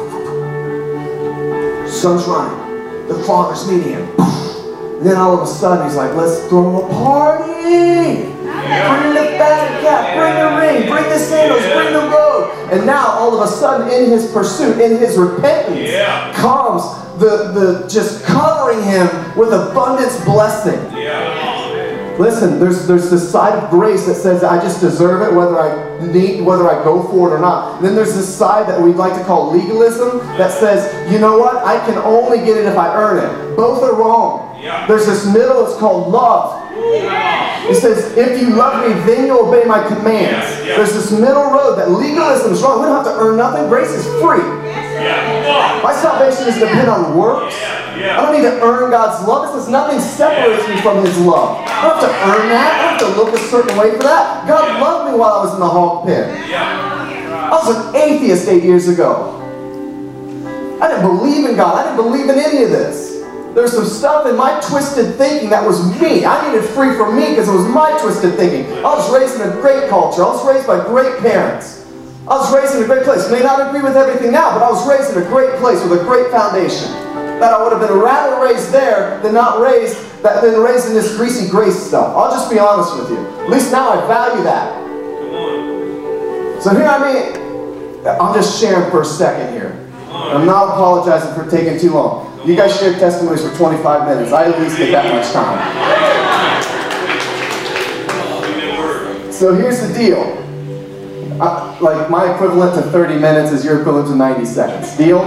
Sun's 1.92 2.24
running. 2.26 3.06
The 3.08 3.22
father's 3.24 3.68
meeting 3.70 3.92
him. 3.92 4.08
And 4.18 5.06
then 5.06 5.16
all 5.16 5.34
of 5.36 5.42
a 5.42 5.46
sudden 5.46 5.86
he's 5.86 5.96
like, 5.96 6.14
let's 6.14 6.46
throw 6.48 6.84
a 6.84 6.88
party. 6.88 7.52
Bring 8.42 9.14
the 9.14 9.26
cat, 9.82 10.16
bring 10.16 10.34
the 10.34 10.56
ring, 10.60 10.88
bring 10.90 11.04
the 11.10 11.18
sandals, 11.18 11.62
bring 11.74 11.92
the 11.92 12.08
robe. 12.08 12.72
And 12.72 12.86
now 12.86 13.06
all 13.18 13.34
of 13.40 13.48
a 13.48 13.52
sudden 13.52 13.88
in 13.92 14.10
his 14.10 14.30
pursuit, 14.32 14.80
in 14.80 14.96
his 14.98 15.18
repentance, 15.18 15.78
Yeah. 15.90 16.32
comes 16.34 16.82
the, 17.18 17.52
the 17.52 17.88
just 17.88 18.24
covering 18.24 18.82
him 18.84 19.06
with 19.36 19.52
abundance 19.52 20.24
blessing. 20.24 20.80
Yeah. 20.96 21.31
Listen, 22.22 22.60
there's 22.60 22.86
there's 22.86 23.10
this 23.10 23.28
side 23.28 23.60
of 23.60 23.68
grace 23.68 24.06
that 24.06 24.14
says 24.14 24.44
I 24.44 24.62
just 24.62 24.80
deserve 24.80 25.22
it 25.22 25.34
whether 25.34 25.58
I 25.58 26.06
need 26.06 26.42
whether 26.42 26.68
I 26.68 26.82
go 26.84 27.02
for 27.02 27.32
it 27.32 27.34
or 27.34 27.40
not. 27.40 27.76
And 27.76 27.84
then 27.84 27.96
there's 27.96 28.14
this 28.14 28.32
side 28.32 28.68
that 28.68 28.80
we'd 28.80 28.94
like 28.94 29.18
to 29.18 29.24
call 29.24 29.50
legalism 29.50 30.18
that 30.38 30.52
says, 30.52 30.86
you 31.12 31.18
know 31.18 31.36
what, 31.36 31.56
I 31.66 31.84
can 31.84 31.98
only 31.98 32.38
get 32.38 32.56
it 32.56 32.66
if 32.66 32.78
I 32.78 32.94
earn 32.94 33.18
it. 33.18 33.56
Both 33.56 33.82
are 33.82 33.96
wrong. 33.96 34.56
Yeah. 34.62 34.86
There's 34.86 35.06
this 35.06 35.26
middle, 35.26 35.66
it's 35.66 35.76
called 35.80 36.12
love. 36.12 36.61
It 36.74 37.76
says, 37.76 38.16
if 38.16 38.40
you 38.40 38.50
love 38.54 38.86
me, 38.86 38.94
then 39.06 39.26
you'll 39.26 39.48
obey 39.48 39.64
my 39.64 39.86
commands. 39.86 40.46
Yeah, 40.60 40.66
yeah. 40.66 40.76
There's 40.76 40.92
this 40.92 41.12
middle 41.12 41.50
road 41.50 41.76
that 41.76 41.90
legalism 41.90 42.52
is 42.52 42.62
wrong. 42.62 42.80
We 42.80 42.86
don't 42.86 43.04
have 43.04 43.14
to 43.14 43.20
earn 43.20 43.36
nothing. 43.36 43.68
Grace 43.68 43.90
is 43.90 44.04
free. 44.20 44.42
Yeah. 44.66 45.80
My 45.82 45.94
salvation 45.94 46.48
is 46.48 46.58
dependent 46.58 46.88
on 46.88 47.16
works. 47.16 47.54
I 47.56 48.16
don't 48.16 48.34
need 48.34 48.42
to 48.42 48.60
earn 48.62 48.90
God's 48.90 49.26
love. 49.26 49.48
It 49.48 49.58
says 49.58 49.68
nothing 49.68 50.00
separates 50.00 50.68
me 50.68 50.80
from 50.80 51.04
His 51.04 51.16
love. 51.18 51.64
I 51.68 51.88
don't 51.88 51.98
have 51.98 52.00
to 52.00 52.06
earn 52.06 52.48
that. 52.50 52.72
I 52.72 52.98
don't 52.98 52.98
have 52.98 53.14
to 53.14 53.20
look 53.20 53.34
a 53.34 53.38
certain 53.48 53.76
way 53.76 53.92
for 53.92 54.02
that. 54.02 54.46
God 54.46 54.80
loved 54.80 55.12
me 55.12 55.18
while 55.18 55.32
I 55.32 55.44
was 55.44 55.54
in 55.54 55.60
the 55.60 55.68
hog 55.68 56.06
pit. 56.06 56.28
I 56.52 57.50
was 57.50 57.68
an 57.76 57.96
atheist 57.96 58.48
eight 58.48 58.64
years 58.64 58.88
ago. 58.88 59.38
I 60.80 60.88
didn't 60.88 61.06
believe 61.06 61.48
in 61.48 61.56
God. 61.56 61.76
I 61.76 61.82
didn't 61.84 62.04
believe 62.04 62.28
in 62.28 62.38
any 62.38 62.64
of 62.64 62.70
this. 62.70 63.11
There's 63.54 63.72
some 63.72 63.84
stuff 63.84 64.26
in 64.26 64.36
my 64.36 64.58
twisted 64.60 65.16
thinking 65.16 65.50
that 65.50 65.66
was 65.66 65.84
me. 66.00 66.24
I 66.24 66.40
needed 66.48 66.64
free 66.70 66.96
from 66.96 67.16
me 67.16 67.30
because 67.30 67.48
it 67.48 67.52
was 67.52 67.68
my 67.68 67.92
twisted 68.00 68.34
thinking. 68.34 68.64
I 68.78 68.96
was 68.96 69.12
raised 69.12 69.36
in 69.36 69.42
a 69.46 69.52
great 69.60 69.90
culture. 69.90 70.24
I 70.24 70.28
was 70.28 70.46
raised 70.46 70.66
by 70.66 70.80
great 70.86 71.20
parents. 71.20 71.84
I 72.24 72.40
was 72.40 72.54
raised 72.54 72.74
in 72.74 72.82
a 72.82 72.86
great 72.86 73.04
place. 73.04 73.30
May 73.30 73.40
not 73.40 73.60
agree 73.68 73.82
with 73.82 73.96
everything 73.96 74.32
now, 74.32 74.56
but 74.56 74.62
I 74.62 74.70
was 74.70 74.88
raised 74.88 75.14
in 75.14 75.22
a 75.22 75.26
great 75.26 75.52
place 75.60 75.82
with 75.82 76.00
a 76.00 76.04
great 76.04 76.30
foundation. 76.30 76.88
That 77.44 77.52
I 77.52 77.62
would 77.62 77.72
have 77.72 77.86
been 77.86 77.98
rather 77.98 78.42
raised 78.42 78.72
there 78.72 79.20
than 79.20 79.34
not 79.34 79.60
raised 79.60 79.98
that 80.22 80.40
than 80.40 80.60
raised 80.62 80.86
in 80.86 80.94
this 80.94 81.16
greasy 81.16 81.50
grace 81.50 81.76
stuff. 81.76 82.16
I'll 82.16 82.30
just 82.30 82.48
be 82.48 82.58
honest 82.58 82.96
with 82.96 83.10
you. 83.10 83.18
At 83.42 83.50
least 83.50 83.72
now 83.72 83.90
I 83.90 84.06
value 84.06 84.44
that. 84.44 84.72
Come 84.72 85.34
on. 85.34 86.62
So 86.62 86.70
here 86.70 86.86
I 86.86 86.98
mean, 87.02 88.06
I'm 88.06 88.32
just 88.32 88.60
sharing 88.60 88.88
for 88.90 89.02
a 89.02 89.04
second 89.04 89.52
here. 89.52 89.81
I'm 90.12 90.46
not 90.46 90.74
apologizing 90.74 91.34
for 91.34 91.50
taking 91.50 91.78
too 91.80 91.92
long. 91.94 92.28
You 92.46 92.54
guys 92.56 92.78
shared 92.78 92.98
testimonies 92.98 93.42
for 93.48 93.54
25 93.56 94.08
minutes. 94.08 94.32
I 94.32 94.50
at 94.50 94.60
least 94.60 94.76
get 94.76 94.90
that 94.92 95.12
much 95.14 95.32
time. 95.32 95.58
So 99.32 99.54
here's 99.54 99.80
the 99.80 99.92
deal. 99.94 100.38
I, 101.40 101.78
like 101.80 102.10
my 102.10 102.34
equivalent 102.34 102.74
to 102.74 102.82
30 102.90 103.18
minutes 103.18 103.52
is 103.52 103.64
your 103.64 103.80
equivalent 103.80 104.08
to 104.08 104.14
90 104.14 104.44
seconds. 104.44 104.96
Deal? 104.96 105.20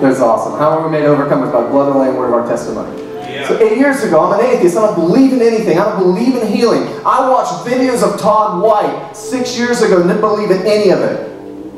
That's 0.00 0.20
awesome. 0.20 0.58
How 0.58 0.78
are 0.78 0.84
we 0.84 0.90
made 0.90 1.04
overcomers 1.04 1.52
by 1.52 1.68
blood 1.68 1.90
and 1.90 1.98
lamb 1.98 2.16
word 2.16 2.28
of 2.28 2.34
our 2.34 2.48
testimony? 2.48 2.96
So 3.46 3.58
eight 3.58 3.78
years 3.78 4.02
ago, 4.02 4.20
I'm 4.20 4.38
an 4.38 4.46
atheist. 4.46 4.76
I 4.76 4.86
don't 4.86 4.94
believe 4.94 5.32
in 5.32 5.40
anything. 5.40 5.78
I 5.78 5.84
don't 5.84 5.98
believe 5.98 6.36
in 6.36 6.46
healing. 6.46 6.82
I 7.04 7.28
watched 7.28 7.66
videos 7.66 8.02
of 8.02 8.20
Todd 8.20 8.62
White 8.62 9.16
six 9.16 9.58
years 9.58 9.82
ago 9.82 10.00
and 10.00 10.08
didn't 10.08 10.20
believe 10.20 10.50
in 10.50 10.66
any 10.66 10.90
of 10.90 11.00
it. 11.00 11.29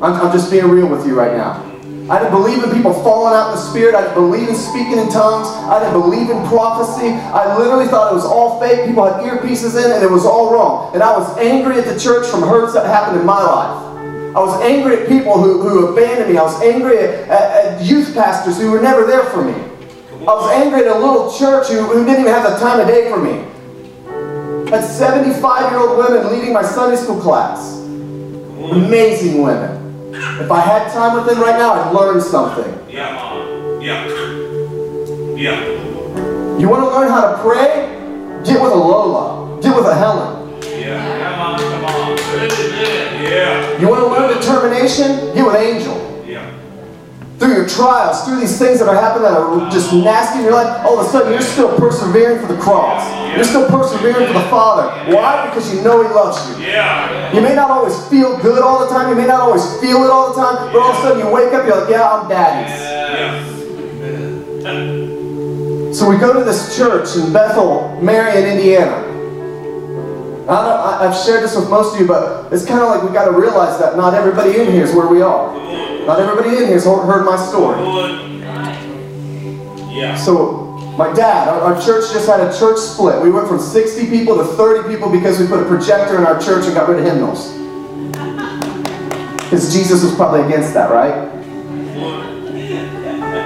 I'm, 0.03 0.19
I'm 0.19 0.33
just 0.33 0.51
being 0.51 0.67
real 0.67 0.87
with 0.87 1.07
you 1.07 1.17
right 1.17 1.31
now. 1.31 1.63
I 2.11 2.19
didn't 2.19 2.35
believe 2.35 2.61
in 2.61 2.69
people 2.71 2.91
falling 2.91 3.33
out 3.33 3.51
in 3.51 3.55
the 3.55 3.61
spirit. 3.61 3.95
I 3.95 4.01
didn't 4.01 4.15
believe 4.15 4.49
in 4.49 4.55
speaking 4.55 4.97
in 4.99 5.07
tongues. 5.07 5.47
I 5.47 5.79
didn't 5.79 5.93
believe 5.93 6.29
in 6.29 6.45
prophecy. 6.47 7.07
I 7.07 7.57
literally 7.57 7.87
thought 7.87 8.11
it 8.11 8.15
was 8.15 8.25
all 8.25 8.59
fake. 8.59 8.85
People 8.85 9.05
had 9.05 9.23
earpieces 9.23 9.79
in 9.79 9.89
and 9.89 10.03
it 10.03 10.11
was 10.11 10.25
all 10.25 10.51
wrong. 10.51 10.93
And 10.93 11.01
I 11.01 11.17
was 11.17 11.37
angry 11.37 11.79
at 11.79 11.85
the 11.85 11.97
church 11.97 12.27
from 12.27 12.41
hurts 12.41 12.73
that 12.73 12.85
happened 12.85 13.21
in 13.21 13.25
my 13.25 13.41
life. 13.41 13.79
I 14.35 14.39
was 14.41 14.61
angry 14.63 14.97
at 14.97 15.07
people 15.07 15.41
who, 15.41 15.61
who 15.61 15.93
abandoned 15.93 16.29
me. 16.29 16.37
I 16.37 16.43
was 16.43 16.61
angry 16.61 16.97
at, 16.97 17.29
at, 17.29 17.65
at 17.79 17.85
youth 17.85 18.13
pastors 18.13 18.57
who 18.57 18.71
were 18.71 18.81
never 18.81 19.05
there 19.05 19.23
for 19.23 19.41
me. 19.41 19.53
I 19.53 20.33
was 20.35 20.51
angry 20.51 20.81
at 20.81 20.87
a 20.87 20.99
little 20.99 21.31
church 21.31 21.67
who, 21.69 21.79
who 21.85 22.03
didn't 22.03 22.27
even 22.27 22.33
have 22.33 22.43
the 22.51 22.59
time 22.59 22.81
of 22.81 22.87
day 22.87 23.09
for 23.09 23.19
me. 23.23 23.47
Had 24.69 24.83
75 24.83 25.71
year 25.71 25.79
old 25.79 25.97
women 25.97 26.29
leading 26.29 26.51
my 26.51 26.63
Sunday 26.63 26.97
school 26.97 27.21
class. 27.21 27.77
Amazing 27.79 29.41
women. 29.41 29.82
If 30.15 30.51
I 30.51 30.59
had 30.59 30.91
time 30.91 31.15
with 31.15 31.27
him 31.31 31.41
right 31.41 31.57
now, 31.57 31.73
I'd 31.73 31.91
learn 31.91 32.21
something. 32.21 32.71
Yeah. 32.87 33.15
Mom. 33.15 33.81
Yeah. 33.81 34.05
Yeah. 35.35 36.57
You 36.59 36.69
want 36.69 36.83
to 36.83 36.89
learn 36.89 37.09
how 37.09 37.31
to 37.31 37.37
pray? 37.41 37.89
Get 38.45 38.61
with 38.61 38.71
a 38.71 38.75
Lola. 38.75 39.59
Get 39.59 39.75
with 39.75 39.85
a 39.87 39.95
Helen. 39.95 40.61
Yeah. 40.61 41.31
Come 41.31 41.39
on. 41.41 41.59
Come 41.59 41.85
on. 41.85 42.17
Yeah. 43.23 43.79
You 43.79 43.87
want 43.89 44.01
to 44.01 44.07
learn 44.07 44.39
determination? 44.39 45.33
Get 45.33 45.45
with 45.45 45.55
Angel. 45.55 46.02
Through 47.43 47.55
your 47.55 47.67
trials, 47.67 48.23
through 48.23 48.39
these 48.39 48.57
things 48.57 48.79
that 48.79 48.87
are 48.87 48.95
happening 48.95 49.23
that 49.23 49.35
are 49.35 49.69
just 49.69 49.91
nasty 49.91 50.39
in 50.39 50.45
your 50.45 50.53
life, 50.53 50.85
all 50.85 50.97
of 50.97 51.05
a 51.05 51.09
sudden 51.09 51.33
you're 51.33 51.41
still 51.41 51.77
persevering 51.77 52.39
for 52.39 52.47
the 52.47 52.57
cross. 52.57 53.03
You're 53.35 53.43
still 53.43 53.67
persevering 53.67 54.27
for 54.27 54.31
the 54.31 54.47
Father. 54.47 54.87
Why? 55.13 55.49
Because 55.49 55.75
you 55.75 55.81
know 55.81 56.01
He 56.01 56.07
loves 56.07 56.39
you. 56.47 56.63
Yeah. 56.63 57.35
You 57.35 57.41
may 57.41 57.53
not 57.53 57.69
always 57.69 57.99
feel 58.07 58.37
good 58.37 58.63
all 58.63 58.79
the 58.79 58.87
time. 58.87 59.09
You 59.09 59.15
may 59.15 59.27
not 59.27 59.41
always 59.41 59.61
feel 59.81 60.05
it 60.05 60.09
all 60.09 60.33
the 60.33 60.41
time. 60.41 60.71
But 60.71 60.79
all 60.79 60.91
of 60.91 60.99
a 60.99 61.01
sudden 61.01 61.19
you 61.19 61.33
wake 61.33 61.51
up, 61.51 61.67
you're 61.67 61.81
like, 61.81 61.89
yeah, 61.89 62.09
I'm 62.09 62.29
daddy's. 62.29 62.71
So 65.97 66.09
we 66.09 66.15
go 66.15 66.31
to 66.31 66.45
this 66.45 66.77
church 66.77 67.17
in 67.17 67.33
Bethel, 67.33 67.99
Marion, 68.01 68.45
Indiana. 68.57 69.03
I 70.47 71.07
I've 71.07 71.25
shared 71.25 71.43
this 71.43 71.57
with 71.57 71.69
most 71.69 71.93
of 71.93 71.99
you, 71.99 72.07
but 72.07 72.53
it's 72.53 72.65
kind 72.65 72.79
of 72.79 72.87
like 72.87 73.03
we've 73.03 73.11
got 73.11 73.25
to 73.25 73.31
realize 73.31 73.77
that 73.79 73.97
not 73.97 74.13
everybody 74.13 74.61
in 74.61 74.71
here 74.71 74.85
is 74.85 74.95
where 74.95 75.07
we 75.07 75.21
are. 75.21 75.92
Not 76.05 76.19
everybody 76.19 76.49
in 76.49 76.65
here 76.65 76.73
has 76.73 76.85
heard 76.85 77.23
my 77.23 77.37
story. 77.37 77.79
Yeah. 79.95 80.15
So 80.15 80.63
my 80.97 81.13
dad, 81.13 81.47
our, 81.47 81.79
church 81.81 82.11
just 82.11 82.27
had 82.27 82.39
a 82.39 82.57
church 82.57 82.77
split. 82.77 83.21
We 83.21 83.31
went 83.31 83.47
from 83.47 83.59
60 83.59 84.09
people 84.09 84.37
to 84.37 84.43
30 84.43 84.89
people 84.93 85.09
because 85.09 85.39
we 85.39 85.47
put 85.47 85.59
a 85.59 85.65
projector 85.65 86.17
in 86.17 86.25
our 86.25 86.39
church 86.39 86.65
and 86.65 86.73
got 86.75 86.89
rid 86.89 86.99
of 86.99 87.05
hymnals. 87.05 87.59
Because 89.43 89.71
Jesus 89.71 90.03
was 90.03 90.15
probably 90.15 90.41
against 90.41 90.73
that, 90.73 90.89
right? 90.89 91.29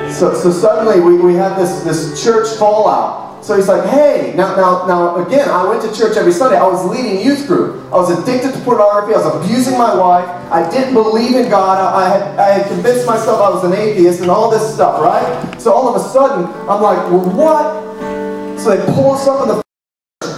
So, 0.09 0.33
so 0.33 0.51
suddenly 0.51 1.01
we, 1.01 1.17
we 1.21 1.33
have 1.33 1.57
this, 1.59 1.83
this 1.83 2.23
church 2.23 2.47
fallout. 2.57 3.26
So 3.47 3.55
he's 3.55 3.69
like, 3.69 3.89
hey, 3.89 4.33
now, 4.35 4.57
now, 4.57 4.85
now, 4.87 5.25
again, 5.25 5.47
I 5.47 5.65
went 5.65 5.81
to 5.83 5.87
church 5.95 6.17
every 6.17 6.33
Sunday. 6.33 6.57
I 6.57 6.67
was 6.67 6.83
leading 6.83 7.25
youth 7.25 7.47
group. 7.47 7.81
I 7.93 7.95
was 7.95 8.09
addicted 8.11 8.51
to 8.51 8.59
pornography. 8.59 9.13
I 9.15 9.23
was 9.25 9.45
abusing 9.45 9.77
my 9.77 9.95
wife. 9.95 10.27
I 10.51 10.69
didn't 10.69 10.93
believe 10.93 11.33
in 11.33 11.49
God. 11.49 11.79
I, 11.79 11.95
I 11.95 12.09
had, 12.09 12.39
I 12.39 12.51
had 12.59 12.67
convinced 12.67 13.07
myself 13.07 13.39
I 13.39 13.49
was 13.49 13.63
an 13.63 13.71
atheist 13.71 14.19
and 14.19 14.29
all 14.29 14.51
this 14.51 14.73
stuff, 14.73 14.99
right? 14.99 15.61
So 15.61 15.71
all 15.71 15.87
of 15.87 15.95
a 15.95 16.03
sudden, 16.09 16.43
I'm 16.67 16.81
like, 16.81 16.97
well, 17.09 17.23
what? 17.39 18.59
So 18.59 18.75
they 18.75 18.83
pull 18.93 19.11
us 19.11 19.25
up 19.29 19.43
in 19.43 19.55
the 19.55 19.63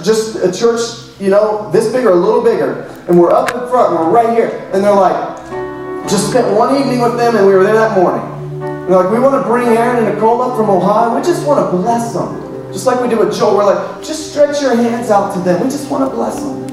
just 0.04 0.36
a 0.36 0.52
church, 0.52 0.80
you 1.20 1.32
know, 1.32 1.72
this 1.72 1.92
big 1.92 2.06
or 2.06 2.12
a 2.12 2.16
little 2.16 2.44
bigger. 2.44 2.84
And 3.08 3.20
we're 3.20 3.32
up 3.32 3.50
in 3.50 3.68
front, 3.70 3.90
and 3.90 4.06
we're 4.06 4.12
right 4.12 4.38
here. 4.38 4.70
And 4.72 4.84
they're 4.84 4.94
like, 4.94 5.18
just 6.08 6.30
spent 6.30 6.56
one 6.56 6.76
evening 6.80 7.02
with 7.02 7.18
them, 7.18 7.36
and 7.36 7.48
we 7.48 7.56
were 7.56 7.64
there 7.64 7.74
that 7.74 7.98
morning. 7.98 8.22
And 8.62 8.94
they're 8.94 9.02
like, 9.02 9.12
we 9.12 9.18
want 9.18 9.42
to 9.42 9.50
bring 9.50 9.70
Aaron 9.70 10.06
and 10.06 10.14
Nicole 10.14 10.44
up 10.44 10.56
from 10.56 10.70
Ohio. 10.70 11.16
We 11.18 11.24
just 11.24 11.48
want 11.48 11.58
to 11.60 11.76
bless 11.76 12.14
them. 12.14 12.49
Just 12.72 12.86
like 12.86 13.02
we 13.02 13.10
do 13.10 13.18
with 13.18 13.36
Joel. 13.38 13.58
We're 13.58 13.66
like, 13.66 14.04
just 14.04 14.32
stretch 14.32 14.62
your 14.62 14.76
hands 14.76 15.10
out 15.10 15.34
to 15.34 15.40
them. 15.42 15.64
We 15.64 15.70
just 15.70 15.90
want 15.90 16.10
to 16.10 16.16
bless 16.16 16.40
them. 16.40 16.68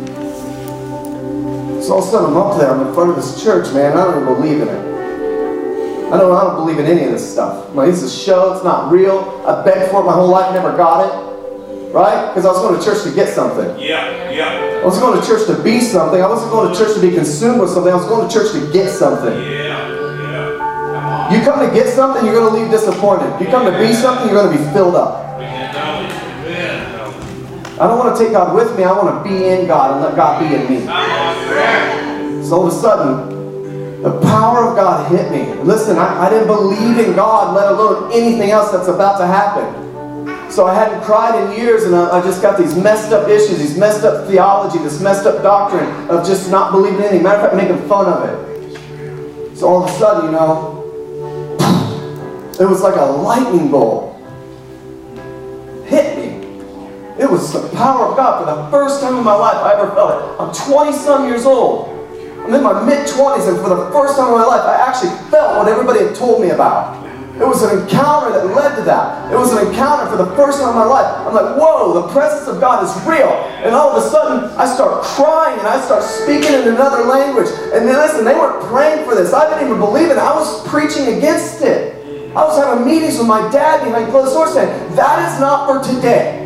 So 1.82 1.94
all 1.94 2.02
of 2.02 2.08
a 2.08 2.10
sudden, 2.10 2.30
I'm 2.30 2.36
up 2.36 2.58
there. 2.58 2.70
I'm 2.70 2.86
in 2.86 2.94
front 2.94 3.10
of 3.10 3.16
this 3.16 3.42
church, 3.42 3.72
man. 3.72 3.96
I 3.96 4.04
don't 4.04 4.22
even 4.22 4.34
believe 4.34 4.60
in 4.60 4.68
it. 4.68 4.96
I 6.12 6.18
don't, 6.18 6.36
I 6.36 6.44
don't 6.44 6.56
believe 6.56 6.78
in 6.78 6.86
any 6.86 7.04
of 7.04 7.12
this 7.12 7.32
stuff. 7.32 7.74
Like, 7.74 7.88
it's 7.88 8.02
a 8.02 8.10
show. 8.10 8.52
It's 8.52 8.62
not 8.62 8.92
real. 8.92 9.42
I 9.46 9.64
begged 9.64 9.90
for 9.90 10.02
it 10.02 10.04
my 10.04 10.12
whole 10.12 10.28
life, 10.28 10.52
never 10.54 10.76
got 10.76 11.06
it. 11.06 11.92
Right? 11.92 12.28
Because 12.28 12.44
I 12.44 12.52
was 12.52 12.58
going 12.58 12.78
to 12.78 12.84
church 12.84 13.02
to 13.04 13.14
get 13.14 13.28
something. 13.32 13.78
Yeah. 13.78 14.30
Yeah. 14.30 14.80
I 14.82 14.84
wasn't 14.84 15.06
going 15.06 15.20
to 15.20 15.26
church 15.26 15.46
to 15.46 15.62
be 15.62 15.80
something. 15.80 16.20
I 16.20 16.28
wasn't 16.28 16.52
going 16.52 16.72
to 16.72 16.78
church 16.78 16.94
to 16.94 17.00
be 17.00 17.10
consumed 17.14 17.60
with 17.60 17.70
something. 17.70 17.90
I 17.92 17.96
was 17.96 18.06
going 18.06 18.28
to 18.28 18.32
church 18.32 18.52
to 18.52 18.70
get 18.72 18.90
something. 18.90 19.32
Yeah. 19.32 19.88
Yeah. 19.88 21.32
You 21.32 21.42
come 21.42 21.58
to 21.66 21.74
get 21.74 21.88
something, 21.94 22.24
you're 22.24 22.34
going 22.34 22.52
to 22.54 22.60
leave 22.60 22.70
disappointed. 22.70 23.40
You 23.40 23.46
come 23.50 23.64
to 23.64 23.76
be 23.78 23.92
something, 23.92 24.28
you're 24.28 24.42
going 24.42 24.56
to 24.56 24.62
be 24.62 24.72
filled 24.72 24.94
up. 24.94 25.40
I 27.78 27.86
don't 27.86 27.98
want 27.98 28.16
to 28.16 28.24
take 28.24 28.32
God 28.32 28.54
with 28.54 28.74
me. 28.76 28.84
I 28.84 28.92
want 28.92 29.22
to 29.22 29.28
be 29.28 29.48
in 29.48 29.66
God 29.66 29.92
and 29.92 30.00
let 30.02 30.16
God 30.16 30.40
be 30.40 30.54
in 30.54 30.66
me. 30.66 30.86
So 32.42 32.56
all 32.56 32.66
of 32.66 32.72
a 32.72 32.76
sudden, 32.76 34.02
the 34.02 34.18
power 34.22 34.66
of 34.66 34.76
God 34.76 35.10
hit 35.10 35.30
me. 35.30 35.52
Listen, 35.62 35.98
I, 35.98 36.26
I 36.26 36.30
didn't 36.30 36.46
believe 36.46 36.98
in 36.98 37.14
God, 37.14 37.54
let 37.54 37.70
alone 37.70 38.10
anything 38.12 38.50
else 38.50 38.70
that's 38.70 38.88
about 38.88 39.18
to 39.18 39.26
happen. 39.26 40.50
So 40.50 40.66
I 40.66 40.74
hadn't 40.74 41.02
cried 41.02 41.34
in 41.42 41.58
years, 41.58 41.84
and 41.84 41.94
I, 41.94 42.18
I 42.18 42.22
just 42.22 42.40
got 42.40 42.56
these 42.56 42.74
messed 42.74 43.12
up 43.12 43.28
issues, 43.28 43.58
these 43.58 43.76
messed 43.76 44.04
up 44.04 44.26
theology, 44.26 44.78
this 44.78 45.00
messed 45.02 45.26
up 45.26 45.42
doctrine 45.42 46.08
of 46.08 46.26
just 46.26 46.50
not 46.50 46.72
believing 46.72 47.00
anything. 47.00 47.22
Matter 47.22 47.40
of 47.40 47.50
fact, 47.50 47.56
making 47.56 47.86
fun 47.88 48.06
of 48.06 48.24
it. 48.24 49.58
So 49.58 49.68
all 49.68 49.84
of 49.84 49.90
a 49.90 49.92
sudden, 49.98 50.26
you 50.26 50.32
know, 50.32 50.82
it 52.58 52.64
was 52.64 52.80
like 52.80 52.96
a 52.96 53.04
lightning 53.04 53.70
bolt. 53.70 54.16
Hit 55.86 56.16
me. 56.16 56.25
It 57.18 57.30
was 57.30 57.52
the 57.52 57.68
power 57.74 58.06
of 58.06 58.16
God. 58.16 58.44
For 58.44 58.46
the 58.46 58.70
first 58.70 59.00
time 59.00 59.16
in 59.16 59.24
my 59.24 59.34
life, 59.34 59.56
I 59.56 59.72
ever 59.72 59.88
felt 59.94 60.12
it. 60.12 60.20
I'm 60.40 60.52
20 60.52 60.92
some 60.92 61.26
years 61.26 61.46
old. 61.46 61.88
I'm 62.44 62.52
in 62.52 62.62
my 62.62 62.84
mid 62.84 63.08
20s, 63.08 63.48
and 63.48 63.56
for 63.58 63.70
the 63.70 63.90
first 63.90 64.16
time 64.16 64.28
in 64.28 64.38
my 64.38 64.44
life, 64.44 64.62
I 64.62 64.76
actually 64.76 65.10
felt 65.30 65.56
what 65.56 65.66
everybody 65.66 66.04
had 66.04 66.14
told 66.14 66.42
me 66.42 66.50
about. 66.50 67.06
It 67.36 67.44
was 67.44 67.62
an 67.62 67.80
encounter 67.80 68.32
that 68.32 68.54
led 68.56 68.76
to 68.76 68.82
that. 68.88 69.32
It 69.32 69.36
was 69.36 69.52
an 69.52 69.66
encounter 69.66 70.08
for 70.08 70.16
the 70.16 70.30
first 70.36 70.60
time 70.60 70.70
in 70.70 70.76
my 70.76 70.84
life. 70.84 71.04
I'm 71.26 71.34
like, 71.34 71.56
whoa, 71.60 71.92
the 71.92 72.08
presence 72.08 72.48
of 72.48 72.60
God 72.60 72.80
is 72.84 72.92
real. 73.04 73.28
And 73.60 73.74
all 73.74 73.92
of 73.92 74.02
a 74.02 74.08
sudden, 74.08 74.48
I 74.56 74.64
start 74.64 75.04
crying 75.04 75.58
and 75.58 75.68
I 75.68 75.78
start 75.84 76.02
speaking 76.02 76.54
in 76.54 76.68
another 76.68 77.04
language. 77.04 77.48
And 77.76 77.84
then 77.84 77.96
listen, 77.96 78.24
they 78.24 78.32
weren't 78.32 78.64
praying 78.68 79.04
for 79.04 79.14
this. 79.14 79.34
I 79.34 79.50
didn't 79.50 79.68
even 79.68 79.78
believe 79.78 80.08
it. 80.08 80.16
I 80.16 80.34
was 80.34 80.66
preaching 80.68 81.18
against 81.18 81.60
it. 81.60 81.96
I 82.32 82.40
was 82.40 82.56
having 82.56 82.86
meetings 82.86 83.18
with 83.18 83.26
my 83.26 83.50
dad 83.52 83.84
behind 83.84 84.10
closed 84.10 84.32
doors 84.32 84.54
saying, 84.54 84.72
that 84.96 85.20
is 85.28 85.38
not 85.38 85.68
for 85.68 85.84
today. 85.92 86.45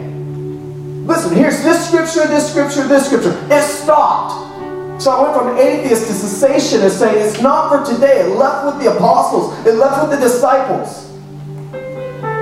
Listen, 1.10 1.34
here's 1.34 1.60
this 1.64 1.88
scripture, 1.88 2.28
this 2.28 2.48
scripture, 2.48 2.86
this 2.86 3.06
scripture. 3.06 3.36
It 3.50 3.62
stopped. 3.62 5.02
So 5.02 5.10
I 5.10 5.22
went 5.22 5.34
from 5.34 5.58
atheist 5.58 6.06
to 6.06 6.12
cessationist 6.12 7.00
saying 7.00 7.26
it's 7.26 7.42
not 7.42 7.68
for 7.68 7.92
today. 7.92 8.20
It 8.20 8.36
left 8.36 8.64
with 8.64 8.84
the 8.84 8.94
apostles. 8.94 9.52
It 9.66 9.72
left 9.72 10.08
with 10.08 10.16
the 10.16 10.24
disciples. 10.24 11.10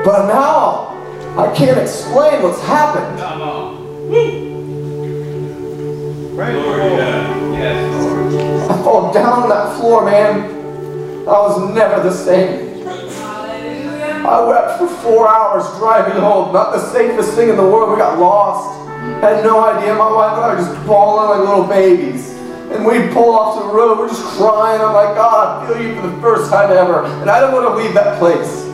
But 0.04 0.26
now 0.26 0.88
I 1.38 1.50
can't 1.56 1.78
explain 1.78 2.42
what's 2.42 2.60
happened. 2.60 3.18
Come 3.18 3.40
on. 3.40 3.86
Glory 6.34 6.90
to 6.90 6.96
Yes, 7.56 8.04
Lord. 8.04 8.70
I 8.70 8.82
fall 8.84 9.14
down 9.14 9.44
on 9.44 9.48
that 9.48 9.78
floor, 9.78 10.04
man. 10.04 10.42
I 11.26 11.40
was 11.40 11.74
never 11.74 12.02
the 12.02 12.12
same. 12.12 12.67
I 14.26 14.44
wept 14.44 14.78
for 14.78 14.88
four 15.02 15.28
hours 15.28 15.64
driving 15.78 16.20
home. 16.20 16.52
Not 16.52 16.72
the 16.72 16.80
safest 16.92 17.34
thing 17.34 17.48
in 17.48 17.56
the 17.56 17.62
world. 17.62 17.90
We 17.90 17.96
got 17.96 18.18
lost. 18.18 18.78
Had 19.20 19.44
no 19.44 19.64
idea. 19.64 19.94
My 19.94 20.10
wife 20.10 20.32
and 20.36 20.44
I 20.44 20.54
were 20.54 20.60
just 20.60 20.86
bawling 20.86 21.38
like 21.38 21.48
little 21.48 21.66
babies. 21.66 22.30
And 22.70 22.84
we 22.84 23.08
pull 23.14 23.32
off 23.32 23.60
to 23.60 23.68
the 23.68 23.74
road. 23.74 23.98
We're 23.98 24.08
just 24.08 24.24
crying. 24.36 24.80
I'm 24.80 24.92
like, 24.92 25.14
God, 25.16 25.64
I 25.64 25.66
feel 25.66 25.82
you 25.82 26.00
for 26.00 26.06
the 26.08 26.20
first 26.20 26.50
time 26.50 26.70
ever. 26.70 27.04
And 27.04 27.30
I 27.30 27.40
don't 27.40 27.52
want 27.52 27.66
to 27.68 27.82
leave 27.82 27.94
that 27.94 28.18
place. 28.18 28.68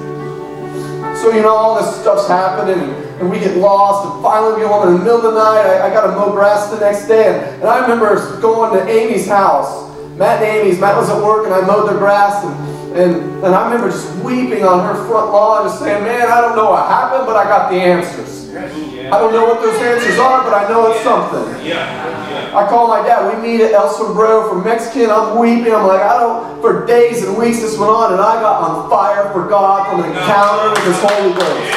So, 1.23 1.31
you 1.33 1.41
know, 1.41 1.55
all 1.55 1.81
this 1.81 2.01
stuff's 2.01 2.29
happening, 2.29 2.91
and, 3.21 3.31
we 3.31 3.39
get 3.39 3.57
lost, 3.57 4.13
and 4.13 4.23
finally 4.23 4.55
we 4.55 4.61
get 4.61 4.69
home 4.69 4.89
in 4.89 4.99
the 4.99 5.05
middle 5.05 5.17
of 5.17 5.23
the 5.23 5.33
night. 5.33 5.65
I, 5.65 5.89
I 5.89 5.91
got 5.91 6.07
to 6.07 6.13
mow 6.13 6.33
grass 6.33 6.71
the 6.71 6.79
next 6.81 7.07
day, 7.09 7.33
and, 7.33 7.63
and 7.63 7.65
I 7.65 7.81
remember 7.81 8.41
going 8.43 8.79
to 8.79 8.87
Amy's 8.91 9.27
house, 9.27 9.89
Matt 10.19 10.43
and 10.43 10.61
Amy's. 10.61 10.79
Matt 10.79 10.97
was 10.97 11.09
at 11.09 11.23
work, 11.23 11.47
and 11.47 11.55
I 11.55 11.63
mowed 11.63 11.89
their 11.89 11.97
grass, 11.97 12.45
and, 12.45 12.74
and, 12.95 13.43
and 13.43 13.55
I 13.55 13.65
remember 13.67 13.91
just 13.91 14.15
weeping 14.23 14.63
on 14.63 14.87
her 14.87 14.95
front 15.07 15.33
lawn, 15.33 15.67
just 15.67 15.81
saying, 15.81 16.05
Man, 16.05 16.31
I 16.31 16.41
don't 16.41 16.55
know 16.55 16.71
what 16.71 16.87
happened, 16.87 17.27
but 17.27 17.35
I 17.35 17.43
got 17.43 17.71
the 17.71 17.77
answers. 17.77 18.55
I 18.55 19.19
don't 19.19 19.33
know 19.33 19.47
what 19.47 19.61
those 19.61 19.81
answers 19.83 20.17
are, 20.19 20.45
but 20.45 20.55
I 20.55 20.69
know 20.69 20.93
it's 20.93 21.03
something. 21.03 21.67
I 22.55 22.67
call 22.69 22.87
my 22.87 23.03
dad. 23.03 23.27
We 23.27 23.43
meet 23.43 23.61
at 23.61 23.73
El 23.73 23.91
Sombrero 23.93 24.49
for 24.49 24.63
Mexican. 24.63 25.11
I'm 25.11 25.39
weeping. 25.39 25.75
I'm 25.75 25.87
like, 25.89 26.03
I 26.03 26.21
don't. 26.21 26.61
For 26.63 26.87
days 26.87 27.25
and 27.25 27.37
weeks 27.37 27.61
this 27.61 27.77
went 27.77 27.91
on, 27.91 28.13
and 28.13 28.23
I 28.23 28.41
got 28.41 28.63
on 28.63 28.89
fire 28.89 29.33
for 29.33 29.49
God 29.49 29.91
from 29.91 30.05
an 30.05 30.11
encounter 30.11 30.71
with 30.71 30.87
His 30.87 31.01
Holy 31.03 31.35
Ghost. 31.35 31.75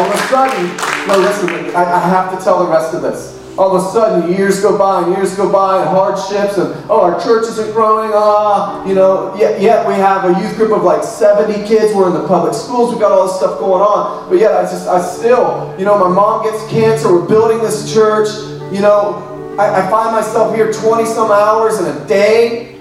All 0.00 0.06
of 0.08 0.16
a 0.16 0.20
sudden, 0.32 0.64
no, 1.08 1.18
listen. 1.20 1.76
I, 1.76 1.84
I 1.84 1.98
have 2.08 2.36
to 2.36 2.42
tell 2.42 2.64
the 2.64 2.70
rest 2.70 2.94
of 2.94 3.02
this. 3.02 3.39
All 3.60 3.76
of 3.76 3.84
a 3.84 3.92
sudden, 3.92 4.32
years 4.32 4.62
go 4.62 4.78
by 4.78 5.02
and 5.02 5.14
years 5.14 5.36
go 5.36 5.52
by, 5.52 5.80
and 5.80 5.90
hardships, 5.90 6.56
and 6.56 6.72
oh, 6.88 7.02
our 7.02 7.20
church 7.22 7.44
isn't 7.46 7.72
growing. 7.72 8.10
Ah, 8.14 8.82
you 8.86 8.94
know. 8.94 9.36
Yet, 9.36 9.60
yet 9.60 9.86
we 9.86 9.92
have 9.92 10.24
a 10.24 10.40
youth 10.40 10.56
group 10.56 10.72
of 10.72 10.82
like 10.82 11.04
70 11.04 11.68
kids. 11.68 11.94
We're 11.94 12.08
in 12.08 12.14
the 12.14 12.26
public 12.26 12.54
schools. 12.54 12.90
we've 12.90 12.98
got 12.98 13.12
all 13.12 13.26
this 13.26 13.36
stuff 13.36 13.58
going 13.58 13.82
on. 13.82 14.30
But 14.30 14.38
yet, 14.38 14.54
I 14.54 14.62
just, 14.62 14.88
I 14.88 15.02
still, 15.02 15.76
you 15.78 15.84
know, 15.84 15.98
my 15.98 16.08
mom 16.08 16.42
gets 16.42 16.66
cancer. 16.70 17.12
We're 17.12 17.28
building 17.28 17.58
this 17.58 17.92
church. 17.92 18.28
You 18.72 18.80
know, 18.80 19.20
I, 19.58 19.84
I 19.84 19.90
find 19.90 20.16
myself 20.16 20.54
here 20.54 20.72
20 20.72 21.04
some 21.04 21.30
hours 21.30 21.80
in 21.80 21.84
a 21.84 22.06
day. 22.08 22.76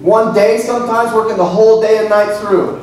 One 0.00 0.32
day 0.32 0.58
sometimes 0.58 1.12
working 1.12 1.36
the 1.36 1.44
whole 1.44 1.82
day 1.82 1.98
and 1.98 2.08
night 2.08 2.38
through. 2.38 2.78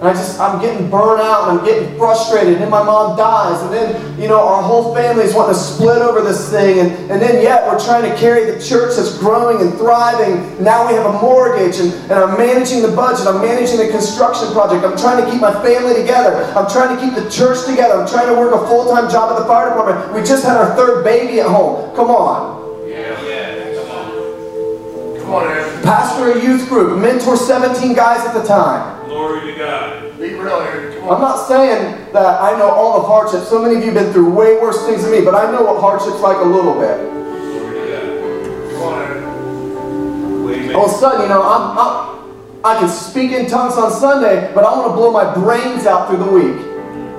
And 0.00 0.08
I 0.08 0.12
just, 0.12 0.40
I'm 0.40 0.60
getting 0.60 0.90
burnt 0.90 1.20
out 1.20 1.48
and 1.48 1.58
I'm 1.58 1.64
getting 1.64 1.96
frustrated. 1.96 2.54
And 2.54 2.62
then 2.62 2.70
my 2.70 2.82
mom 2.82 3.16
dies. 3.16 3.62
And 3.62 3.72
then, 3.72 4.20
you 4.20 4.26
know, 4.26 4.42
our 4.42 4.60
whole 4.60 4.92
family 4.92 5.22
is 5.22 5.34
wanting 5.34 5.54
to 5.54 5.60
split 5.60 6.02
over 6.02 6.20
this 6.20 6.50
thing. 6.50 6.80
And, 6.80 6.90
and 7.12 7.22
then 7.22 7.40
yet 7.40 7.64
we're 7.66 7.78
trying 7.78 8.10
to 8.10 8.14
carry 8.18 8.50
the 8.50 8.60
church 8.60 8.96
that's 8.96 9.16
growing 9.18 9.62
and 9.62 9.72
thriving. 9.78 10.62
Now 10.62 10.88
we 10.88 10.94
have 10.94 11.06
a 11.06 11.18
mortgage 11.20 11.78
and, 11.78 11.92
and 12.10 12.12
I'm 12.12 12.36
managing 12.36 12.82
the 12.82 12.90
budget. 12.90 13.28
I'm 13.28 13.40
managing 13.40 13.78
the 13.78 13.88
construction 13.88 14.50
project. 14.50 14.84
I'm 14.84 14.98
trying 14.98 15.24
to 15.24 15.30
keep 15.30 15.40
my 15.40 15.54
family 15.62 15.94
together. 15.94 16.42
I'm 16.58 16.68
trying 16.68 16.96
to 16.96 17.00
keep 17.00 17.14
the 17.14 17.30
church 17.30 17.64
together. 17.64 17.94
I'm 17.94 18.08
trying 18.08 18.26
to 18.26 18.34
work 18.34 18.52
a 18.52 18.66
full-time 18.66 19.08
job 19.08 19.30
at 19.30 19.38
the 19.38 19.46
fire 19.46 19.70
department. 19.70 20.12
We 20.12 20.26
just 20.26 20.44
had 20.44 20.56
our 20.56 20.74
third 20.74 21.04
baby 21.04 21.38
at 21.38 21.46
home. 21.46 21.94
Come 21.94 22.10
on. 22.10 22.90
Yeah. 22.90 23.14
Yeah. 23.22 23.78
Come 23.78 23.90
on. 23.94 25.18
Come 25.22 25.34
on. 25.38 25.82
Pastor 25.86 26.32
a 26.32 26.42
youth 26.42 26.68
group. 26.68 26.98
Mentor 26.98 27.36
17 27.36 27.94
guys 27.94 28.26
at 28.26 28.34
the 28.34 28.42
time. 28.42 29.03
Glory 29.24 29.52
to 29.52 29.58
God. 29.58 30.18
Be 30.20 30.34
real, 30.34 30.60
Aaron. 30.60 31.00
Come 31.00 31.10
I'm 31.10 31.20
not 31.22 31.48
saying 31.48 32.12
that 32.12 32.42
I 32.42 32.58
know 32.58 32.68
all 32.68 33.00
the 33.00 33.06
hardships. 33.06 33.48
So 33.48 33.62
many 33.62 33.76
of 33.76 33.80
you 33.84 33.90
have 33.92 34.04
been 34.04 34.12
through 34.12 34.30
way 34.30 34.60
worse 34.60 34.84
things 34.84 35.02
than 35.02 35.12
me, 35.12 35.22
but 35.24 35.34
I 35.34 35.50
know 35.50 35.62
what 35.64 35.80
hardship's 35.80 36.20
like 36.20 36.36
a 36.36 36.44
little 36.44 36.74
bit. 36.74 37.00
Glory 37.00 37.74
to 37.74 38.74
Come 38.74 38.82
on, 38.82 39.00
Aaron. 39.00 39.22
God. 39.24 40.44
Waymaker. 40.44 40.76
All 40.76 40.84
of 40.84 40.92
a 40.92 40.94
sudden, 40.98 41.22
you 41.22 41.28
know, 41.28 41.40
I'm, 41.42 41.78
I'm, 41.78 41.94
I 42.66 42.78
can 42.80 42.88
speak 42.90 43.32
in 43.32 43.46
tongues 43.46 43.78
on 43.78 43.90
Sunday, 43.92 44.52
but 44.54 44.62
I 44.64 44.76
want 44.76 44.88
to 44.92 44.94
blow 44.94 45.10
my 45.10 45.32
brains 45.32 45.86
out 45.86 46.08
through 46.08 46.18
the 46.18 46.30
week. 46.30 46.60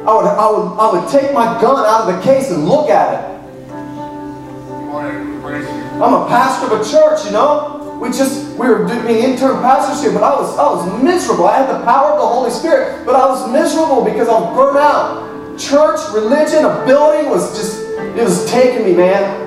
I 0.05 0.13
would, 0.13 0.25
I 0.29 0.47
would, 0.51 0.77
I 0.77 0.91
would 0.93 1.09
take 1.09 1.33
my 1.33 1.59
gun 1.59 1.83
out 1.87 2.07
of 2.07 2.15
the 2.15 2.21
case 2.21 2.51
and 2.51 2.69
look 2.69 2.91
at 2.91 3.13
it. 3.17 3.67
Come 3.67 4.89
on, 4.93 5.05
Aaron. 5.05 5.41
Praise 5.41 5.65
you. 5.65 6.03
I'm 6.03 6.13
a 6.13 6.27
pastor 6.27 6.71
of 6.71 6.81
a 6.81 6.83
church, 6.87 7.25
you 7.25 7.31
know. 7.31 7.81
We 7.99 8.09
just 8.09 8.57
we 8.57 8.67
were 8.67 8.85
being 8.85 9.23
intern 9.23 9.61
pastors 9.61 10.01
here, 10.01 10.13
but 10.13 10.23
I 10.23 10.35
was 10.35 10.57
I 10.57 10.67
was 10.69 11.03
miserable. 11.03 11.47
I 11.47 11.57
had 11.57 11.69
the 11.69 11.83
power 11.85 12.11
of 12.11 12.19
the 12.19 12.27
Holy 12.27 12.51
Spirit, 12.51 13.05
but 13.05 13.15
I 13.15 13.25
was 13.25 13.51
miserable 13.51 14.03
because 14.03 14.27
I 14.27 14.39
was 14.39 14.55
burnt 14.55 14.77
out. 14.77 15.57
Church, 15.57 15.99
religion, 16.13 16.65
a 16.65 16.85
building 16.85 17.29
was 17.29 17.55
just 17.57 17.81
it 17.97 18.23
was 18.23 18.49
taking 18.51 18.85
me, 18.85 18.93
man. 18.93 19.45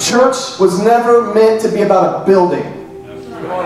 Church 0.00 0.58
was 0.60 0.82
never 0.82 1.32
meant 1.32 1.60
to 1.62 1.70
be 1.70 1.82
about 1.82 2.22
a 2.22 2.26
building. 2.26 2.62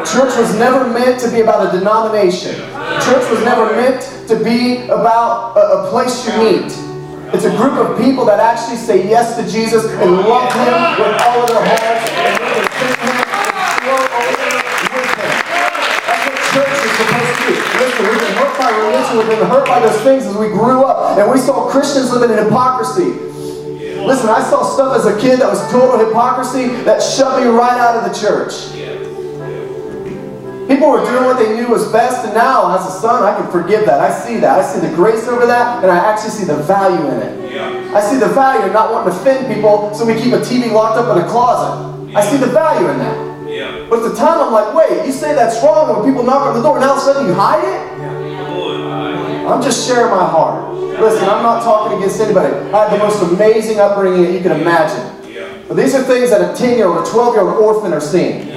Church 0.05 0.37
was 0.37 0.55
never 0.57 0.89
meant 0.93 1.21
to 1.21 1.31
be 1.31 1.41
about 1.41 1.75
a 1.75 1.79
denomination. 1.79 2.55
Church 2.55 3.31
was 3.31 3.43
never 3.43 3.73
meant 3.73 4.03
to 4.29 4.43
be 4.45 4.85
about 4.85 5.57
a, 5.57 5.61
a 5.61 5.91
place 5.91 6.27
you 6.27 6.33
meet. 6.39 6.88
It's 7.31 7.45
a 7.45 7.55
group 7.57 7.75
of 7.75 7.99
people 7.99 8.25
that 8.25 8.41
actually 8.41 8.79
say 8.79 9.07
yes 9.07 9.37
to 9.37 9.45
Jesus 9.45 9.85
and 9.85 10.11
love 10.25 10.49
Him 10.49 10.81
with 10.97 11.21
all 11.21 11.43
of 11.45 11.49
their 11.53 11.61
hearts 11.61 12.09
and 12.09 12.41
Him 12.41 12.57
over. 13.85 14.17
That's 16.09 16.25
what 16.25 16.41
church 16.57 16.73
is 16.73 16.93
supposed 16.97 17.37
to 17.37 17.45
do. 17.45 17.53
Listen, 17.85 18.09
we've 18.09 18.17
been 18.25 18.33
hurt 18.33 18.57
by 18.57 18.71
religion, 18.73 19.13
we've 19.19 19.29
been 19.29 19.47
hurt 19.47 19.67
by 19.69 19.81
those 19.81 20.01
things 20.01 20.25
as 20.25 20.37
we 20.37 20.49
grew 20.49 20.85
up, 20.85 21.19
and 21.19 21.31
we 21.31 21.37
saw 21.37 21.69
Christians 21.69 22.11
living 22.13 22.31
in 22.37 22.43
hypocrisy. 22.45 23.13
Listen, 24.09 24.31
I 24.31 24.41
saw 24.49 24.65
stuff 24.65 24.97
as 24.97 25.05
a 25.05 25.21
kid 25.21 25.41
that 25.41 25.51
was 25.51 25.61
total 25.71 25.99
hypocrisy 25.99 26.69
that 26.85 27.03
shoved 27.03 27.45
me 27.45 27.51
right 27.51 27.77
out 27.77 27.97
of 27.97 28.11
the 28.11 28.19
church. 28.19 28.73
Yeah. 30.69 30.75
People 30.75 30.91
were 30.91 31.05
doing 31.05 31.25
what 31.25 31.39
they 31.39 31.57
knew 31.57 31.69
was 31.69 31.91
best, 31.91 32.25
and 32.27 32.35
now, 32.35 32.77
as 32.77 32.87
a 32.87 33.01
son, 33.01 33.23
I 33.23 33.35
can 33.41 33.51
forgive 33.51 33.87
that. 33.87 34.01
I 34.01 34.11
see 34.11 34.37
that. 34.41 34.61
I 34.61 34.63
see 34.63 34.81
the 34.87 34.95
grace 34.95 35.27
over 35.27 35.47
that, 35.47 35.83
and 35.83 35.91
I 35.91 35.97
actually 35.97 36.31
see 36.31 36.45
the 36.45 36.57
value 36.57 37.09
in 37.09 37.23
it. 37.23 37.53
Yeah. 37.53 37.97
I 37.97 38.01
see 38.01 38.19
the 38.19 38.29
value 38.29 38.67
in 38.67 38.73
not 38.73 38.93
wanting 38.93 39.13
to 39.13 39.19
offend 39.19 39.53
people, 39.53 39.95
so 39.95 40.05
we 40.05 40.15
keep 40.15 40.33
a 40.33 40.41
TV 40.41 40.71
locked 40.71 40.99
up 40.99 41.17
in 41.17 41.25
a 41.25 41.29
closet. 41.29 42.15
I 42.15 42.21
see 42.23 42.37
the 42.37 42.47
value 42.53 42.89
in 42.89 42.99
that. 42.99 43.49
Yeah. 43.49 43.87
But 43.89 44.05
at 44.05 44.11
the 44.13 44.17
time, 44.17 44.41
I'm 44.41 44.53
like, 44.53 44.75
wait, 44.75 45.07
you 45.07 45.13
say 45.13 45.35
that's 45.35 45.63
wrong, 45.65 45.89
when 45.97 46.05
people 46.09 46.23
knock 46.23 46.47
on 46.47 46.55
the 46.55 46.63
door, 46.63 46.79
now 46.79 46.91
all 46.91 46.97
of 46.97 47.03
a 47.03 47.05
sudden 47.05 47.27
you 47.27 47.35
hide 47.35 47.65
it? 47.65 47.99
I'm 49.49 49.63
just 49.63 49.89
sharing 49.89 50.11
my 50.11 50.29
heart. 50.29 50.75
Listen, 51.01 51.27
I'm 51.29 51.43
not 51.43 51.63
talking 51.63 51.97
against 51.97 52.21
anybody. 52.21 52.53
I 52.71 52.85
had 52.85 52.93
the 52.93 52.99
most 52.99 53.23
amazing 53.23 53.79
upbringing 53.79 54.25
that 54.25 54.33
you 54.33 54.41
can 54.41 54.61
imagine. 54.61 55.33
Yeah. 55.33 55.49
But 55.67 55.79
these 55.79 55.95
are 55.95 56.03
things 56.03 56.29
that 56.31 56.43
a 56.43 56.55
10 56.55 56.77
year 56.77 56.87
old, 56.87 57.07
a 57.07 57.11
12 57.11 57.35
year 57.35 57.45
old 57.49 57.57
orphan 57.57 57.95
are 57.95 58.01
seeing. 58.01 58.49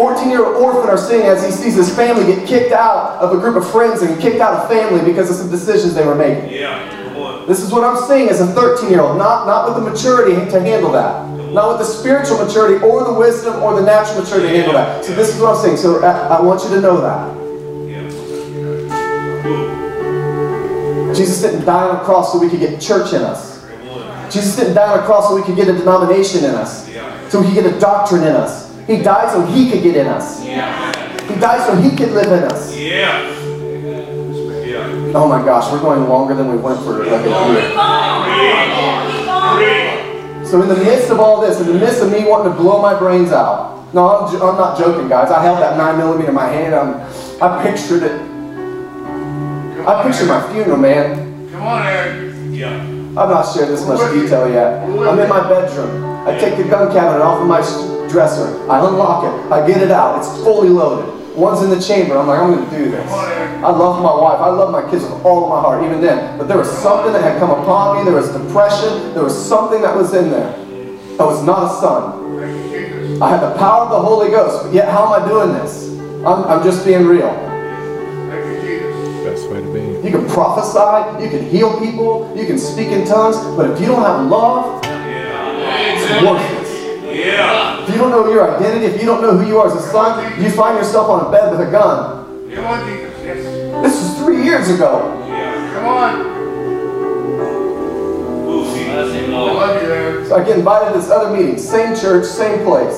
Yeah. 0.00 0.14
14-year-old 0.14 0.56
orphan 0.56 0.88
are 0.90 0.98
seeing 0.98 1.22
as 1.22 1.44
he 1.44 1.50
sees 1.50 1.74
his 1.74 1.94
family 1.94 2.24
get 2.26 2.48
kicked 2.48 2.72
out 2.72 3.20
of 3.20 3.36
a 3.36 3.40
group 3.40 3.56
of 3.56 3.70
friends 3.70 4.02
and 4.02 4.20
kicked 4.20 4.40
out 4.40 4.54
of 4.54 4.68
family 4.68 5.04
because 5.04 5.30
of 5.30 5.36
some 5.36 5.50
decisions 5.50 5.94
they 5.94 6.06
were 6.06 6.14
making. 6.14 6.52
Yeah. 6.52 6.98
This 7.46 7.60
is 7.60 7.72
what 7.72 7.82
I'm 7.82 7.96
seeing 8.06 8.28
as 8.28 8.40
a 8.40 8.46
13-year-old, 8.46 9.18
not, 9.18 9.46
not 9.46 9.66
with 9.66 9.82
the 9.82 9.90
maturity 9.90 10.34
to 10.52 10.60
handle 10.60 10.92
that. 10.92 11.28
Not 11.52 11.68
with 11.70 11.78
the 11.78 11.92
spiritual 11.92 12.38
maturity 12.38 12.84
or 12.84 13.02
the 13.02 13.12
wisdom 13.12 13.60
or 13.60 13.74
the 13.74 13.82
natural 13.82 14.22
maturity 14.22 14.48
to 14.48 14.54
handle 14.54 14.74
that. 14.74 15.04
So 15.04 15.14
this 15.14 15.34
is 15.34 15.40
what 15.40 15.56
I'm 15.56 15.62
saying. 15.62 15.78
So 15.78 16.00
I, 16.04 16.36
I 16.36 16.40
want 16.40 16.62
you 16.62 16.70
to 16.70 16.80
know 16.80 17.00
that. 17.00 17.36
Yeah. 17.90 18.08
Jesus 21.12 21.42
didn't 21.42 21.64
die 21.64 21.88
on 21.88 21.96
a 21.96 22.04
cross 22.04 22.32
so 22.32 22.38
we 22.38 22.48
could 22.48 22.60
get 22.60 22.80
church 22.80 23.12
in 23.14 23.22
us. 23.22 23.66
Jesus 24.32 24.54
didn't 24.54 24.74
die 24.74 24.92
on 24.92 25.00
a 25.00 25.02
cross 25.02 25.28
so 25.28 25.34
we 25.34 25.42
could 25.42 25.56
get 25.56 25.66
a 25.66 25.72
denomination 25.72 26.44
in 26.44 26.54
us. 26.54 26.88
Yeah. 26.88 27.28
So 27.30 27.40
we 27.40 27.46
could 27.48 27.64
get 27.64 27.66
a 27.66 27.80
doctrine 27.80 28.22
in 28.22 28.36
us. 28.36 28.69
He 28.90 28.98
died 29.00 29.30
so 29.30 29.46
he 29.46 29.70
could 29.70 29.84
get 29.84 29.94
in 29.94 30.08
us. 30.08 30.44
Yeah. 30.44 30.90
He 31.32 31.38
died 31.38 31.64
so 31.64 31.76
he 31.76 31.90
could 31.96 32.10
live 32.10 32.26
in 32.26 32.42
us. 32.50 32.76
Yeah. 32.76 33.22
Oh 35.14 35.28
my 35.28 35.40
gosh, 35.44 35.70
we're 35.70 35.80
going 35.80 36.08
longer 36.08 36.34
than 36.34 36.50
we 36.50 36.56
went 36.56 36.82
for 36.82 37.04
like 37.04 37.24
a 37.24 37.28
year. 37.52 37.70
So 40.44 40.60
in 40.62 40.68
the 40.68 40.74
midst 40.74 41.08
of 41.10 41.20
all 41.20 41.40
this, 41.40 41.60
in 41.60 41.68
the 41.68 41.74
midst 41.74 42.02
of 42.02 42.10
me 42.10 42.24
wanting 42.24 42.50
to 42.52 42.58
blow 42.58 42.82
my 42.82 42.98
brains 42.98 43.30
out, 43.30 43.94
no, 43.94 44.08
I'm, 44.08 44.24
I'm 44.42 44.56
not 44.56 44.76
joking, 44.76 45.06
guys. 45.08 45.30
I 45.30 45.40
held 45.40 45.58
that 45.58 45.76
nine 45.76 45.96
millimeter 45.96 46.30
in 46.30 46.34
my 46.34 46.48
hand. 46.48 46.74
I'm, 46.74 46.96
I 47.40 47.62
pictured 47.62 48.02
it. 48.02 48.20
I 49.86 50.02
pictured 50.02 50.26
my 50.26 50.42
funeral, 50.52 50.78
man. 50.78 51.48
Come 51.52 51.62
on, 51.62 51.86
Eric. 51.86 52.34
Yeah. 52.50 52.74
I've 53.10 53.30
not 53.30 53.54
shared 53.54 53.68
this 53.68 53.86
much 53.86 54.00
detail 54.12 54.48
yet. 54.50 54.82
I'm 54.82 55.16
in 55.16 55.28
my 55.28 55.48
bedroom. 55.48 56.26
I 56.26 56.36
take 56.38 56.56
the 56.56 56.64
gun 56.64 56.90
cabinet 56.92 57.22
off 57.22 57.40
of 57.40 57.46
my 57.46 57.62
dresser. 58.10 58.46
I 58.70 58.78
unlock 58.86 59.24
it. 59.24 59.52
I 59.52 59.66
get 59.66 59.80
it 59.82 59.90
out. 59.90 60.18
It's 60.18 60.28
fully 60.42 60.68
loaded. 60.68 61.18
One's 61.36 61.62
in 61.62 61.70
the 61.70 61.80
chamber. 61.80 62.18
I'm 62.18 62.26
like, 62.26 62.40
I'm 62.40 62.52
going 62.52 62.68
to 62.68 62.76
do 62.76 62.90
this. 62.90 63.10
I 63.10 63.70
love 63.70 64.02
my 64.02 64.14
wife. 64.14 64.40
I 64.40 64.48
love 64.50 64.70
my 64.72 64.82
kids 64.90 65.04
with 65.04 65.24
all 65.24 65.44
of 65.44 65.50
my 65.50 65.60
heart, 65.60 65.84
even 65.84 66.00
then. 66.00 66.36
But 66.36 66.48
there 66.48 66.58
was 66.58 66.68
something 66.70 67.12
that 67.12 67.22
had 67.22 67.38
come 67.38 67.50
upon 67.50 67.98
me. 67.98 68.04
There 68.04 68.14
was 68.20 68.30
depression. 68.30 69.14
There 69.14 69.22
was 69.22 69.34
something 69.48 69.80
that 69.82 69.94
was 69.96 70.12
in 70.14 70.30
there. 70.30 70.52
I 71.20 71.24
was 71.24 71.44
not 71.44 71.64
a 71.70 71.80
son. 71.80 72.40
Thank 72.40 72.72
you, 72.72 72.88
Jesus. 72.98 73.20
I 73.22 73.28
had 73.30 73.40
the 73.40 73.56
power 73.58 73.84
of 73.84 73.90
the 73.90 74.00
Holy 74.00 74.30
Ghost. 74.30 74.64
But 74.64 74.74
yet, 74.74 74.88
how 74.88 75.06
am 75.14 75.22
I 75.22 75.28
doing 75.28 75.52
this? 75.52 75.88
I'm, 76.26 76.44
I'm 76.44 76.62
just 76.64 76.84
being 76.84 77.06
real. 77.06 77.30
Thank 77.30 78.44
you, 78.46 78.60
Jesus. 78.60 79.24
Best 79.40 79.50
way 79.50 79.60
to 79.62 79.72
be. 79.72 80.08
You 80.08 80.18
can 80.18 80.28
prophesy. 80.28 81.22
You 81.24 81.30
can 81.30 81.48
heal 81.48 81.78
people. 81.78 82.34
You 82.36 82.44
can 82.46 82.58
speak 82.58 82.88
in 82.88 83.06
tongues. 83.06 83.36
But 83.56 83.70
if 83.70 83.80
you 83.80 83.86
don't 83.86 84.02
have 84.02 84.26
love, 84.26 84.82
Yeah. 84.84 85.94
it's 85.94 86.24
worthless. 86.26 87.04
Yeah. 87.16 87.69
If 87.90 87.96
you 87.96 88.02
don't 88.02 88.12
know 88.12 88.30
your 88.30 88.56
identity, 88.56 88.86
if 88.86 89.00
you 89.00 89.06
don't 89.06 89.20
know 89.20 89.36
who 89.36 89.44
you 89.48 89.58
are 89.58 89.66
as 89.66 89.74
a 89.74 89.82
son, 89.90 90.40
you 90.40 90.48
find 90.48 90.78
yourself 90.78 91.10
on 91.10 91.26
a 91.26 91.30
bed 91.32 91.50
with 91.50 91.66
a 91.66 91.70
gun. 91.72 92.48
Come 92.54 92.64
on, 92.64 92.86
Jesus. 92.88 93.12
Yes. 93.24 93.42
This 93.82 94.00
was 94.00 94.18
three 94.18 94.44
years 94.44 94.70
ago. 94.70 95.26
Yeah. 95.26 95.74
Come 95.74 95.86
on. 95.86 96.20
Ooh, 98.46 98.64
see. 98.72 98.88
I 98.88 99.02
love 99.02 99.82
you, 99.82 99.88
Eric. 99.90 100.28
So 100.28 100.36
I 100.36 100.44
get 100.44 100.58
invited 100.58 100.92
to 100.92 101.00
this 101.00 101.10
other 101.10 101.36
meeting, 101.36 101.58
same 101.58 101.96
church, 101.96 102.26
same 102.26 102.64
place, 102.64 102.94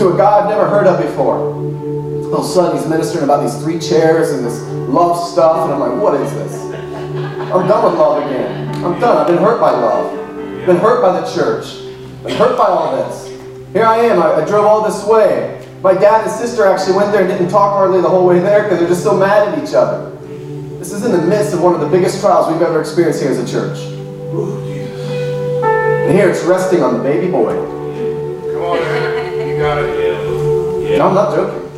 to 0.00 0.12
a 0.14 0.16
guy 0.16 0.40
I've 0.40 0.48
never 0.48 0.66
heard 0.66 0.86
of 0.86 0.98
before. 0.98 1.36
Oh, 1.36 2.32
all 2.32 2.38
of 2.38 2.46
a 2.46 2.48
sudden, 2.48 2.78
he's 2.78 2.88
ministering 2.88 3.24
about 3.24 3.42
these 3.42 3.62
three 3.62 3.78
chairs 3.78 4.30
and 4.30 4.46
this 4.46 4.62
love 4.88 5.18
stuff, 5.30 5.64
and 5.64 5.74
I'm 5.74 5.80
like, 5.80 6.02
what 6.02 6.18
is 6.18 6.32
this? 6.32 6.54
I'm 7.52 7.68
done 7.68 7.84
with 7.84 8.00
love 8.00 8.24
again. 8.24 8.82
I'm 8.82 8.98
done. 8.98 9.18
I've 9.18 9.26
been 9.26 9.36
hurt 9.36 9.60
by 9.60 9.72
love. 9.72 10.10
Been 10.64 10.78
hurt 10.78 11.02
by 11.02 11.20
the 11.20 11.34
church. 11.34 11.82
Been 12.24 12.34
hurt 12.34 12.56
by 12.56 12.64
all 12.64 12.96
this. 12.96 13.25
Here 13.76 13.84
I 13.84 13.98
am. 13.98 14.22
I, 14.22 14.36
I 14.36 14.44
drove 14.46 14.64
all 14.64 14.82
this 14.82 15.04
way. 15.04 15.62
My 15.82 15.92
dad 15.92 16.22
and 16.22 16.30
sister 16.30 16.64
actually 16.64 16.96
went 16.96 17.12
there 17.12 17.20
and 17.20 17.28
didn't 17.28 17.50
talk 17.50 17.74
hardly 17.74 18.00
the 18.00 18.08
whole 18.08 18.26
way 18.26 18.38
there 18.38 18.62
because 18.62 18.78
they're 18.78 18.88
just 18.88 19.02
so 19.02 19.14
mad 19.14 19.48
at 19.48 19.62
each 19.62 19.74
other. 19.74 20.16
This 20.78 20.92
is 20.92 21.04
in 21.04 21.12
the 21.12 21.20
midst 21.20 21.52
of 21.52 21.62
one 21.62 21.74
of 21.74 21.80
the 21.82 21.86
biggest 21.86 22.22
trials 22.22 22.50
we've 22.50 22.62
ever 22.62 22.80
experienced 22.80 23.20
here 23.20 23.32
as 23.32 23.38
a 23.38 23.44
church. 23.46 23.78
And 25.60 26.10
here 26.10 26.30
it's 26.30 26.42
resting 26.44 26.82
on 26.82 26.96
the 26.96 27.02
baby 27.02 27.30
boy. 27.30 27.52
Come 27.52 28.62
on, 28.62 28.78
Eric. 28.78 29.46
You 29.46 29.58
got 29.58 29.84
it. 29.84 30.90
Yeah. 30.90 30.96
No, 30.96 31.08
I'm 31.08 31.14
not 31.14 31.34
joking. 31.34 31.68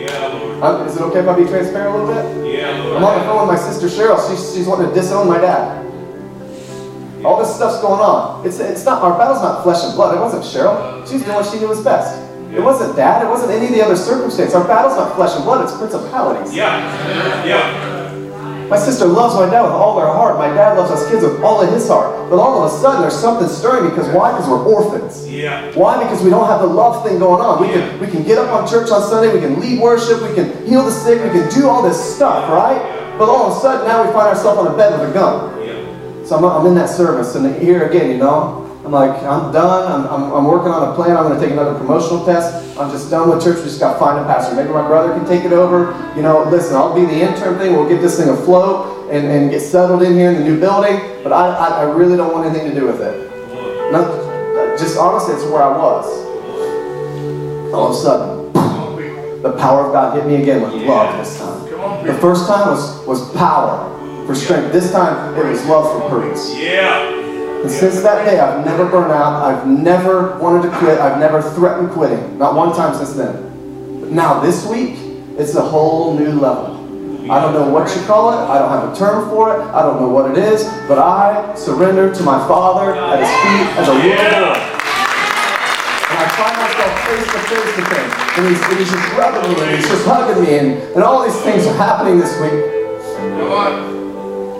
Yeah, 0.00 0.28
Lord. 0.28 0.62
I'm, 0.62 0.88
is 0.88 0.96
it 0.96 1.02
okay 1.02 1.18
if 1.18 1.28
I 1.28 1.36
be 1.36 1.44
transparent 1.44 1.96
a 1.96 1.98
little 2.02 2.14
bit? 2.14 2.24
Yeah, 2.50 2.82
Lord. 2.82 2.96
I'm 2.96 3.04
on 3.04 3.18
the 3.18 3.24
phone 3.26 3.46
with 3.46 3.60
my 3.60 3.62
sister 3.62 3.88
Cheryl. 3.88 4.16
She's, 4.30 4.54
she's 4.54 4.66
wanting 4.66 4.88
to 4.88 4.94
disown 4.94 5.28
my 5.28 5.36
dad. 5.38 5.84
All 7.24 7.38
this 7.38 7.54
stuff's 7.54 7.80
going 7.80 8.00
on. 8.00 8.46
It's, 8.46 8.60
it's 8.60 8.84
not 8.84 9.02
our 9.02 9.16
battle's 9.16 9.40
not 9.40 9.62
flesh 9.62 9.82
and 9.84 9.94
blood. 9.94 10.14
It 10.14 10.20
wasn't 10.20 10.44
Cheryl. 10.44 11.08
She's 11.08 11.22
doing 11.22 11.34
what 11.34 11.46
she 11.50 11.58
knew 11.58 11.68
was 11.68 11.82
best. 11.82 12.20
It 12.52 12.60
wasn't 12.60 12.94
dad. 12.94 13.24
It 13.24 13.28
wasn't 13.28 13.52
any 13.52 13.66
of 13.66 13.72
the 13.72 13.82
other 13.82 13.96
circumstances. 13.96 14.54
Our 14.54 14.66
battle's 14.68 14.96
not 14.96 15.16
flesh 15.16 15.34
and 15.34 15.44
blood. 15.44 15.64
It's 15.64 15.76
principalities. 15.76 16.54
Yeah. 16.54 16.78
Yeah. 17.44 17.94
My 18.68 18.78
sister 18.78 19.06
loves 19.06 19.34
my 19.34 19.48
dad 19.50 19.62
with 19.62 19.72
all 19.72 19.98
her 20.00 20.06
heart. 20.06 20.38
My 20.38 20.48
dad 20.48 20.76
loves 20.78 20.90
us 20.90 21.08
kids 21.10 21.22
with 21.22 21.42
all 21.42 21.60
of 21.60 21.72
his 21.72 21.86
heart. 21.88 22.30
But 22.30 22.38
all 22.38 22.62
of 22.62 22.72
a 22.72 22.74
sudden, 22.76 23.02
there's 23.02 23.16
something 23.16 23.48
stirring 23.48 23.90
because 23.90 24.08
why? 24.08 24.32
Because 24.32 24.48
we're 24.48 24.64
orphans. 24.64 25.28
Yeah. 25.28 25.70
Why? 25.74 26.02
Because 26.02 26.22
we 26.22 26.30
don't 26.30 26.46
have 26.46 26.60
the 26.60 26.66
love 26.66 27.04
thing 27.06 27.18
going 27.18 27.40
on. 27.40 27.60
We 27.60 27.68
can 27.68 28.00
we 28.00 28.06
can 28.06 28.22
get 28.22 28.38
up 28.38 28.50
on 28.52 28.68
church 28.68 28.90
on 28.90 29.02
Sunday, 29.02 29.32
we 29.32 29.40
can 29.40 29.60
lead 29.60 29.80
worship, 29.80 30.22
we 30.22 30.34
can 30.34 30.66
heal 30.66 30.82
the 30.84 30.90
sick, 30.90 31.22
we 31.22 31.30
can 31.30 31.50
do 31.52 31.68
all 31.68 31.82
this 31.82 31.98
stuff, 32.16 32.48
right? 32.50 32.80
But 33.18 33.28
all 33.28 33.50
of 33.50 33.56
a 33.56 33.60
sudden 33.60 33.86
now 33.86 34.04
we 34.04 34.12
find 34.12 34.28
ourselves 34.28 34.58
on 34.58 34.66
a 34.66 34.76
bed 34.76 34.98
with 34.98 35.10
a 35.10 35.12
gun. 35.12 35.62
So 36.26 36.36
I'm, 36.36 36.44
I'm 36.44 36.66
in 36.66 36.74
that 36.76 36.88
service, 36.88 37.34
and 37.34 37.54
here 37.62 37.88
again, 37.88 38.10
you 38.10 38.18
know, 38.18 38.64
I'm 38.84 38.92
like, 38.92 39.22
I'm 39.22 39.50
done. 39.50 39.90
I'm, 39.90 40.06
I'm, 40.12 40.32
I'm 40.32 40.44
working 40.44 40.68
on 40.70 40.92
a 40.92 40.94
plan. 40.94 41.16
I'm 41.16 41.24
going 41.24 41.38
to 41.38 41.40
take 41.40 41.52
another 41.52 41.74
promotional 41.78 42.24
test. 42.26 42.78
I'm 42.78 42.90
just 42.90 43.10
done 43.10 43.30
with 43.30 43.42
church. 43.42 43.56
We 43.58 43.64
just 43.64 43.80
got 43.80 43.94
to 43.94 43.98
find 43.98 44.18
a 44.18 44.24
pastor. 44.24 44.54
Maybe 44.54 44.68
my 44.68 44.86
brother 44.86 45.14
can 45.14 45.26
take 45.26 45.44
it 45.44 45.52
over. 45.54 45.92
You 46.14 46.20
know, 46.22 46.44
listen, 46.50 46.76
I'll 46.76 46.94
be 46.94 47.06
the 47.06 47.18
intern 47.18 47.56
thing. 47.58 47.72
We'll 47.72 47.88
get 47.88 48.02
this 48.02 48.18
thing 48.18 48.28
afloat 48.28 49.10
and, 49.10 49.26
and 49.26 49.50
get 49.50 49.60
settled 49.60 50.02
in 50.02 50.12
here 50.12 50.30
in 50.30 50.36
the 50.36 50.44
new 50.44 50.60
building. 50.60 50.96
But 51.22 51.32
I, 51.32 51.48
I, 51.48 51.68
I 51.80 51.82
really 51.84 52.16
don't 52.18 52.34
want 52.34 52.46
anything 52.46 52.68
to 52.74 52.78
do 52.78 52.86
with 52.86 53.00
it. 53.00 53.30
Not, 53.90 54.78
just 54.78 54.98
honestly, 54.98 55.34
it's 55.34 55.44
where 55.44 55.62
I 55.62 55.78
was. 55.78 56.04
All 57.72 57.88
of 57.88 57.96
a 57.96 57.98
sudden, 57.98 58.52
Come 58.52 58.80
on, 58.80 58.96
people. 58.98 59.40
the 59.40 59.56
power 59.56 59.86
of 59.86 59.92
God 59.92 60.14
hit 60.14 60.26
me 60.26 60.42
again 60.42 60.60
with 60.60 60.74
love 60.86 61.16
this 61.16 61.38
time. 61.38 62.06
The 62.06 62.14
first 62.20 62.46
time 62.46 62.68
was, 62.68 63.06
was 63.06 63.34
power 63.34 63.90
for 64.26 64.34
strength. 64.34 64.72
This 64.72 64.90
time, 64.92 65.34
it 65.36 65.44
was 65.44 65.64
love 65.66 66.02
for 66.02 66.08
purpose. 66.08 66.54
Yeah. 66.54 67.10
And 67.62 67.70
since 67.70 68.02
that 68.02 68.24
day, 68.24 68.38
I've 68.38 68.64
never 68.64 68.84
burned 68.86 69.12
out. 69.12 69.42
I've 69.42 69.66
never 69.66 70.38
wanted 70.38 70.70
to 70.70 70.78
quit. 70.78 70.98
I've 70.98 71.18
never 71.18 71.40
threatened 71.40 71.90
quitting. 71.92 72.38
Not 72.38 72.54
one 72.54 72.74
time 72.76 72.94
since 72.94 73.14
then. 73.14 74.00
But 74.00 74.10
now, 74.10 74.40
this 74.40 74.66
week, 74.66 74.98
it's 75.38 75.54
a 75.54 75.62
whole 75.62 76.16
new 76.18 76.32
level. 76.32 76.74
I 77.30 77.40
don't 77.40 77.54
know 77.54 77.70
what 77.70 77.88
you 77.96 78.02
call 78.04 78.34
it. 78.34 78.36
I 78.36 78.58
don't 78.58 78.68
have 78.68 78.92
a 78.92 78.94
term 78.94 79.30
for 79.30 79.56
it. 79.56 79.60
I 79.72 79.80
don't 79.80 79.98
know 79.98 80.08
what 80.08 80.30
it 80.30 80.36
is. 80.36 80.64
But 80.86 80.98
I 80.98 81.54
surrender 81.54 82.14
to 82.14 82.22
my 82.22 82.36
Father 82.46 82.94
at 82.94 83.18
His 83.18 83.28
feet 83.28 83.66
as 83.80 83.88
a 83.88 83.92
boy. 83.92 84.12
And 86.04 86.18
I 86.20 86.28
find 86.36 86.56
myself 86.60 86.92
face 87.08 87.24
to 87.32 87.40
face 87.48 87.76
with 87.80 87.88
Him. 87.96 88.06
And 88.36 88.44
He's, 88.48 88.60
and 88.60 88.78
he's 88.78 88.90
just 88.92 89.12
rubbing 89.16 89.56
me 89.56 89.62
and 89.62 89.76
He's 89.76 89.88
just 89.88 90.04
hugging 90.04 90.44
me. 90.44 90.58
And, 90.58 90.68
and 90.92 91.02
all 91.02 91.24
these 91.24 91.40
things 91.40 91.66
are 91.66 91.76
happening 91.78 92.20
this 92.20 92.38
week. 92.42 92.60
Come 93.40 93.52
on. 93.52 93.93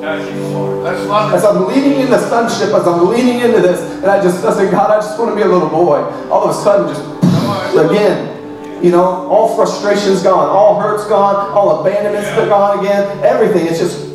As. 0.06 1.44
I'm 1.44 1.66
leaning 1.66 2.00
into 2.00 2.18
sonship, 2.28 2.74
as 2.74 2.86
I'm 2.86 3.08
leaning 3.08 3.40
into 3.40 3.60
this, 3.60 3.80
and 3.80 4.06
I 4.06 4.22
just 4.22 4.42
said, 4.42 4.70
God, 4.70 4.90
I 4.90 4.96
just 4.96 5.18
want 5.18 5.30
to 5.30 5.36
be 5.36 5.42
a 5.42 5.46
little 5.46 5.68
boy. 5.68 5.98
All 6.30 6.44
of 6.44 6.50
a 6.50 6.54
sudden, 6.54 6.88
just 6.94 7.76
again, 7.76 8.82
you 8.84 8.90
know, 8.90 9.02
all 9.02 9.56
frustration's 9.56 10.22
gone, 10.22 10.48
all 10.48 10.78
hurt's 10.78 11.06
gone, 11.06 11.52
all 11.52 11.80
abandonment's 11.80 12.28
Yeah. 12.28 12.46
gone 12.48 12.80
again. 12.80 13.24
Everything, 13.24 13.66
it's 13.66 13.78
just, 13.78 14.06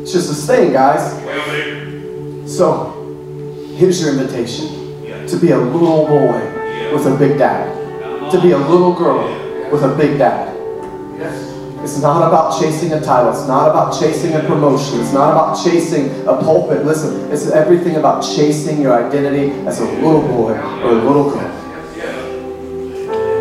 it's 0.00 0.12
just 0.12 0.28
this 0.28 0.46
thing, 0.46 0.72
guys. 0.72 1.12
So, 2.50 2.94
here's 3.76 4.00
your 4.00 4.12
invitation 4.12 5.04
Yeah. 5.06 5.26
to 5.26 5.36
be 5.36 5.50
a 5.50 5.58
little 5.58 6.06
boy 6.06 6.40
with 6.92 7.06
a 7.06 7.14
big 7.18 7.36
dad, 7.38 7.68
to 8.30 8.40
be 8.40 8.52
a 8.52 8.58
little 8.58 8.92
girl 8.94 9.28
with 9.70 9.84
a 9.84 9.88
big 9.88 10.18
dad. 10.18 10.49
It's 11.82 11.98
not 11.98 12.28
about 12.28 12.60
chasing 12.60 12.92
a 12.92 13.00
title. 13.00 13.30
It's 13.30 13.48
not 13.48 13.70
about 13.70 13.98
chasing 13.98 14.34
a 14.34 14.40
promotion. 14.40 15.00
It's 15.00 15.14
not 15.14 15.30
about 15.30 15.64
chasing 15.64 16.10
a 16.26 16.36
pulpit. 16.36 16.84
Listen, 16.84 17.32
it's 17.32 17.46
everything 17.50 17.96
about 17.96 18.20
chasing 18.20 18.82
your 18.82 18.92
identity 18.92 19.50
as 19.66 19.80
a 19.80 19.84
little 19.84 20.20
boy 20.20 20.52
or 20.52 20.90
a 20.90 20.94
little 20.94 21.30
girl. 21.30 21.56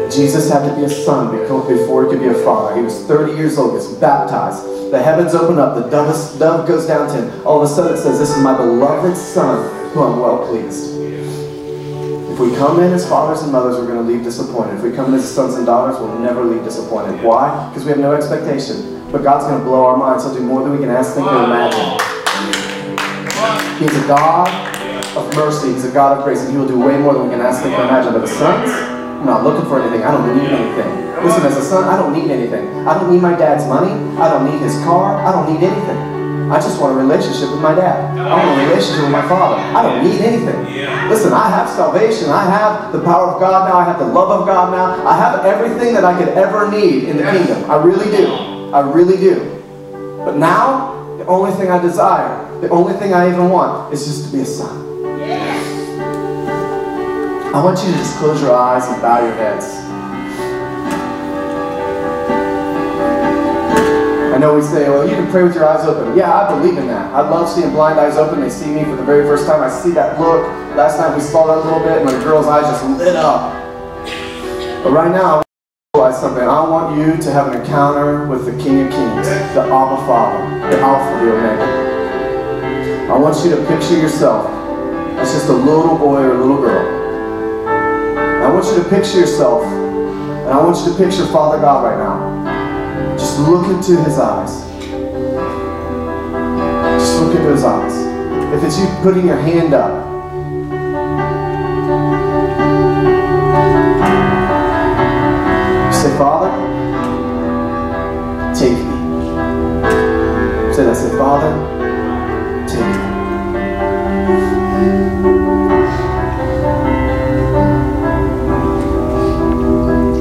Jesus 0.09 0.49
had 0.49 0.67
to 0.67 0.75
be 0.75 0.85
a 0.85 0.89
son 0.89 1.35
before 1.37 2.05
he 2.05 2.09
could 2.09 2.21
be 2.21 2.27
a 2.27 2.43
father. 2.45 2.75
He 2.77 2.81
was 2.81 3.05
30 3.05 3.33
years 3.33 3.57
old, 3.57 3.73
gets 3.73 3.87
baptized. 3.87 4.63
The 4.91 5.03
heavens 5.03 5.35
open 5.35 5.59
up. 5.59 5.75
The 5.75 5.89
dove, 5.89 6.39
dove 6.39 6.67
goes 6.67 6.87
down 6.87 7.09
to 7.09 7.21
him. 7.21 7.45
All 7.45 7.61
of 7.61 7.69
a 7.69 7.73
sudden 7.73 7.93
it 7.93 8.01
says, 8.01 8.17
This 8.17 8.35
is 8.35 8.41
my 8.41 8.55
beloved 8.57 9.17
son 9.17 9.91
who 9.91 10.01
I'm 10.01 10.19
well 10.19 10.47
pleased. 10.47 10.95
If 12.39 12.51
we 12.51 12.55
come 12.55 12.79
in 12.79 12.93
as 12.93 13.03
fathers 13.03 13.43
and 13.43 13.51
mothers, 13.51 13.75
we're 13.75 13.85
going 13.85 13.99
to 13.99 14.09
leave 14.09 14.23
disappointed. 14.23 14.75
If 14.75 14.81
we 14.81 14.93
come 14.93 15.11
in 15.11 15.19
as 15.19 15.29
sons 15.29 15.55
and 15.55 15.65
daughters, 15.65 15.99
we'll 15.99 16.17
never 16.19 16.41
leave 16.41 16.63
disappointed. 16.63 17.21
Why? 17.21 17.67
Because 17.67 17.83
we 17.83 17.89
have 17.91 17.99
no 17.99 18.13
expectation. 18.13 19.03
But 19.11 19.23
God's 19.23 19.43
going 19.43 19.59
to 19.59 19.65
blow 19.65 19.83
our 19.83 19.97
minds. 19.97 20.23
He'll 20.23 20.33
do 20.33 20.39
more 20.39 20.63
than 20.63 20.71
we 20.71 20.77
can 20.77 20.87
ask, 20.87 21.15
think, 21.15 21.27
or 21.27 21.43
imagine. 21.43 21.99
He's 23.75 23.91
a 23.91 24.07
God 24.07 24.47
of 25.19 25.35
mercy. 25.35 25.73
He's 25.73 25.83
a 25.83 25.91
God 25.91 26.17
of 26.17 26.23
grace. 26.23 26.39
And 26.39 26.51
He 26.53 26.57
will 26.57 26.65
do 26.69 26.79
way 26.79 26.97
more 26.97 27.11
than 27.11 27.23
we 27.23 27.29
can 27.29 27.41
ask, 27.41 27.61
think, 27.61 27.77
or 27.77 27.83
imagine. 27.83 28.13
But 28.13 28.21
the 28.21 28.31
sons, 28.31 28.71
I'm 28.71 29.25
not 29.25 29.43
looking 29.43 29.67
for 29.67 29.81
anything. 29.81 30.07
I 30.07 30.11
don't 30.11 30.23
need 30.33 30.47
anything. 30.47 31.11
Listen, 31.21 31.43
as 31.43 31.57
a 31.57 31.61
son, 31.61 31.91
I 31.91 31.97
don't 31.97 32.13
need 32.13 32.31
anything. 32.31 32.87
I 32.87 32.93
don't 32.93 33.11
need 33.11 33.21
my 33.21 33.35
dad's 33.35 33.67
money. 33.67 33.91
I 34.15 34.29
don't 34.29 34.49
need 34.49 34.63
his 34.63 34.75
car. 34.87 35.19
I 35.27 35.33
don't 35.33 35.51
need 35.51 35.61
anything. 35.61 36.08
I 36.51 36.59
just 36.59 36.81
want 36.81 36.97
a 36.97 36.99
relationship 36.99 37.51
with 37.51 37.61
my 37.61 37.75
dad. 37.75 38.17
I 38.17 38.33
want 38.33 38.59
a 38.59 38.67
relationship 38.67 39.03
with 39.03 39.11
my 39.11 39.27
father. 39.27 39.61
I 39.61 39.83
don't 39.83 40.03
need 40.03 40.19
anything. 40.21 40.65
Listen, 41.07 41.31
I 41.31 41.47
have 41.49 41.69
salvation. 41.69 42.29
I 42.29 42.43
have 42.45 42.91
the 42.91 43.03
power 43.03 43.27
of 43.27 43.39
God 43.39 43.69
now. 43.69 43.77
I 43.77 43.83
have 43.83 43.99
the 43.99 44.05
love 44.05 44.41
of 44.41 44.47
God 44.47 44.71
now. 44.71 45.07
I 45.07 45.15
have 45.15 45.45
everything 45.45 45.93
that 45.93 46.03
I 46.03 46.17
could 46.17 46.29
ever 46.29 46.71
need 46.71 47.03
in 47.05 47.17
the 47.17 47.23
kingdom. 47.23 47.69
I 47.69 47.75
really 47.75 48.09
do. 48.09 48.71
I 48.73 48.79
really 48.81 49.17
do. 49.17 49.61
But 50.25 50.37
now, 50.37 51.17
the 51.17 51.25
only 51.27 51.51
thing 51.51 51.69
I 51.69 51.79
desire, 51.81 52.59
the 52.61 52.69
only 52.69 52.93
thing 52.93 53.13
I 53.13 53.29
even 53.29 53.49
want, 53.49 53.93
is 53.93 54.05
just 54.05 54.25
to 54.25 54.31
be 54.31 54.41
a 54.41 54.45
son. 54.45 54.87
I 57.53 57.63
want 57.63 57.79
you 57.79 57.91
to 57.91 57.97
just 57.97 58.17
close 58.17 58.41
your 58.41 58.55
eyes 58.55 58.87
and 58.87 59.01
bow 59.01 59.23
your 59.23 59.35
heads. 59.35 59.88
Know 64.39 64.55
we 64.55 64.61
say, 64.61 64.89
well, 64.89 65.07
you 65.07 65.15
can 65.15 65.29
pray 65.29 65.43
with 65.43 65.53
your 65.53 65.67
eyes 65.67 65.85
open. 65.85 66.17
Yeah, 66.17 66.33
I 66.33 66.49
believe 66.49 66.77
in 66.77 66.87
that. 66.87 67.13
I 67.13 67.21
love 67.21 67.49
seeing 67.49 67.71
blind 67.71 67.99
eyes 67.99 68.17
open. 68.17 68.39
They 68.39 68.49
see 68.49 68.71
me 68.71 68.83
for 68.85 68.95
the 68.95 69.03
very 69.03 69.23
first 69.23 69.45
time. 69.45 69.61
I 69.61 69.69
see 69.69 69.91
that 69.91 70.19
look. 70.19 70.47
Last 70.75 70.97
night 70.97 71.13
we 71.13 71.21
saw 71.21 71.47
that 71.47 71.57
a 71.57 71.61
little 71.61 71.79
bit, 71.79 71.97
and 71.97 72.05
my 72.05 72.23
girl's 72.23 72.47
eyes 72.47 72.63
just 72.63 72.83
lit 72.97 73.15
up. 73.15 73.53
But 74.83 74.91
right 74.91 75.11
now, 75.11 75.39
I 75.39 75.43
realize 75.97 76.19
something. 76.21 76.43
I 76.43 76.61
want 76.69 76.97
you 76.97 77.17
to 77.21 77.31
have 77.31 77.47
an 77.53 77.59
encounter 77.59 78.27
with 78.27 78.45
the 78.45 78.51
King 78.63 78.87
of 78.87 78.91
Kings, 78.91 79.27
the 79.53 79.61
Abba 79.61 79.97
Father, 80.07 80.69
the 80.69 80.79
Alpha, 80.79 81.25
the 81.25 81.31
Omega. 81.33 83.13
I 83.13 83.17
want 83.17 83.43
you 83.43 83.51
to 83.51 83.65
picture 83.65 83.97
yourself 83.97 84.47
as 85.19 85.33
just 85.33 85.49
a 85.49 85.53
little 85.53 85.97
boy 85.97 86.21
or 86.21 86.31
a 86.31 86.39
little 86.39 86.61
girl. 86.61 87.67
I 87.67 88.53
want 88.53 88.65
you 88.67 88.81
to 88.81 88.89
picture 88.89 89.19
yourself, 89.19 89.65
and 89.65 90.49
I 90.49 90.63
want 90.63 90.77
you 90.77 90.93
to 90.93 90.97
picture 90.97 91.25
Father 91.25 91.59
God 91.59 91.83
right 91.83 91.97
now. 91.97 92.38
Just 93.19 93.39
look 93.39 93.67
into 93.67 94.01
his 94.03 94.17
eyes. 94.17 94.61
Just 96.99 97.19
look 97.21 97.35
into 97.35 97.51
his 97.51 97.65
eyes. 97.65 97.93
If 98.53 98.63
it's 98.63 98.79
you 98.79 98.87
putting 99.01 99.27
your 99.27 99.35
hand 99.35 99.73
up, 99.73 100.05
say, 105.93 106.17
Father, 106.17 106.49
take 108.57 108.77
me. 108.77 108.95
Say 110.73 110.83
that. 110.85 110.95
Say, 110.95 111.17
Father, 111.17 111.51
take 112.69 112.79
me. 112.79 113.09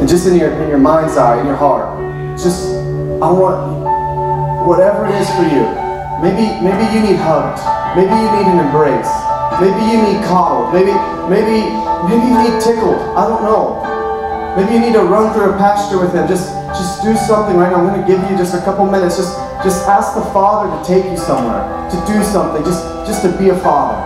And 0.00 0.08
just 0.08 0.26
in 0.26 0.34
your 0.34 0.50
in 0.50 0.68
your 0.68 0.78
mind's 0.78 1.16
eye, 1.16 1.38
in 1.40 1.46
your 1.46 1.56
heart, 1.56 1.96
just 2.36 2.77
I 3.18 3.30
want 3.34 4.62
whatever 4.62 5.10
it 5.10 5.14
is 5.18 5.26
for 5.34 5.42
you. 5.42 5.66
Maybe 6.22 6.54
maybe 6.62 6.86
you 6.94 7.02
need 7.02 7.18
hugged. 7.18 7.58
Maybe 7.98 8.14
you 8.14 8.30
need 8.30 8.46
an 8.46 8.62
embrace. 8.62 9.10
Maybe 9.58 9.82
you 9.90 9.98
need 10.06 10.22
coddled. 10.22 10.70
Maybe 10.70 10.94
maybe 11.26 11.66
maybe 12.06 12.26
you 12.30 12.38
need 12.46 12.62
tickled. 12.62 13.02
I 13.18 13.26
don't 13.26 13.42
know. 13.42 13.82
Maybe 14.54 14.74
you 14.74 14.80
need 14.80 14.94
to 14.94 15.02
run 15.02 15.34
through 15.34 15.50
a 15.50 15.58
pasture 15.58 15.98
with 15.98 16.14
him. 16.14 16.28
Just 16.28 16.54
just 16.78 17.02
do 17.02 17.16
something 17.16 17.56
right 17.58 17.74
now. 17.74 17.82
I'm 17.82 17.90
going 17.90 18.00
to 18.00 18.06
give 18.06 18.22
you 18.30 18.38
just 18.38 18.54
a 18.54 18.62
couple 18.62 18.86
minutes. 18.86 19.16
Just 19.16 19.34
just 19.66 19.88
ask 19.90 20.14
the 20.14 20.22
Father 20.30 20.70
to 20.70 20.78
take 20.86 21.04
you 21.10 21.18
somewhere, 21.18 21.66
to 21.90 21.96
do 22.06 22.22
something, 22.22 22.62
just 22.62 22.86
just 23.02 23.22
to 23.22 23.34
be 23.36 23.48
a 23.48 23.58
father. 23.58 23.98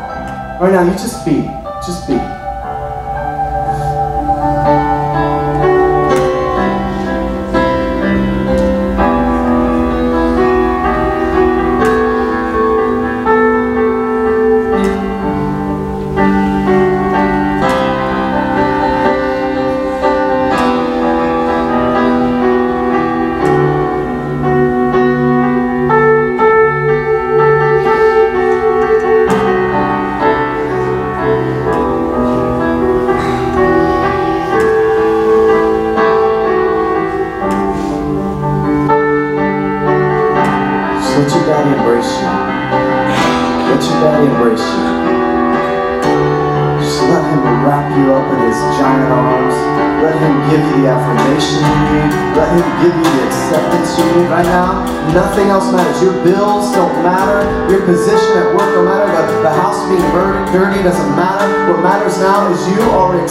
Right 0.56 0.72
now, 0.72 0.84
you 0.88 0.92
just 0.92 1.26
be. 1.26 1.42
Just 1.84 2.08
be. 2.08 2.41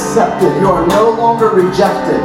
Accepted. 0.02 0.50
You 0.58 0.68
are 0.74 0.86
no 0.88 1.14
longer 1.14 1.54
rejected. 1.54 2.18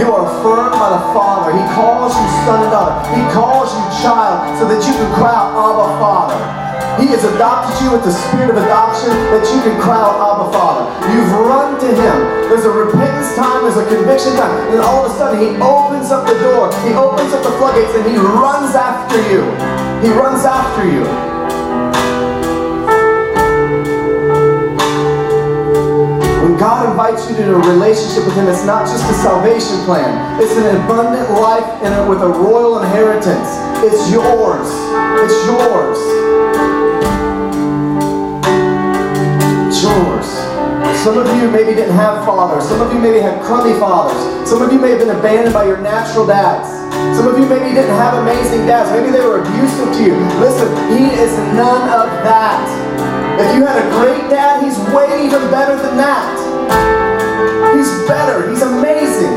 You 0.00 0.08
are 0.08 0.24
affirmed 0.24 0.72
by 0.72 0.88
the 0.96 1.04
Father. 1.12 1.52
He 1.52 1.64
calls 1.76 2.16
you 2.16 2.26
son 2.48 2.64
and 2.64 2.72
daughter. 2.72 2.96
He 3.12 3.20
calls 3.28 3.68
you 3.76 3.84
child 4.00 4.56
so 4.56 4.64
that 4.64 4.80
you 4.80 4.92
can 4.96 5.12
cry 5.12 5.36
out, 5.36 5.52
Abba, 5.52 5.86
Father. 6.00 6.40
He 6.96 7.12
has 7.12 7.22
adopted 7.28 7.76
you 7.84 7.92
with 7.92 8.04
the 8.08 8.14
spirit 8.14 8.50
of 8.50 8.56
adoption 8.56 9.12
that 9.36 9.44
you 9.52 9.60
can 9.60 9.76
cry 9.76 10.00
out, 10.00 10.16
Abba, 10.16 10.48
Father. 10.48 10.88
You've 11.12 11.30
run 11.44 11.76
to 11.84 11.88
Him. 11.92 12.48
There's 12.48 12.64
a 12.64 12.72
repentance 12.72 13.36
time, 13.36 13.68
there's 13.68 13.76
a 13.76 13.84
conviction 13.84 14.32
time, 14.40 14.72
and 14.72 14.80
all 14.80 15.04
of 15.04 15.12
a 15.12 15.14
sudden 15.14 15.36
He 15.38 15.60
opens 15.60 16.08
up 16.08 16.24
the 16.24 16.38
door. 16.40 16.72
He 16.88 16.96
opens 16.96 17.36
up 17.36 17.44
the 17.44 17.52
floodgates 17.60 17.92
and 17.92 18.08
He 18.08 18.16
runs 18.16 18.72
after 18.72 19.20
you. 19.28 19.44
He 20.00 20.08
runs 20.16 20.48
after 20.48 20.88
you. 20.88 21.33
God 26.58 26.88
invites 26.90 27.28
you 27.28 27.36
to 27.36 27.56
a 27.56 27.58
relationship 27.58 28.24
with 28.26 28.34
Him, 28.36 28.46
it's 28.48 28.64
not 28.64 28.86
just 28.86 29.02
a 29.10 29.14
salvation 29.14 29.82
plan. 29.84 30.40
It's 30.40 30.56
an 30.56 30.76
abundant 30.76 31.30
life 31.40 31.64
with 32.08 32.22
a 32.22 32.28
royal 32.28 32.82
inheritance. 32.82 33.48
It's 33.82 34.10
yours. 34.10 34.68
It's 35.18 35.34
yours. 35.46 35.98
It's 39.66 39.82
yours. 39.82 40.28
Some 41.02 41.18
of 41.18 41.26
you 41.36 41.50
maybe 41.50 41.74
didn't 41.74 41.96
have 41.96 42.24
fathers. 42.24 42.68
Some 42.68 42.80
of 42.80 42.92
you 42.92 43.00
maybe 43.00 43.20
had 43.20 43.42
crummy 43.42 43.78
fathers. 43.78 44.48
Some 44.48 44.62
of 44.62 44.72
you 44.72 44.78
may 44.78 44.90
have 44.90 45.00
been 45.00 45.10
abandoned 45.10 45.52
by 45.52 45.66
your 45.66 45.78
natural 45.78 46.26
dads. 46.26 46.68
Some 47.16 47.26
of 47.26 47.38
you 47.38 47.46
maybe 47.46 47.74
didn't 47.74 47.96
have 47.96 48.14
amazing 48.22 48.66
dads. 48.66 48.90
Maybe 48.90 49.10
they 49.10 49.24
were 49.24 49.40
abusive 49.40 49.92
to 49.96 50.04
you. 50.04 50.16
Listen, 50.40 50.68
He 50.96 51.06
is 51.18 51.36
none 51.56 51.88
of 51.88 52.08
that. 52.22 52.94
If 53.40 53.56
you 53.56 53.66
had 53.66 53.82
a 53.82 53.90
great 53.98 54.30
dad, 54.30 54.62
he's 54.62 54.78
way 54.94 55.26
even 55.26 55.50
better 55.50 55.74
than 55.74 55.96
that. 55.96 56.43
He's 57.76 57.90
better. 58.06 58.50
He's 58.50 58.62
amazing. 58.62 59.34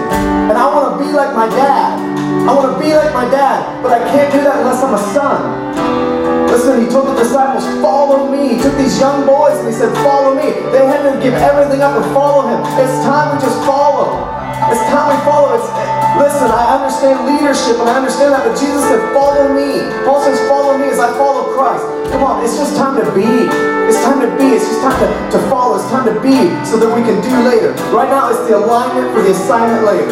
And 0.49 0.57
I 0.57 0.65
want 0.69 0.97
to 0.97 1.05
be 1.05 1.11
like 1.11 1.33
my 1.35 1.49
dad. 1.49 1.99
I 2.47 2.53
want 2.55 2.71
to 2.71 2.79
be 2.79 2.93
like 2.95 3.13
my 3.13 3.27
dad, 3.29 3.83
but 3.83 3.91
I 3.91 3.99
can't 4.07 4.31
do 4.31 4.39
that 4.43 4.63
unless 4.63 4.79
I'm 4.79 4.93
a 4.95 5.03
son. 5.11 6.47
Listen, 6.47 6.85
he 6.85 6.87
told 6.87 7.09
the 7.09 7.15
disciples, 7.21 7.65
follow 7.81 8.31
me. 8.31 8.55
He 8.55 8.61
took 8.61 8.77
these 8.77 8.99
young 8.99 9.25
boys 9.25 9.59
and 9.59 9.67
he 9.67 9.73
said, 9.73 9.93
follow 9.99 10.33
me. 10.33 10.47
They 10.71 10.87
had 10.87 11.03
to 11.03 11.19
give 11.21 11.33
everything 11.33 11.81
up 11.81 11.99
and 11.99 12.05
follow 12.13 12.47
him. 12.47 12.63
It's 12.79 13.03
time 13.03 13.35
we 13.35 13.41
just 13.41 13.59
follow. 13.67 14.23
It's 14.71 14.81
time 14.87 15.11
we 15.11 15.17
follow. 15.25 15.59
It's, 15.59 15.96
listen, 16.17 16.49
I 16.49 16.75
understand 16.75 17.25
leadership 17.25 17.77
and 17.79 17.87
I 17.89 17.95
understand 17.97 18.33
that, 18.33 18.43
but 18.45 18.57
Jesus 18.57 18.81
said, 18.89 19.01
follow 19.13 19.53
me. 19.53 19.85
Paul 20.03 20.21
says, 20.21 20.39
follow 20.49 20.77
me 20.77 20.89
as 20.89 20.99
I 20.99 21.13
follow 21.15 21.53
Christ. 21.53 21.85
Come 22.11 22.23
on, 22.23 22.43
it's 22.43 22.57
just 22.57 22.75
time 22.75 22.97
to 22.97 23.05
be. 23.13 23.27
It's 23.87 24.03
time 24.03 24.19
to 24.19 24.31
be. 24.35 24.51
It's 24.51 24.67
just 24.67 24.81
time 24.81 24.99
to, 24.99 25.07
to 25.37 25.39
follow. 25.47 25.79
It's 25.79 25.87
time 25.89 26.05
to 26.11 26.17
be 26.19 26.35
so 26.67 26.75
that 26.79 26.91
we 26.91 27.03
can 27.07 27.21
do 27.23 27.33
later. 27.47 27.71
Right 27.95 28.09
now, 28.09 28.29
it's 28.29 28.43
the 28.49 28.57
alignment 28.57 29.15
for 29.15 29.21
the 29.23 29.31
assignment 29.31 29.87
later. 29.87 30.11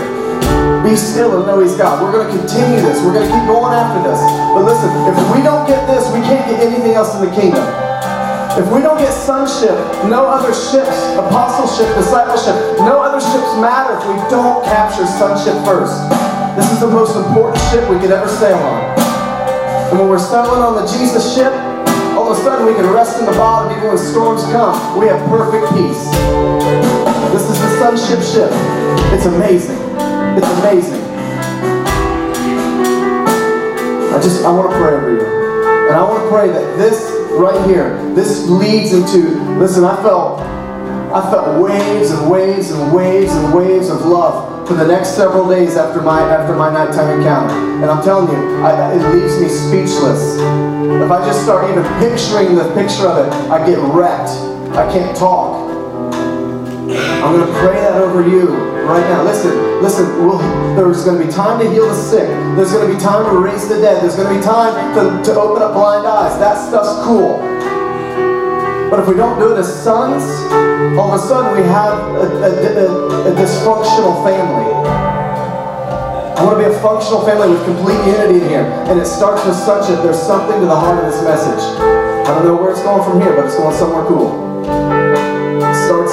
Be 0.83 0.95
still 0.95 1.35
and 1.37 1.47
know 1.47 1.59
He's 1.59 1.75
God. 1.75 1.99
We're 2.01 2.11
going 2.11 2.29
to 2.29 2.33
continue 2.35 2.79
this. 2.79 3.01
We're 3.03 3.13
going 3.13 3.27
to 3.27 3.33
keep 3.33 3.45
going 3.47 3.73
after 3.73 3.99
this. 4.05 4.21
But 4.53 4.63
listen, 4.63 4.91
if 5.09 5.15
we 5.35 5.43
don't 5.43 5.67
get 5.67 5.83
this, 5.87 6.07
we 6.13 6.21
can't 6.21 6.45
get 6.47 6.61
anything 6.61 6.93
else 6.93 7.15
in 7.15 7.25
the 7.27 7.33
kingdom. 7.33 7.63
If 8.55 8.71
we 8.71 8.79
don't 8.79 8.97
get 8.97 9.11
sonship, 9.11 9.75
no 10.07 10.31
other 10.31 10.55
ships, 10.55 10.95
apostleship, 11.19 11.93
discipleship, 11.93 12.55
no 12.87 13.03
other 13.03 13.19
ships 13.19 13.51
matter 13.59 13.99
if 13.99 14.07
we 14.07 14.15
don't 14.31 14.63
capture 14.63 15.05
sonship 15.05 15.59
first. 15.67 15.91
This 16.55 16.71
is 16.71 16.79
the 16.79 16.87
most 16.87 17.19
important 17.19 17.59
ship 17.67 17.83
we 17.89 17.99
could 17.99 18.11
ever 18.11 18.29
sail 18.29 18.55
on. 18.55 18.95
And 19.91 19.99
when 19.99 20.07
we're 20.07 20.23
sailing 20.23 20.63
on 20.63 20.79
the 20.79 20.87
Jesus 20.87 21.35
ship, 21.35 21.51
all 22.15 22.31
of 22.31 22.39
a 22.39 22.41
sudden 22.47 22.65
we 22.65 22.73
can 22.73 22.87
rest 22.95 23.19
in 23.19 23.25
the 23.25 23.33
bottom 23.33 23.75
even 23.75 23.89
when 23.89 23.97
storms 23.97 24.43
come. 24.43 24.97
We 24.97 25.07
have 25.07 25.19
perfect 25.27 25.67
peace. 25.75 26.07
This 27.35 27.43
is 27.51 27.59
the 27.59 27.71
sonship 27.75 28.23
ship. 28.23 28.51
It's 29.11 29.25
amazing. 29.25 29.75
It's 30.39 30.47
amazing. 30.63 31.03
I 34.15 34.19
just, 34.23 34.45
I 34.45 34.51
want 34.51 34.71
to 34.71 34.77
pray 34.77 34.95
over 34.95 35.11
you. 35.11 35.27
And 35.91 35.95
I 35.95 36.03
want 36.07 36.23
to 36.23 36.29
pray 36.29 36.47
that 36.47 36.77
this 36.77 37.14
right 37.35 37.65
here, 37.67 37.97
this 38.13 38.47
leads 38.49 38.93
into, 38.93 39.39
listen, 39.59 39.83
I 39.83 39.95
felt, 40.01 40.39
I 40.39 41.29
felt 41.29 41.61
waves 41.61 42.11
and 42.11 42.29
waves 42.29 42.71
and 42.71 42.93
waves 42.93 43.31
and 43.31 43.53
waves 43.53 43.89
of 43.89 44.05
love 44.05 44.67
for 44.67 44.73
the 44.73 44.87
next 44.87 45.09
several 45.15 45.47
days 45.47 45.77
after 45.77 46.01
my 46.01 46.21
after 46.21 46.55
my 46.55 46.71
nighttime 46.71 47.19
encounter. 47.19 47.53
And 47.53 47.85
I'm 47.85 48.03
telling 48.03 48.27
you, 48.27 48.63
I, 48.63 48.93
it 48.93 49.13
leaves 49.13 49.39
me 49.39 49.47
speechless. 49.47 50.37
If 50.37 51.11
I 51.11 51.25
just 51.25 51.43
start 51.43 51.69
even 51.69 51.83
picturing 51.99 52.55
the 52.55 52.73
picture 52.73 53.07
of 53.07 53.27
it, 53.27 53.33
I 53.51 53.65
get 53.65 53.77
wrecked. 53.79 54.31
I 54.75 54.91
can't 54.91 55.15
talk. 55.15 55.69
I'm 56.89 57.35
going 57.35 57.45
to 57.45 57.59
pray 57.59 57.75
that 57.75 58.01
over 58.01 58.27
you 58.27 58.74
right 58.85 59.05
now. 59.09 59.23
Listen, 59.23 59.81
listen. 59.81 60.05
We'll, 60.25 60.37
there's 60.75 61.03
going 61.03 61.19
to 61.19 61.25
be 61.25 61.31
time 61.31 61.59
to 61.59 61.69
heal 61.69 61.87
the 61.87 61.95
sick. 61.95 62.27
There's 62.55 62.71
going 62.71 62.87
to 62.87 62.93
be 62.93 62.99
time 62.99 63.25
to 63.25 63.37
raise 63.37 63.67
the 63.67 63.81
dead. 63.81 64.01
There's 64.01 64.15
going 64.15 64.31
to 64.31 64.35
be 64.37 64.43
time 64.43 64.73
to, 64.95 65.23
to 65.31 65.39
open 65.39 65.61
up 65.61 65.73
blind 65.73 66.05
eyes. 66.07 66.37
That 66.39 66.55
stuff's 66.55 67.03
cool. 67.05 67.39
But 68.89 68.99
if 68.99 69.07
we 69.07 69.15
don't 69.15 69.39
do 69.39 69.53
it 69.53 69.59
as 69.59 69.67
sons, 69.67 70.23
all 70.97 71.11
of 71.11 71.19
a 71.19 71.27
sudden 71.27 71.57
we 71.57 71.67
have 71.67 71.97
a, 72.15 72.27
a, 72.37 72.51
a, 72.85 73.31
a 73.31 73.35
dysfunctional 73.35 74.23
family. 74.23 74.71
I 76.37 76.43
want 76.43 76.59
to 76.59 76.69
be 76.69 76.69
a 76.69 76.79
functional 76.79 77.25
family 77.25 77.49
with 77.49 77.65
complete 77.65 77.97
unity 78.05 78.43
in 78.43 78.49
here. 78.49 78.65
And 78.91 78.99
it 78.99 79.05
starts 79.05 79.45
with 79.45 79.55
a, 79.55 80.03
there's 80.03 80.21
something 80.21 80.59
to 80.59 80.65
the 80.65 80.75
heart 80.75 81.03
of 81.03 81.11
this 81.11 81.23
message. 81.23 81.63
I 81.81 82.35
don't 82.35 82.45
know 82.45 82.55
where 82.55 82.71
it's 82.71 82.83
going 82.83 83.03
from 83.03 83.21
here, 83.21 83.35
but 83.35 83.45
it's 83.45 83.57
going 83.57 83.75
somewhere 83.75 84.05
cool 84.05 84.44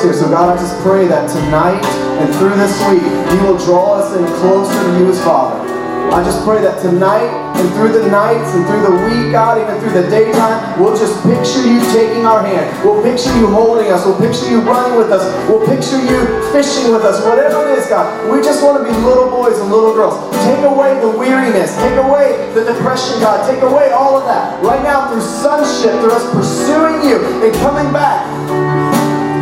here. 0.01 0.14
So 0.14 0.30
God, 0.30 0.57
I 0.57 0.61
just 0.61 0.80
pray 0.80 1.07
that 1.09 1.28
tonight 1.28 1.84
and 2.22 2.32
through 2.36 2.57
this 2.57 2.72
week, 2.88 3.03
you 3.03 3.38
will 3.45 3.59
draw 3.59 4.01
us 4.01 4.16
in 4.16 4.24
closer 4.40 4.72
to 4.72 4.99
you 4.99 5.11
as 5.11 5.22
Father. 5.24 5.72
I 6.12 6.20
just 6.20 6.45
pray 6.45 6.61
that 6.61 6.76
tonight 6.82 7.32
and 7.57 7.72
through 7.72 7.97
the 7.97 8.05
nights 8.12 8.53
and 8.53 8.68
through 8.68 8.84
the 8.84 8.97
week, 9.09 9.32
God, 9.32 9.57
even 9.57 9.80
through 9.80 9.97
the 9.97 10.05
daytime, 10.12 10.61
we'll 10.76 10.93
just 10.93 11.16
picture 11.24 11.64
you 11.64 11.80
taking 11.88 12.28
our 12.28 12.45
hand. 12.45 12.68
We'll 12.84 13.01
picture 13.01 13.32
you 13.40 13.49
holding 13.49 13.88
us. 13.88 14.05
We'll 14.05 14.20
picture 14.20 14.45
you 14.51 14.61
running 14.61 15.01
with 15.01 15.09
us. 15.09 15.24
We'll 15.49 15.64
picture 15.64 15.97
you 15.97 16.20
fishing 16.53 16.93
with 16.93 17.01
us. 17.01 17.24
Whatever 17.24 17.64
it 17.64 17.80
is, 17.80 17.88
God, 17.88 18.12
we 18.28 18.45
just 18.45 18.61
want 18.61 18.76
to 18.76 18.84
be 18.84 18.93
little 19.01 19.32
boys 19.32 19.57
and 19.57 19.72
little 19.72 19.97
girls. 19.97 20.20
Take 20.45 20.61
away 20.68 21.01
the 21.01 21.09
weariness. 21.16 21.72
Take 21.80 21.97
away 21.97 22.53
the 22.53 22.68
depression, 22.68 23.16
God. 23.24 23.49
Take 23.49 23.64
away 23.64 23.88
all 23.97 24.20
of 24.20 24.28
that. 24.28 24.61
Right 24.61 24.82
now, 24.84 25.09
through 25.09 25.24
sonship, 25.24 25.97
through 26.05 26.12
us 26.12 26.28
pursuing 26.28 27.09
you 27.09 27.24
and 27.40 27.55
coming 27.64 27.88
back. 27.88 28.20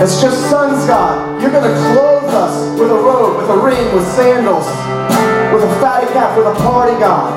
It's 0.01 0.19
just 0.19 0.49
sons, 0.49 0.87
God. 0.87 1.43
You're 1.43 1.51
going 1.51 1.69
to 1.69 1.77
clothe 1.93 2.33
us 2.33 2.81
with 2.81 2.91
a 2.91 2.95
robe, 2.95 3.37
with 3.37 3.51
a 3.51 3.59
ring, 3.61 3.95
with 3.95 4.07
sandals, 4.17 4.65
with 5.53 5.63
a 5.63 5.77
fatty 5.79 6.07
calf, 6.15 6.39
with 6.39 6.47
a 6.47 6.55
party, 6.65 6.99
God. 6.99 7.37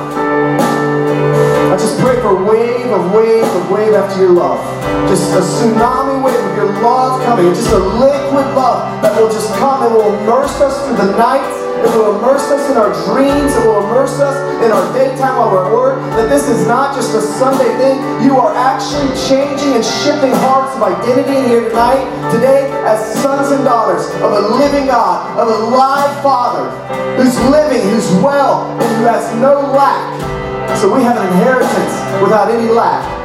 I 1.73 1.75
just 1.75 1.99
pray 1.99 2.15
for 2.21 2.41
wave 2.41 2.87
of 2.87 3.11
wave 3.11 3.43
of 3.43 3.69
wave 3.69 3.93
after 3.93 4.21
your 4.21 4.31
love. 4.31 4.63
Just 5.09 5.33
a 5.33 5.41
tsunami 5.41 6.23
wave 6.23 6.39
of 6.39 6.55
your 6.55 6.71
love 6.81 7.21
coming. 7.25 7.53
Just 7.53 7.69
a 7.69 7.79
liquid 7.79 8.47
love 8.55 9.01
that 9.01 9.19
will 9.19 9.29
just 9.29 9.53
come 9.55 9.83
and 9.83 9.93
will 9.93 10.15
immerse 10.21 10.61
us 10.61 10.87
through 10.87 10.95
the 10.95 11.17
nights 11.17 11.62
it 11.81 11.89
will 11.95 12.17
immerse 12.17 12.45
us 12.51 12.69
in 12.69 12.77
our 12.77 12.93
dreams. 13.09 13.55
It 13.55 13.65
will 13.65 13.83
immerse 13.85 14.19
us 14.19 14.37
in 14.63 14.71
our 14.71 14.85
daytime 14.93 15.35
at 15.39 15.71
work. 15.73 15.99
That 16.15 16.29
this 16.29 16.47
is 16.47 16.67
not 16.67 16.95
just 16.95 17.13
a 17.15 17.21
Sunday 17.21 17.71
thing. 17.77 17.97
You 18.23 18.37
are 18.37 18.53
actually 18.55 19.09
changing 19.27 19.73
and 19.73 19.83
shifting 19.83 20.31
hearts 20.45 20.75
of 20.75 20.83
identity 20.83 21.47
here 21.47 21.69
tonight, 21.69 22.05
today, 22.31 22.69
as 22.85 22.99
sons 23.21 23.51
and 23.51 23.63
daughters 23.63 24.05
of 24.21 24.31
a 24.31 24.41
living 24.59 24.87
God, 24.87 25.37
of 25.39 25.47
a 25.47 25.59
live 25.73 26.13
Father 26.21 26.69
who's 27.17 27.37
living, 27.49 27.81
who's 27.89 28.09
well, 28.21 28.69
and 28.79 28.89
who 28.97 29.05
has 29.05 29.33
no 29.41 29.61
lack. 29.73 30.77
So 30.77 30.93
we 30.93 31.03
have 31.03 31.17
an 31.17 31.27
inheritance 31.27 31.93
without 32.21 32.49
any 32.49 32.69
lack. 32.69 33.22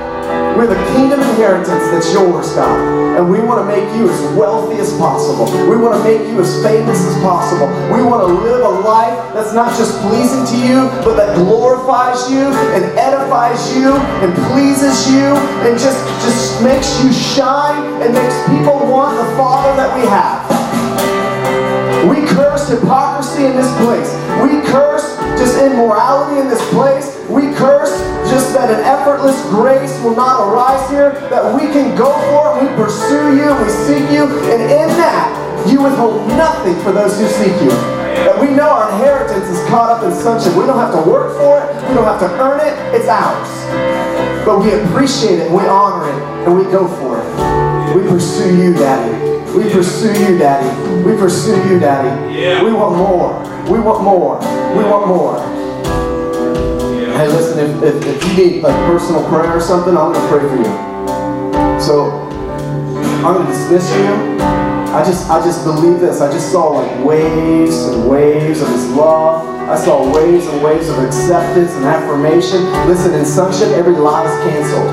We're 0.56 0.66
the 0.66 0.82
kingdom 0.92 1.20
inheritance 1.20 1.86
that's 1.90 2.12
yours, 2.12 2.54
God. 2.54 2.98
And 3.16 3.30
we 3.30 3.40
want 3.40 3.62
to 3.62 3.66
make 3.66 3.86
you 3.96 4.10
as 4.10 4.20
wealthy 4.34 4.78
as 4.78 4.90
possible. 4.98 5.46
We 5.68 5.76
want 5.76 5.94
to 5.96 6.02
make 6.02 6.20
you 6.26 6.40
as 6.40 6.62
famous 6.62 6.98
as 6.98 7.14
possible. 7.22 7.66
We 7.94 8.02
want 8.02 8.26
to 8.26 8.32
live 8.42 8.64
a 8.64 8.80
life 8.86 9.34
that's 9.34 9.54
not 9.54 9.76
just 9.76 9.98
pleasing 10.02 10.44
to 10.46 10.56
you, 10.66 10.90
but 11.02 11.14
that 11.16 11.36
glorifies 11.36 12.30
you 12.30 12.50
and 12.74 12.84
edifies 12.98 13.74
you 13.74 13.94
and 13.94 14.34
pleases 14.50 15.10
you 15.10 15.34
and 15.66 15.78
just, 15.78 15.98
just 16.22 16.62
makes 16.62 17.02
you 17.02 17.12
shine 17.12 18.02
and 18.02 18.14
makes 18.14 18.36
people 18.48 18.78
want 18.86 19.16
the 19.16 19.36
Father 19.36 19.74
that 19.76 19.94
we 19.96 20.06
have. 20.06 20.77
Hypocrisy 22.68 23.46
in 23.46 23.56
this 23.56 23.70
place. 23.80 24.12
We 24.44 24.60
curse 24.68 25.16
just 25.40 25.56
immorality 25.58 26.40
in 26.40 26.48
this 26.48 26.62
place. 26.70 27.16
We 27.28 27.52
curse 27.54 27.96
just 28.28 28.52
that 28.52 28.68
an 28.68 28.84
effortless 28.84 29.40
grace 29.48 29.96
will 30.02 30.16
not 30.16 30.40
arise 30.44 30.88
here, 30.90 31.12
that 31.32 31.54
we 31.54 31.68
can 31.72 31.96
go 31.96 32.12
for 32.28 32.52
it, 32.52 32.68
we 32.68 32.68
pursue 32.76 33.36
you, 33.36 33.48
we 33.56 33.68
seek 33.88 34.04
you, 34.12 34.28
and 34.52 34.60
in 34.62 34.88
that, 35.00 35.32
you 35.66 35.82
withhold 35.82 36.28
nothing 36.28 36.76
for 36.84 36.92
those 36.92 37.18
who 37.18 37.26
seek 37.26 37.56
you. 37.62 37.72
That 38.28 38.38
we 38.40 38.50
know 38.50 38.68
our 38.68 38.90
inheritance 38.92 39.48
is 39.48 39.66
caught 39.68 39.90
up 39.90 40.04
in 40.04 40.12
sonship. 40.12 40.54
We 40.56 40.66
don't 40.66 40.78
have 40.78 40.92
to 40.92 41.10
work 41.10 41.36
for 41.38 41.64
it, 41.64 41.88
we 41.88 41.94
don't 41.94 42.04
have 42.04 42.20
to 42.20 42.30
earn 42.40 42.60
it, 42.60 42.76
it's 42.94 43.08
ours. 43.08 43.48
But 44.44 44.60
we 44.60 44.72
appreciate 44.72 45.38
it, 45.40 45.50
we 45.50 45.64
honor 45.64 46.08
it, 46.08 46.46
and 46.46 46.56
we 46.56 46.64
go 46.64 46.88
for 46.88 47.20
it. 47.20 47.96
We 47.96 48.02
pursue 48.08 48.56
you, 48.56 48.74
Daddy. 48.74 49.37
We 49.56 49.70
pursue 49.70 50.12
you, 50.12 50.38
Daddy. 50.38 51.02
We 51.02 51.16
pursue 51.16 51.56
you, 51.68 51.80
Daddy. 51.80 52.38
Yeah. 52.38 52.62
We 52.62 52.72
want 52.72 52.96
more. 52.96 53.42
We 53.72 53.80
want 53.80 54.02
more. 54.02 54.38
We 54.76 54.84
want 54.84 55.06
more. 55.08 55.40
Hey, 57.16 57.26
listen, 57.26 57.58
if, 57.58 57.82
if, 57.82 58.06
if 58.06 58.24
you 58.28 58.36
need 58.36 58.62
like 58.62 58.74
personal 58.86 59.26
prayer 59.28 59.56
or 59.56 59.60
something, 59.60 59.96
I'm 59.96 60.12
going 60.12 60.20
to 60.20 60.28
pray 60.28 60.48
for 60.48 60.56
you. 60.56 61.80
So, 61.80 62.10
I'm 63.24 63.34
going 63.34 63.46
to 63.46 63.52
dismiss 63.52 63.90
you. 63.96 64.38
I 64.94 65.02
just, 65.04 65.28
I 65.28 65.44
just 65.44 65.64
believe 65.64 66.00
this. 66.00 66.20
I 66.20 66.30
just 66.30 66.52
saw 66.52 66.68
like 66.68 67.04
waves 67.04 67.76
and 67.86 68.08
waves 68.08 68.60
of 68.62 68.68
His 68.68 68.88
love. 68.90 69.57
I 69.68 69.76
saw 69.76 70.00
waves 70.00 70.46
and 70.46 70.64
waves 70.64 70.88
of 70.88 70.98
acceptance 71.04 71.72
and 71.76 71.84
affirmation. 71.84 72.64
Listen, 72.88 73.12
in 73.12 73.26
sonship, 73.26 73.68
every 73.76 73.92
lie 73.92 74.24
is 74.24 74.32
canceled. 74.48 74.88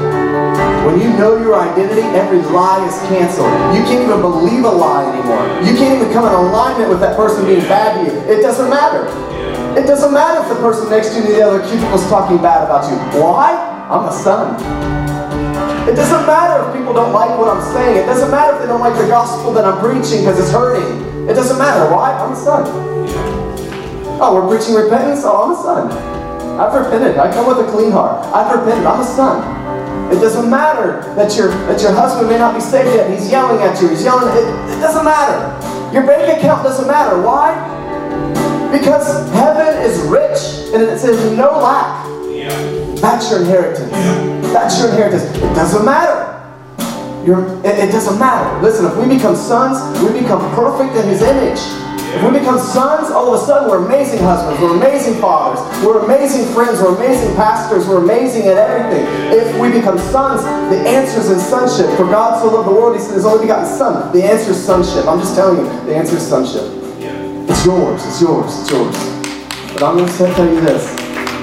When 0.83 0.99
you 0.99 1.15
know 1.17 1.37
your 1.39 1.55
identity, 1.55 2.03
every 2.11 2.41
lie 2.51 2.85
is 2.85 2.99
canceled. 3.07 3.47
You 3.71 3.87
can't 3.87 4.03
even 4.03 4.19
believe 4.19 4.65
a 4.65 4.69
lie 4.69 5.07
anymore. 5.07 5.47
You 5.63 5.79
can't 5.79 5.95
even 6.01 6.11
come 6.11 6.27
in 6.27 6.33
alignment 6.33 6.89
with 6.89 6.99
that 6.99 7.15
person 7.15 7.45
being 7.45 7.63
bad 7.71 7.95
to 7.95 8.11
you. 8.11 8.19
It 8.27 8.41
doesn't 8.41 8.69
matter. 8.69 9.07
It 9.79 9.87
doesn't 9.87 10.11
matter 10.13 10.43
if 10.43 10.49
the 10.49 10.61
person 10.61 10.89
next 10.89 11.15
to 11.15 11.23
you 11.23 11.23
in 11.23 11.31
the 11.39 11.41
other 11.41 11.65
cubicle 11.65 11.95
is 11.95 12.03
talking 12.09 12.37
bad 12.43 12.65
about 12.65 12.83
you. 12.91 12.99
Why? 13.23 13.55
I'm 13.89 14.03
a 14.03 14.11
son. 14.11 14.59
It 15.87 15.95
doesn't 15.95 16.27
matter 16.27 16.67
if 16.67 16.75
people 16.75 16.91
don't 16.93 17.13
like 17.13 17.31
what 17.39 17.47
I'm 17.47 17.63
saying. 17.73 18.03
It 18.03 18.07
doesn't 18.07 18.29
matter 18.29 18.55
if 18.55 18.61
they 18.61 18.67
don't 18.67 18.81
like 18.81 18.99
the 18.99 19.07
gospel 19.07 19.53
that 19.53 19.63
I'm 19.63 19.79
preaching 19.79 20.19
because 20.27 20.37
it's 20.37 20.51
hurting. 20.51 21.29
It 21.29 21.33
doesn't 21.33 21.57
matter. 21.57 21.89
Why? 21.95 22.11
I'm 22.11 22.33
a 22.33 22.35
son. 22.35 23.34
Oh, 24.17 24.35
we're 24.35 24.47
preaching 24.47 24.75
repentance? 24.75 25.23
Oh, 25.25 25.43
I'm 25.43 25.51
a 25.51 25.55
son. 25.59 25.91
I've 26.59 26.73
repented. 26.73 27.17
I 27.17 27.31
come 27.33 27.47
with 27.47 27.67
a 27.67 27.69
clean 27.69 27.91
heart. 27.91 28.25
I've 28.33 28.47
repented. 28.47 28.85
I'm 28.85 29.01
a 29.01 29.03
son. 29.03 29.43
It 30.11 30.21
doesn't 30.21 30.49
matter 30.49 31.01
that 31.15 31.35
your 31.35 31.49
that 31.67 31.81
your 31.81 31.91
husband 31.91 32.29
may 32.29 32.37
not 32.37 32.53
be 32.55 32.61
saved 32.61 32.95
yet. 32.95 33.09
He's 33.09 33.29
yelling 33.29 33.61
at 33.61 33.81
you. 33.81 33.89
He's 33.89 34.03
yelling. 34.03 34.29
It, 34.37 34.47
it 34.71 34.79
doesn't 34.79 35.03
matter. 35.03 35.51
Your 35.93 36.05
bank 36.05 36.37
account 36.37 36.63
doesn't 36.63 36.87
matter. 36.87 37.21
Why? 37.21 37.51
Because 38.71 39.29
heaven 39.31 39.81
is 39.83 39.99
rich 40.07 40.71
and 40.73 40.81
it 40.81 40.97
says 40.99 41.19
no 41.37 41.59
lack. 41.59 42.07
Yeah. 42.31 42.49
That's 43.01 43.29
your 43.29 43.41
inheritance. 43.41 43.91
That's 44.53 44.79
your 44.79 44.89
inheritance. 44.89 45.23
It 45.23 45.53
doesn't 45.55 45.83
matter. 45.83 46.31
You're, 47.25 47.45
it, 47.65 47.89
it 47.89 47.91
doesn't 47.91 48.19
matter. 48.19 48.61
Listen, 48.61 48.85
if 48.85 48.95
we 48.95 49.13
become 49.15 49.35
sons, 49.35 49.75
we 50.01 50.21
become 50.21 50.39
perfect 50.53 50.95
in 50.95 51.09
His 51.09 51.21
image. 51.21 51.59
If 52.15 52.23
we 52.23 52.39
become 52.39 52.57
sons, 52.57 53.11
all 53.11 53.33
of 53.33 53.41
a 53.41 53.45
sudden 53.45 53.69
we're 53.69 53.85
amazing 53.85 54.19
husbands, 54.19 54.61
we're 54.61 54.77
amazing 54.77 55.19
fathers, 55.19 55.59
we're 55.83 56.05
amazing 56.05 56.47
friends, 56.53 56.79
we're 56.79 56.95
amazing 56.95 57.35
pastors, 57.35 57.89
we're 57.89 58.01
amazing 58.01 58.43
at 58.47 58.55
everything. 58.55 59.03
If 59.35 59.59
we 59.59 59.69
become 59.69 59.99
sons, 59.99 60.43
the 60.71 60.79
answer 60.87 61.19
is 61.19 61.29
in 61.29 61.39
sonship. 61.39 61.91
For 61.97 62.05
God 62.05 62.39
so 62.39 62.55
loved 62.55 62.69
the 62.69 62.73
world, 62.73 62.95
He 62.95 63.01
sent 63.01 63.15
His 63.15 63.25
only 63.25 63.41
begotten 63.41 63.67
Son. 63.67 64.13
The 64.13 64.23
answer 64.23 64.51
is 64.51 64.65
sonship. 64.65 65.05
I'm 65.07 65.19
just 65.19 65.35
telling 65.35 65.59
you, 65.59 65.65
the 65.85 65.93
answer 65.93 66.15
is 66.15 66.25
sonship. 66.25 66.63
It's 67.51 67.65
yours, 67.65 68.05
it's 68.07 68.21
yours, 68.21 68.61
it's 68.61 68.71
yours. 68.71 68.95
But 69.73 69.83
I'm 69.83 69.97
going 69.97 70.09
to 70.09 70.15
tell 70.15 70.47
you 70.47 70.61
this. 70.61 70.87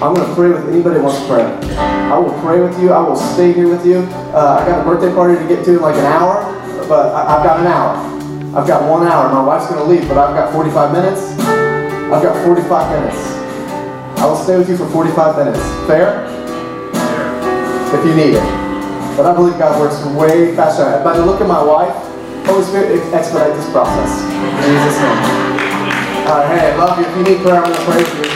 I'm 0.01 0.15
going 0.15 0.27
to 0.27 0.35
pray 0.35 0.49
with 0.49 0.69
anybody 0.71 0.97
who 0.97 1.05
wants 1.05 1.21
to 1.21 1.27
pray. 1.29 1.45
I 1.77 2.17
will 2.19 2.33
pray 2.41 2.61
with 2.61 2.81
you. 2.81 2.93
I 2.93 3.07
will 3.07 3.15
stay 3.15 3.53
here 3.53 3.69
with 3.69 3.85
you. 3.85 3.99
Uh, 4.33 4.59
I 4.59 4.67
got 4.67 4.81
a 4.81 4.85
birthday 4.89 5.15
party 5.15 5.37
to 5.37 5.47
get 5.47 5.67
to 5.67 5.77
in 5.77 5.83
like 5.83 5.97
an 5.97 6.07
hour, 6.07 6.43
but 6.89 7.15
I, 7.15 7.37
I've 7.37 7.45
got 7.45 7.61
an 7.61 7.67
hour. 7.67 8.12
I've 8.55 8.67
got 8.67 8.87
one 8.87 9.07
hour. 9.07 9.33
My 9.33 9.43
wife's 9.43 9.67
going 9.67 9.81
to 9.81 9.89
leave, 9.89 10.07
but 10.07 10.19
I've 10.19 10.37
got 10.37 10.53
45 10.53 10.93
minutes. 10.93 11.33
I've 12.13 12.23
got 12.23 12.45
45 12.45 13.01
minutes. 13.01 13.17
I 14.21 14.27
will 14.27 14.37
stay 14.37 14.59
with 14.59 14.69
you 14.69 14.77
for 14.77 14.87
45 14.91 15.39
minutes. 15.39 15.59
Fair? 15.89 16.29
If 17.97 18.05
you 18.05 18.15
need 18.15 18.37
it. 18.37 18.45
But 19.17 19.25
I 19.25 19.35
believe 19.35 19.59
God 19.59 19.81
works 19.81 20.05
way 20.21 20.55
faster. 20.55 20.85
By 21.03 21.17
the 21.17 21.25
look 21.25 21.41
of 21.41 21.49
my 21.49 21.63
wife, 21.63 21.97
Holy 22.45 22.63
Spirit, 22.65 23.01
expedite 23.15 23.57
this 23.57 23.71
process. 23.73 24.21
In 24.21 24.69
Jesus' 24.69 25.01
name. 25.01 26.29
All 26.29 26.37
right, 26.37 26.61
hey, 26.61 26.73
I 26.73 26.77
love 26.77 26.99
you. 26.99 27.07
If 27.07 27.17
you 27.17 27.35
need 27.35 27.43
prayer, 27.43 27.57
I'm 27.57 27.73
going 27.73 27.75
to 27.75 27.85
pray 27.91 28.05
for 28.05 28.27
you. 28.27 28.32